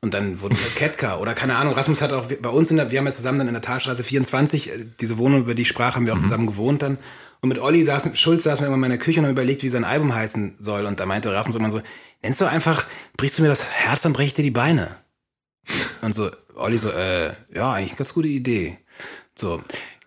[0.00, 1.18] Und dann wurde es halt Ketka.
[1.18, 3.46] Oder keine Ahnung, Rasmus hat auch bei uns in der, wir haben ja zusammen dann
[3.46, 6.22] in der Talstraße 24, äh, diese Wohnung, über die ich sprach, haben wir auch mhm.
[6.22, 6.98] zusammen gewohnt dann.
[7.40, 9.68] Und mit Olli saßen, Schulz saßen wir immer in meiner Küche und haben überlegt, wie
[9.68, 10.86] sein Album heißen soll.
[10.86, 11.80] Und da meinte Rasmus immer so,
[12.22, 12.86] nennst du einfach,
[13.16, 14.96] brichst du mir das Herz, dann brech ich dir die Beine.
[16.02, 18.78] Und so, Olli so, äh, ja, eigentlich eine ganz gute Idee.
[19.36, 19.60] So.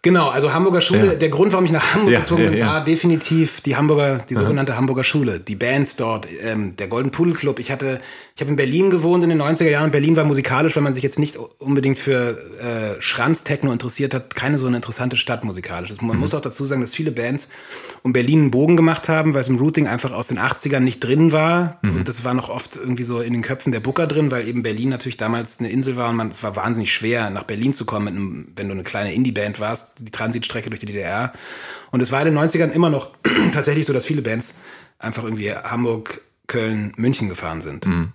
[0.06, 1.16] Genau, also Hamburger Schule, ja.
[1.16, 4.36] der Grund, warum ich nach Hamburg ja, gezogen bin, ja, war definitiv die Hamburger, die
[4.36, 4.78] sogenannte Aha.
[4.78, 7.58] Hamburger Schule, die Bands dort, ähm, der Golden Pudel Club.
[7.58, 8.00] Ich hatte,
[8.36, 9.90] ich habe in Berlin gewohnt in den 90er Jahren.
[9.90, 14.60] Berlin war musikalisch, wenn man sich jetzt nicht unbedingt für äh, Schranz-Techno interessiert hat, keine
[14.60, 15.90] so eine interessante Stadt musikalisch.
[15.90, 16.22] Das, man mhm.
[16.22, 17.50] muss auch dazu sagen, dass viele Bands
[18.04, 21.04] um Berlin einen Bogen gemacht haben, weil es im Routing einfach aus den 80ern nicht
[21.04, 21.80] drin war.
[21.82, 21.96] Mhm.
[21.96, 24.62] Und das war noch oft irgendwie so in den Köpfen der Booker drin, weil eben
[24.62, 27.86] Berlin natürlich damals eine Insel war und man, es war wahnsinnig schwer, nach Berlin zu
[27.86, 31.34] kommen, einem, wenn du eine kleine Indie-Band warst die Transitstrecke durch die DDR.
[31.92, 33.12] Und es war in den 90ern immer noch
[33.54, 34.56] tatsächlich so, dass viele Bands
[35.00, 37.86] einfach irgendwie Hamburg, Köln, München gefahren sind.
[37.86, 38.14] Mhm.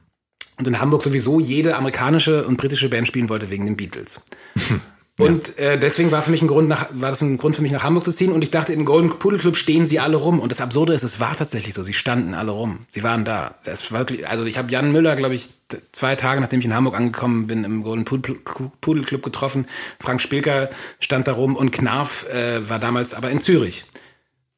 [0.58, 4.20] Und in Hamburg sowieso jede amerikanische und britische Band spielen wollte wegen den Beatles.
[5.22, 7.72] Und äh, deswegen war für mich ein Grund nach, war das ein Grund für mich
[7.72, 8.32] nach Hamburg zu ziehen.
[8.32, 10.40] Und ich dachte, im Golden Pudel Club stehen sie alle rum.
[10.40, 11.82] Und das Absurde ist, es war tatsächlich so.
[11.82, 12.80] Sie standen alle rum.
[12.88, 13.54] Sie waren da.
[13.64, 15.50] Das war wirklich, also ich habe Jan Müller, glaube ich,
[15.92, 19.66] zwei Tage nachdem ich in Hamburg angekommen bin, im Golden Pudel Club getroffen.
[20.00, 23.86] Frank Spilker stand da rum und Knarf äh, war damals aber in Zürich.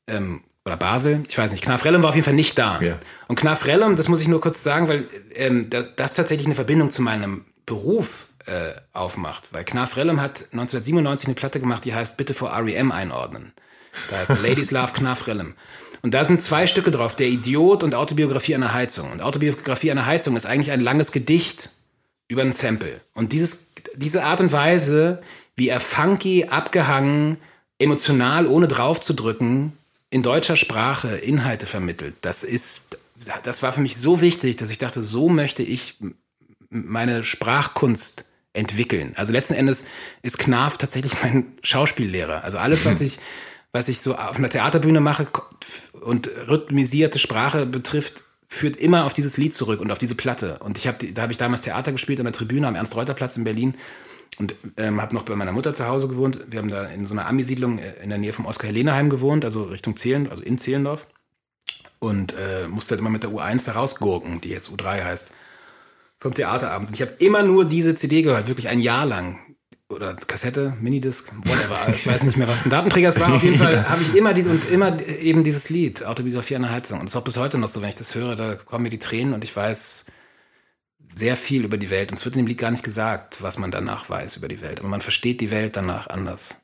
[0.07, 1.65] Ähm, oder Basel, ich weiß nicht.
[1.65, 2.81] Knarf Rellum war auf jeden Fall nicht da.
[2.81, 2.99] Ja.
[3.27, 6.55] Und Knarf Rellum, das muss ich nur kurz sagen, weil ähm, das, das tatsächlich eine
[6.55, 9.49] Verbindung zu meinem Beruf äh, aufmacht.
[9.53, 13.53] Weil Knarf Rellum hat 1997 eine Platte gemacht, die heißt Bitte vor REM einordnen.
[14.09, 15.55] Da heißt Ladies Love Knarf Rellum.
[16.03, 19.13] Und da sind zwei Stücke drauf, Der Idiot und Autobiografie einer Heizung.
[19.13, 21.71] Und Autobiografie einer Heizung ist eigentlich ein langes Gedicht
[22.29, 23.01] über ein Sample.
[23.15, 25.23] Und dieses, diese Art und Weise,
[25.55, 27.39] wie er funky, abgehangen,
[27.79, 29.77] emotional, ohne drauf zu drücken,
[30.11, 32.99] in deutscher Sprache Inhalte vermittelt, das ist,
[33.45, 35.97] das war für mich so wichtig, dass ich dachte, so möchte ich
[36.71, 39.15] meine Sprachkunst entwickeln.
[39.17, 39.85] Also letzten Endes
[40.23, 42.45] ist Knarf tatsächlich mein Schauspiellehrer.
[42.45, 43.19] Also alles, was ich,
[43.73, 45.27] was ich so auf einer Theaterbühne mache
[46.03, 50.59] und rhythmisierte Sprache betrifft, führt immer auf dieses Lied zurück und auf diese Platte.
[50.59, 53.45] Und ich habe, da habe ich damals Theater gespielt an der Tribüne am Ernst-Reuter-Platz in
[53.45, 53.75] Berlin
[54.39, 56.39] und ähm, habe noch bei meiner Mutter zu Hause gewohnt.
[56.49, 59.65] Wir haben da in so einer Ami-Siedlung äh, in der Nähe vom Oskar-Helene-Heim gewohnt, also
[59.65, 61.09] Richtung Zehlen, also in Zehlendorf.
[61.99, 65.33] Und äh, musste halt immer mit der U1 da rausgurken, die jetzt U3 heißt
[66.23, 66.95] vom Theaterabend sind.
[66.95, 69.41] Ich habe immer nur diese CD gehört, wirklich ein Jahr lang.
[69.89, 71.79] Oder Kassette, Minidisc, whatever.
[71.97, 73.35] Ich weiß nicht mehr, was ein Datenträger es war.
[73.35, 77.01] Auf jeden Fall habe ich immer diese und immer eben dieses Lied, Autobiografie einer Heizung.
[77.01, 78.91] Und das ist auch bis heute noch so, wenn ich das höre, da kommen mir
[78.91, 80.07] die Tränen und ich weiß
[81.13, 82.13] sehr viel über die Welt.
[82.13, 84.61] Und es wird in dem Lied gar nicht gesagt, was man danach weiß über die
[84.61, 84.79] Welt.
[84.79, 86.57] Aber man versteht die Welt danach anders.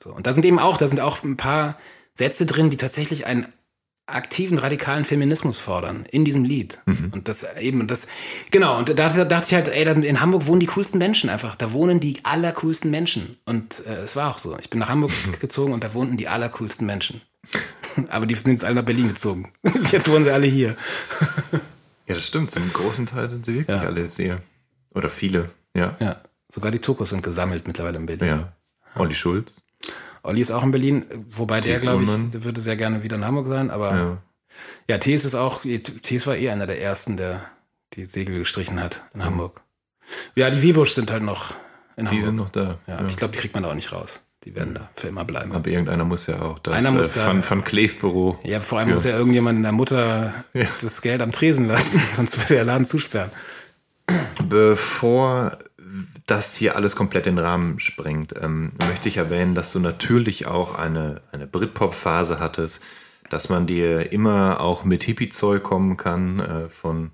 [0.00, 0.14] So.
[0.14, 1.76] Und da sind eben auch, da sind auch ein paar
[2.14, 3.48] Sätze drin, die tatsächlich einen
[4.14, 6.80] aktiven radikalen Feminismus fordern in diesem Lied.
[6.86, 7.10] Mhm.
[7.12, 8.06] Und das eben, das,
[8.50, 11.56] genau, und da, da dachte ich halt, ey, in Hamburg wohnen die coolsten Menschen einfach.
[11.56, 13.36] Da wohnen die allercoolsten Menschen.
[13.44, 14.56] Und äh, es war auch so.
[14.60, 17.20] Ich bin nach Hamburg gezogen und da wohnten die allercoolsten Menschen.
[18.08, 19.52] Aber die sind jetzt alle nach Berlin gezogen.
[19.90, 20.76] Jetzt wohnen sie alle hier.
[22.06, 22.50] Ja, das stimmt.
[22.50, 23.82] Zum großen Teil sind sie wirklich Ja.
[23.82, 24.40] alle jetzt hier.
[24.94, 25.94] Oder viele, ja.
[26.00, 28.26] Ja, sogar die Tokos sind gesammelt mittlerweile in Berlin.
[28.28, 28.52] Ja.
[28.94, 29.60] Olli Schulz.
[30.22, 31.04] Olli ist auch in Berlin,
[31.34, 34.18] wobei der, Thies glaube ich, der würde sehr gerne wieder in Hamburg sein, aber ja,
[34.88, 34.98] Ja.
[34.98, 37.42] Thies ist auch, Thies war eh einer der ersten, der
[37.94, 39.60] die Segel gestrichen hat in Hamburg.
[40.36, 41.54] Ja, die Wiebusch sind halt noch
[41.96, 42.34] in Die sind Hamburg.
[42.36, 42.78] noch da.
[42.86, 44.22] ja, Ich glaube, die kriegt man auch nicht raus.
[44.44, 45.52] Die werden da für immer bleiben.
[45.52, 48.38] Aber irgendeiner muss ja auch das Einer äh, muss da- Van, Van Kleef-Büro.
[48.42, 48.94] Ja, vor allem Ja.
[48.94, 50.66] muss ja irgendjemand in der Mutter Ja.
[50.80, 53.30] das Geld am Tresen lassen, sonst würde der Laden zusperren.
[54.48, 55.58] Bevor
[56.26, 60.74] das hier alles komplett den Rahmen sprengt, ähm, möchte ich erwähnen, dass du natürlich auch
[60.76, 62.82] eine, eine Britpop-Phase hattest,
[63.28, 67.12] dass man dir immer auch mit Hippie-Zeug kommen kann, äh, von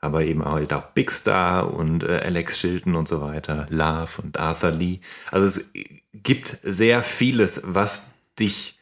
[0.00, 4.22] aber eben auch, halt auch Big Star und äh, Alex Chilton und so weiter, Love
[4.22, 5.00] und Arthur Lee.
[5.30, 5.72] Also es
[6.12, 8.77] gibt sehr vieles, was dich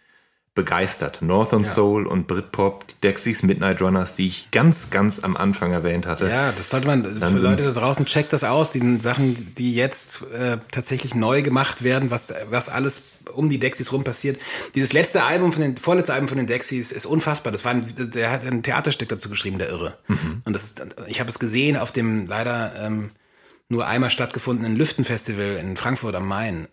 [0.56, 1.22] begeistert.
[1.22, 1.70] Northern Ja.
[1.70, 6.28] Soul und Britpop, die Dexys, Midnight Runners, die ich ganz, ganz am Anfang erwähnt hatte.
[6.28, 9.74] Ja, das sollte man, für sind- Leute da draußen, checkt das aus, die Sachen, die
[9.76, 13.02] jetzt äh, tatsächlich neu gemacht werden, was, was alles
[13.34, 14.40] um die Dexys rum passiert.
[14.74, 17.52] Dieses letzte Album von den, vorletzte Album von den Dexys ist unfassbar.
[17.52, 19.98] Das war ein, der hat ein Theaterstück dazu geschrieben, der Irre.
[20.44, 23.10] Und das ist, ich habe es gesehen auf dem leider ähm,
[23.68, 26.66] nur einmal stattgefundenen Lüftenfestival in Frankfurt am Main.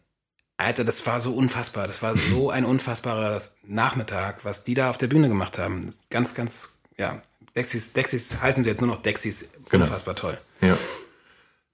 [0.57, 1.87] Alter, das war so unfassbar.
[1.87, 5.91] Das war so ein unfassbarer Nachmittag, was die da auf der Bühne gemacht haben.
[6.09, 7.21] Ganz, ganz, ja.
[7.55, 9.47] Dexys, Dexys heißen sie jetzt nur noch Dexys.
[9.69, 9.83] Genau.
[9.85, 10.37] Unfassbar toll.
[10.61, 10.77] Ja.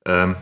[0.06, 0.36] Ähm,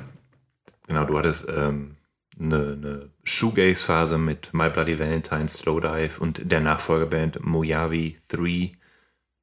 [0.88, 1.98] genau, du hattest ähm,
[2.40, 8.72] eine, eine Shoegaze-Phase mit My Bloody Valentine, Slowdive und der Nachfolgerband Mojave 3.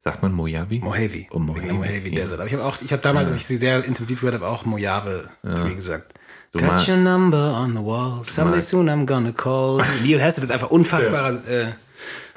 [0.00, 0.80] Sagt man Mojave?
[0.80, 1.26] Mojave.
[1.30, 2.14] Oh, Mojave, Mojave ja.
[2.14, 2.38] Desert.
[2.38, 4.64] Aber ich habe auch, ich habe damals, als ich sie sehr intensiv gehört habe, auch
[4.64, 6.14] Mojave 3 gesagt.
[6.56, 8.22] Du Got your number on the wall.
[8.22, 9.82] Someday soon I'm gonna call.
[10.04, 11.66] Neil Hessett ist einfach unfassbarer, äh,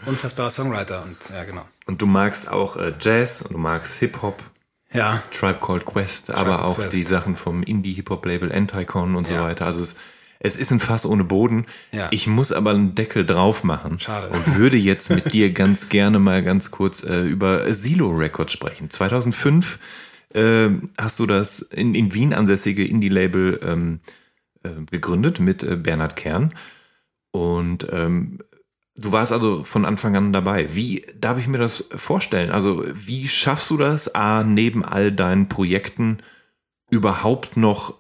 [0.08, 1.62] unfassbarer Songwriter und ja, genau.
[1.86, 4.42] Und du magst auch äh, Jazz und du magst Hip-Hop,
[4.92, 6.94] Ja, Tribe Called Quest, aber Called auch Quest.
[6.94, 9.44] die Sachen vom Indie-Hip-Hop-Label Anticon und so Ja.
[9.44, 9.68] weiter.
[9.68, 9.98] Also es,
[10.40, 11.68] es ist ein Fass ohne Boden.
[11.92, 12.08] Ja.
[12.10, 14.00] Ich muss aber einen Deckel drauf machen.
[14.00, 14.30] Schade.
[14.30, 18.90] Und würde jetzt mit dir ganz gerne mal ganz kurz äh, über Silo Records sprechen.
[18.90, 19.78] 2005
[20.38, 24.00] äh, hast du das in, in Wien ansässige Indie-Label ähm,
[24.64, 26.54] äh, gegründet mit äh, Bernhard Kern.
[27.32, 28.40] Und ähm,
[28.96, 30.76] du warst also von Anfang an dabei.
[30.76, 32.52] Wie darf ich mir das vorstellen?
[32.52, 36.20] Also wie schaffst du das, A, neben all deinen Projekten
[36.90, 37.96] überhaupt noch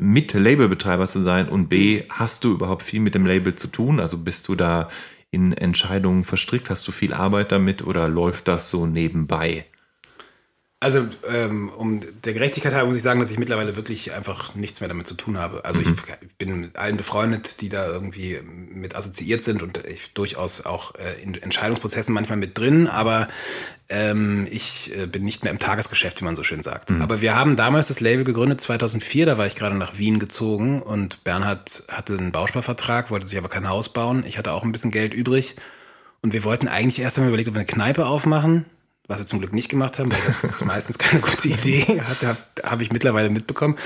[0.00, 3.98] mit Labelbetreiber zu sein und B, hast du überhaupt viel mit dem Label zu tun?
[4.00, 4.88] Also bist du da
[5.30, 6.70] in Entscheidungen verstrickt?
[6.70, 9.66] Hast du viel Arbeit damit oder läuft das so nebenbei?
[10.80, 14.80] Also, ähm, um der Gerechtigkeit halber muss ich sagen, dass ich mittlerweile wirklich einfach nichts
[14.80, 15.64] mehr damit zu tun habe.
[15.64, 15.88] Also ich,
[16.20, 20.94] ich bin mit allen befreundet, die da irgendwie mit assoziiert sind und ich durchaus auch
[20.94, 23.26] äh, in Entscheidungsprozessen manchmal mit drin, aber
[23.88, 26.92] ähm, ich äh, bin nicht mehr im Tagesgeschäft, wie man so schön sagt.
[26.92, 30.80] Aber wir haben damals das Label gegründet, 2004, da war ich gerade nach Wien gezogen
[30.80, 34.22] und Bernhard hatte einen Bausparvertrag, wollte sich aber kein Haus bauen.
[34.28, 35.56] Ich hatte auch ein bisschen Geld übrig
[36.22, 38.64] und wir wollten eigentlich erst einmal überlegt, ob wir eine Kneipe aufmachen
[39.08, 42.22] was wir zum Glück nicht gemacht haben, weil das ist meistens keine gute Idee, hat,
[42.22, 43.76] habe hab ich mittlerweile mitbekommen.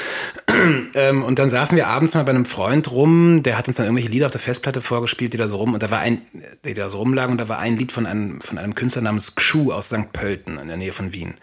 [0.95, 3.87] ähm, und dann saßen wir abends mal bei einem Freund rum, der hat uns dann
[3.87, 6.23] irgendwelche Lieder auf der Festplatte vorgespielt, die da so rum, und da war ein,
[6.65, 9.37] die da so rumlagen, und da war ein Lied von einem, von einem Künstler namens
[9.37, 10.13] Kshu aus St.
[10.13, 11.35] Pölten in der Nähe von Wien.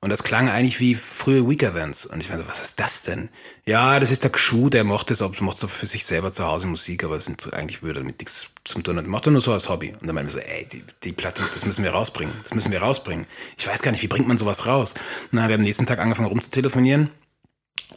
[0.00, 2.06] Und das klang eigentlich wie frühe Week Events.
[2.06, 3.28] Und ich meine so, was ist das denn?
[3.64, 6.46] Ja, das ist der Kshu, der mochte es, ob mochte so für sich selber zu
[6.46, 8.98] Hause Musik, aber sind so, eigentlich würde damit nichts zum tun.
[8.98, 9.94] Und mochte nur so als Hobby.
[10.00, 12.34] Und dann meinen wir so, ey, die, die Platte, das müssen wir rausbringen.
[12.42, 13.26] Das müssen wir rausbringen.
[13.56, 14.94] Ich weiß gar nicht, wie bringt man sowas raus?
[15.32, 17.10] Na, wir haben am nächsten Tag angefangen rumzutelefonieren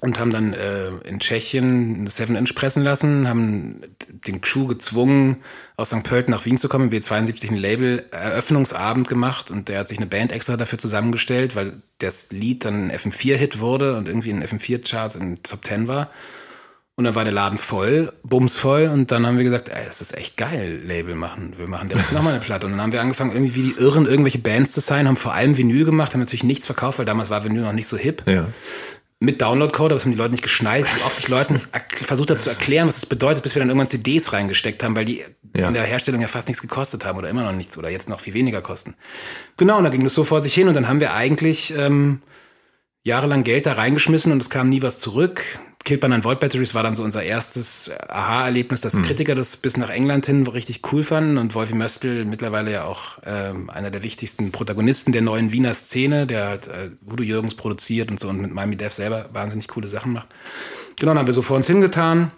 [0.02, 5.38] und haben dann äh, in Tschechien eine 7-Inch pressen lassen, haben den Crew gezwungen,
[5.76, 6.04] aus St.
[6.04, 10.08] Pölten nach Wien zu kommen, B72 ein Label Eröffnungsabend gemacht und der hat sich eine
[10.08, 15.18] Band extra dafür zusammengestellt, weil das Lied dann ein FM4-Hit wurde und irgendwie in FM4-Charts
[15.18, 16.10] in Top 10 war.
[16.96, 20.18] Und dann war der Laden voll, bumsvoll und dann haben wir gesagt, ey, das ist
[20.18, 21.54] echt geil, Label machen.
[21.58, 22.66] Wir machen direkt nochmal eine Platte.
[22.66, 25.34] Und dann haben wir angefangen, irgendwie wie die Irren irgendwelche Bands zu sein, haben vor
[25.34, 28.24] allem Vinyl gemacht, haben natürlich nichts verkauft, weil damals war Vinyl noch nicht so hip
[28.28, 28.48] Ja.
[29.22, 32.40] Mit Download-Code, aber das haben die Leute nicht geschnallt, wie oft ich Leuten versucht habe
[32.40, 35.24] zu erklären, was das bedeutet, bis wir dann irgendwann CDs reingesteckt haben, weil die
[35.58, 35.68] Ja.
[35.68, 38.20] in der Herstellung ja fast nichts gekostet haben oder immer noch nichts oder jetzt noch
[38.22, 38.96] viel weniger kosten.
[39.58, 42.22] Genau, und da ging das so vor sich hin und dann haben wir eigentlich ähm,
[43.04, 45.42] jahrelang Geld da reingeschmissen und es kam nie was zurück.
[45.86, 49.78] Killed by Nine Volt Batteries war dann so unser erstes Aha-Erlebnis, dass Kritiker das bis
[49.78, 54.04] nach England hin richtig cool fanden und Wolfi Möstl mittlerweile ja auch ähm, einer der
[54.04, 58.42] wichtigsten Protagonisten der neuen Wiener Szene, der halt äh, Voodoo Jürgens produziert und so und
[58.42, 60.28] mit Miami Dev selber wahnsinnig coole Sachen macht.
[60.98, 62.32] Genau, dann haben wir so vor uns hingetan.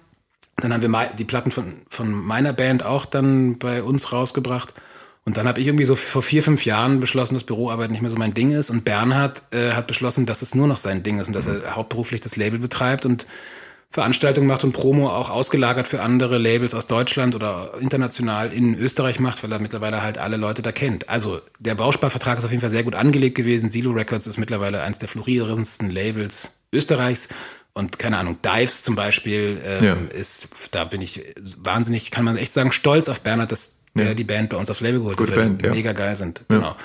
[0.57, 4.73] Dann haben wir die Platten von, von meiner Band auch dann bei uns rausgebracht.
[5.23, 8.09] Und dann habe ich irgendwie so vor vier, fünf Jahren beschlossen, dass Büroarbeit nicht mehr
[8.09, 8.69] so mein Ding ist.
[8.71, 11.75] Und Bernhard äh, hat beschlossen, dass es nur noch sein Ding ist und dass er
[11.75, 13.27] hauptberuflich das Label betreibt und
[13.91, 19.19] Veranstaltungen macht und Promo auch ausgelagert für andere Labels aus Deutschland oder international in Österreich
[19.19, 21.09] macht, weil er mittlerweile halt alle Leute da kennt.
[21.09, 23.69] Also der Bausparvertrag ist auf jeden Fall sehr gut angelegt gewesen.
[23.69, 27.27] Silo Records ist mittlerweile eines der florierendsten Labels Österreichs.
[27.73, 29.95] Und keine Ahnung, Dives zum Beispiel ähm, Ja.
[30.17, 31.21] ist, da bin ich
[31.57, 34.13] wahnsinnig, kann man echt sagen, stolz auf Bernhard, dass der Ja.
[34.13, 35.73] die Band bei uns aufs Label geholt Gute hat, weil Band, die ja.
[35.73, 36.41] mega geil sind.
[36.47, 36.75] Genau.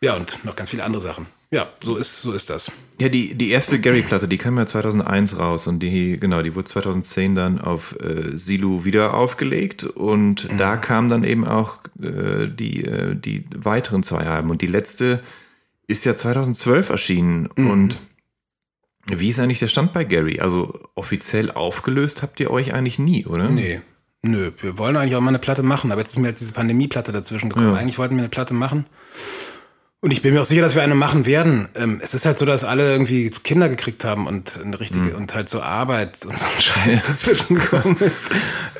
[0.00, 1.26] Ja, und noch ganz viele andere Sachen.
[1.50, 2.70] Ja, so ist, so ist das.
[3.00, 6.64] Ja, die, die erste Gary-Platte, die kam ja 2001 raus und die, genau, die wurde
[6.66, 10.58] 2010 dann auf äh, Silu wieder aufgelegt und Mhm.
[10.58, 15.22] da kamen dann eben auch äh, die, äh, die weiteren zwei Alben und die letzte
[15.86, 17.70] ist ja 2012 erschienen Mhm.
[17.70, 17.98] und
[19.06, 20.40] wie ist eigentlich der Stand bei Gary?
[20.40, 23.48] Also offiziell aufgelöst habt ihr euch eigentlich nie, oder?
[23.48, 23.80] Nee.
[24.26, 26.52] Nö, wir wollen eigentlich auch mal eine Platte machen, aber jetzt ist mir halt diese
[26.52, 27.74] Pandemie-Platte dazwischen gekommen.
[27.74, 27.80] Ja.
[27.80, 28.86] Eigentlich wollten wir eine Platte machen.
[30.00, 31.68] Und ich bin mir auch sicher, dass wir eine machen werden.
[31.74, 35.14] Ähm, es ist halt so, dass alle irgendwie Kinder gekriegt haben und eine richtige Mhm.
[35.16, 38.30] und halt so Arbeit und so ein Scheiß dazwischen gekommen ist.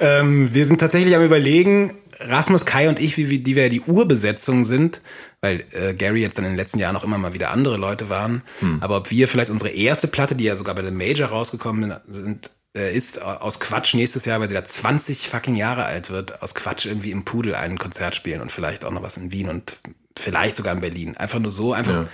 [0.01, 3.81] Ähm, wir sind tatsächlich am überlegen, Rasmus, Kai und ich, wie, wie die wir die
[3.81, 5.01] Urbesetzung sind,
[5.40, 8.09] weil äh, Gary jetzt dann in den letzten Jahren auch immer mal wieder andere Leute
[8.09, 8.43] waren.
[8.60, 8.78] Hm.
[8.81, 12.51] Aber ob wir vielleicht unsere erste Platte, die ja sogar bei dem Major rausgekommen sind,
[12.77, 16.55] äh, ist aus Quatsch nächstes Jahr, weil sie da 20 fucking Jahre alt wird, aus
[16.55, 19.78] Quatsch irgendwie im Pudel ein Konzert spielen und vielleicht auch noch was in Wien und
[20.19, 21.16] vielleicht sogar in Berlin.
[21.16, 22.09] Einfach nur so, einfach, Ja.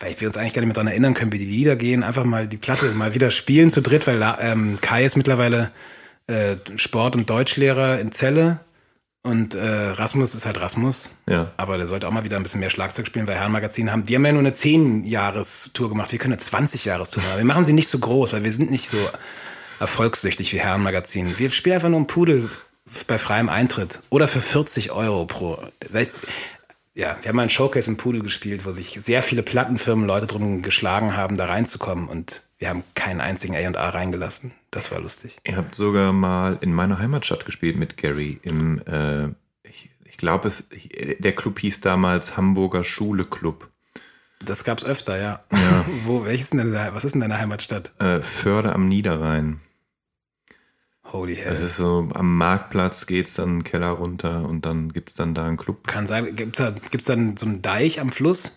[0.00, 2.24] weil wir uns eigentlich gar nicht mehr daran erinnern können, wie die Lieder gehen, einfach
[2.24, 5.70] mal die Platte mal wieder spielen zu dritt, weil ähm, Kai ist mittlerweile
[6.26, 8.58] äh, Sport- und Deutschlehrer in Celle
[9.22, 11.10] und äh, Rasmus ist halt Rasmus.
[11.28, 11.50] Ja.
[11.56, 14.14] Aber der sollte auch mal wieder ein bisschen mehr Schlagzeug spielen, weil Herrenmagazin haben, die
[14.14, 16.12] haben ja nur eine 10-Jahres-Tour gemacht.
[16.12, 17.36] Wir können eine 20-Jahres-Tour machen.
[17.38, 18.98] Wir machen sie nicht so groß, weil wir sind nicht so
[19.80, 21.38] erfolgssüchtig wie Herrenmagazin.
[21.38, 22.48] Wir spielen einfach nur einen Pudel
[23.06, 25.58] bei freiem Eintritt oder für 40 Euro pro.
[26.94, 30.26] Ja, wir haben mal einen Showcase im Pudel gespielt, wo sich sehr viele Plattenfirmen Leute
[30.26, 34.52] drum geschlagen haben, da reinzukommen und wir haben keinen einzigen A&A reingelassen.
[34.70, 35.36] Das war lustig.
[35.44, 39.26] Ihr habt sogar mal in meiner Heimatstadt gespielt mit Gary im, äh,
[39.62, 40.68] ich, ich glaube, es,
[41.18, 43.68] der Club hieß damals Hamburger Schule Club.
[44.44, 45.40] Das gab's öfter, ja.
[45.52, 45.84] Ja.
[46.04, 47.92] Wo, welches denn was ist denn deine Heimatstadt?
[47.98, 49.60] Äh, Förde am Niederrhein.
[51.12, 51.52] Holy hell.
[51.52, 55.46] Es ist so, am Marktplatz geht's dann einen Keller runter und dann gibt's dann da
[55.46, 55.86] einen Club.
[55.86, 58.52] Kann sein, gibt's da, gibt's dann so einen Deich am Fluss?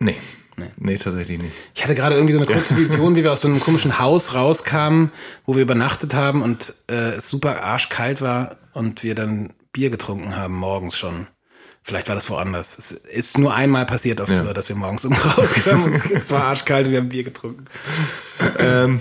[0.00, 0.16] Nee.
[0.56, 0.70] Nee.
[0.76, 1.52] Nee, tatsächlich nicht.
[1.74, 4.34] Ich hatte gerade irgendwie so eine kurze Vision, wie wir aus so einem komischen Haus
[4.34, 5.10] rauskamen,
[5.46, 10.36] wo wir übernachtet haben und äh, es super arschkalt war und wir dann Bier getrunken
[10.36, 11.26] haben, morgens schon.
[11.82, 12.78] Vielleicht war das woanders.
[12.78, 14.42] Es ist nur einmal passiert auf Ja.
[14.42, 17.64] Tour, dass wir morgens um rauskamen und es war arschkalt und wir haben Bier getrunken.
[18.58, 19.00] ähm,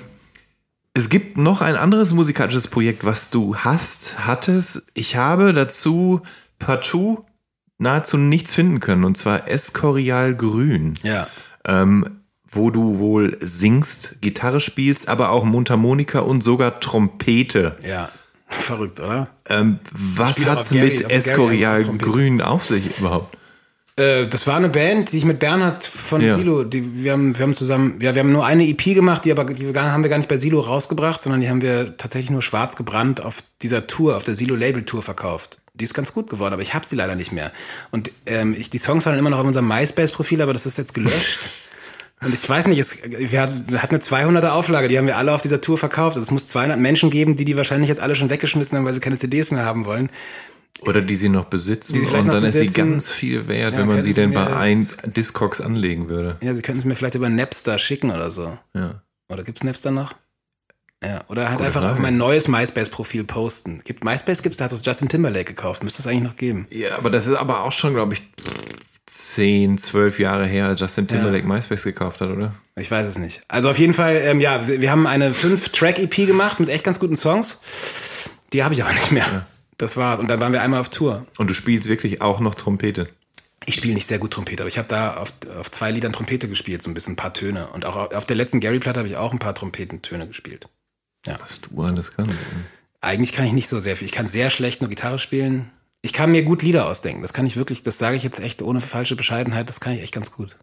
[0.94, 4.84] es gibt noch ein anderes musikalisches Projekt, was du hast, hattest.
[4.94, 6.22] Ich habe dazu
[6.60, 7.22] partout
[7.80, 10.94] nahezu nichts finden können, und zwar Escorial Grün.
[11.04, 11.28] Ja.
[11.66, 12.20] ähm,
[12.56, 17.76] wo du wohl singst, Gitarre spielst, aber auch Mundharmonika und sogar Trompete.
[17.84, 18.10] Ja.
[18.48, 19.30] Verrückt, oder?
[19.50, 21.84] Ähm, was auf Gary- mit Escorial.
[21.98, 23.36] Grün auf sich überhaupt?
[23.96, 26.38] Äh, das war eine Band, die ich mit Bernhard von Ja.
[26.38, 29.32] Silo, die, wir haben, wir haben zusammen, ja, wir haben nur eine EP gemacht, die
[29.32, 31.96] aber, die wir gar, haben wir gar nicht bei Silo rausgebracht, sondern die haben wir
[31.98, 35.60] tatsächlich nur schwarz gebrannt auf dieser Tour, auf der Silo Label Tour verkauft.
[35.76, 37.52] Die ist ganz gut geworden, aber ich habe sie leider nicht mehr.
[37.92, 40.94] Und ähm, ich, die Songs waren immer noch auf unserem MySpace-Profil, aber das ist jetzt
[40.94, 41.50] gelöscht.
[42.24, 45.18] Und ich weiß nicht, es, wir hatten wir hatten eine 200er Auflage, die haben wir
[45.18, 46.16] alle auf dieser Tour verkauft.
[46.16, 48.94] Also es muss 200 Menschen geben, die die wahrscheinlich jetzt alle schon weggeschmissen haben, weil
[48.94, 50.10] sie keine CDs mehr haben wollen.
[50.82, 52.74] Oder die sie noch besitzen sie und dann ist sie besitzen.
[52.76, 56.36] ganz viel wert, Ja, wenn man sie denn bei ein Discogs anlegen würde.
[56.42, 58.58] Ja, sie könnten es mir vielleicht über Napster schicken oder so.
[58.74, 59.02] Ja.
[59.32, 60.14] Oder gibt's Napster noch?
[61.02, 61.94] Ja, oder halt Gute einfach Frage.
[61.94, 63.82] auf mein neues MySpace-Profil posten.
[63.86, 65.84] Gibt MySpace gibt's, da hat das Justin Timberlake gekauft.
[65.84, 66.66] Müsste es eigentlich noch geben.
[66.70, 68.24] ja, aber das ist aber auch schon, glaube ich,
[69.06, 72.56] 10, 12 Jahre her, als Justin Timberlake MySpace gekauft hat, oder?
[72.78, 73.42] Ich weiß es nicht.
[73.50, 77.00] Also auf jeden Fall, ähm, ja, wir, wir haben eine 5-Track-EP gemacht mit echt ganz
[77.00, 78.30] guten Songs.
[78.54, 79.46] Die habe ich aber nicht mehr.
[79.84, 80.22] Das war's.
[80.22, 81.28] Und dann waren wir einmal auf Tour.
[81.38, 83.10] Und du spielst wirklich auch noch Trompete.
[83.66, 86.48] Ich spiele nicht sehr gut Trompete, aber ich habe da auf, auf zwei Liedern Trompete
[86.48, 87.68] gespielt, so ein bisschen ein paar Töne.
[87.68, 90.70] Und auch auf der letzten Gary-Platte habe ich auch ein paar Trompetentöne gespielt.
[91.26, 92.34] Was du alles kannst.
[93.02, 94.06] Eigentlich kann ich nicht so sehr viel.
[94.06, 95.70] Ich kann sehr schlecht nur Gitarre spielen.
[96.02, 97.22] Ich kann mir gut Lieder ausdenken.
[97.22, 100.02] Das kann ich wirklich, das sage ich jetzt echt ohne falsche Bescheidenheit, das kann ich
[100.02, 100.58] echt ganz gut.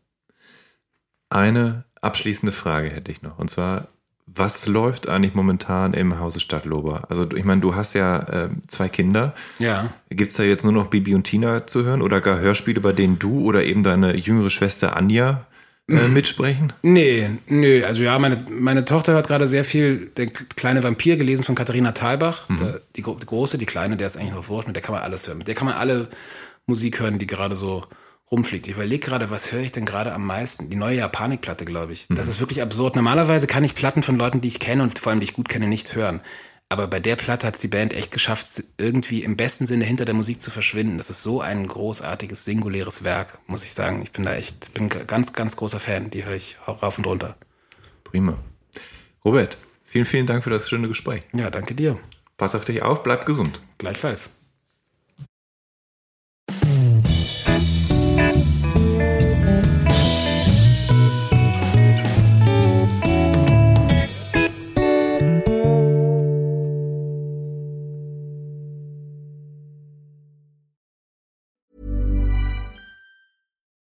[1.28, 3.38] Eine abschließende Frage hätte ich noch.
[3.38, 3.88] Und zwar,
[4.34, 7.04] was läuft eigentlich momentan im Hause Stadtlober?
[7.08, 9.34] Also ich meine, du hast ja ähm, zwei Kinder.
[9.58, 9.92] Ja.
[10.10, 12.92] Gibt es da jetzt nur noch Bibi und Tina zu hören oder gar Hörspiele, bei
[12.92, 15.46] denen du oder eben deine jüngere Schwester Anja
[15.88, 16.72] äh, mitsprechen?
[16.82, 21.42] Nee, nee, also ja, meine, meine Tochter hat gerade sehr viel Der kleine Vampir gelesen
[21.42, 22.46] von Katharina Thalbach.
[22.48, 25.02] Der, die, die große, die kleine, der ist eigentlich noch wurscht, mit der kann man
[25.02, 25.38] alles hören.
[25.38, 26.08] Mit der kann man alle
[26.66, 27.84] Musik hören, die gerade so
[28.30, 28.66] rumfliegt.
[28.66, 30.70] Ich überlege gerade, was höre ich denn gerade am meisten?
[30.70, 32.06] Die neue Japanik-Platte, glaube ich.
[32.08, 32.96] Das ist wirklich absurd.
[32.96, 35.48] Normalerweise kann ich Platten von Leuten, die ich kenne und vor allem die ich gut
[35.48, 36.20] kenne, nicht hören.
[36.68, 40.04] Aber bei der Platte hat es die Band echt geschafft, irgendwie im besten Sinne hinter
[40.04, 40.98] der Musik zu verschwinden.
[40.98, 44.02] Das ist so ein großartiges, singuläres Werk, muss ich sagen.
[44.02, 46.10] Ich bin da echt, bin ganz, ganz großer Fan.
[46.10, 47.36] Die höre ich rauf und runter.
[48.04, 48.38] Prima.
[49.24, 51.22] Robert, vielen, vielen Dank für das schöne Gespräch.
[51.32, 51.98] Ja, danke dir.
[52.36, 53.60] Pass auf dich auf, bleib gesund.
[53.78, 54.30] Gleichfalls.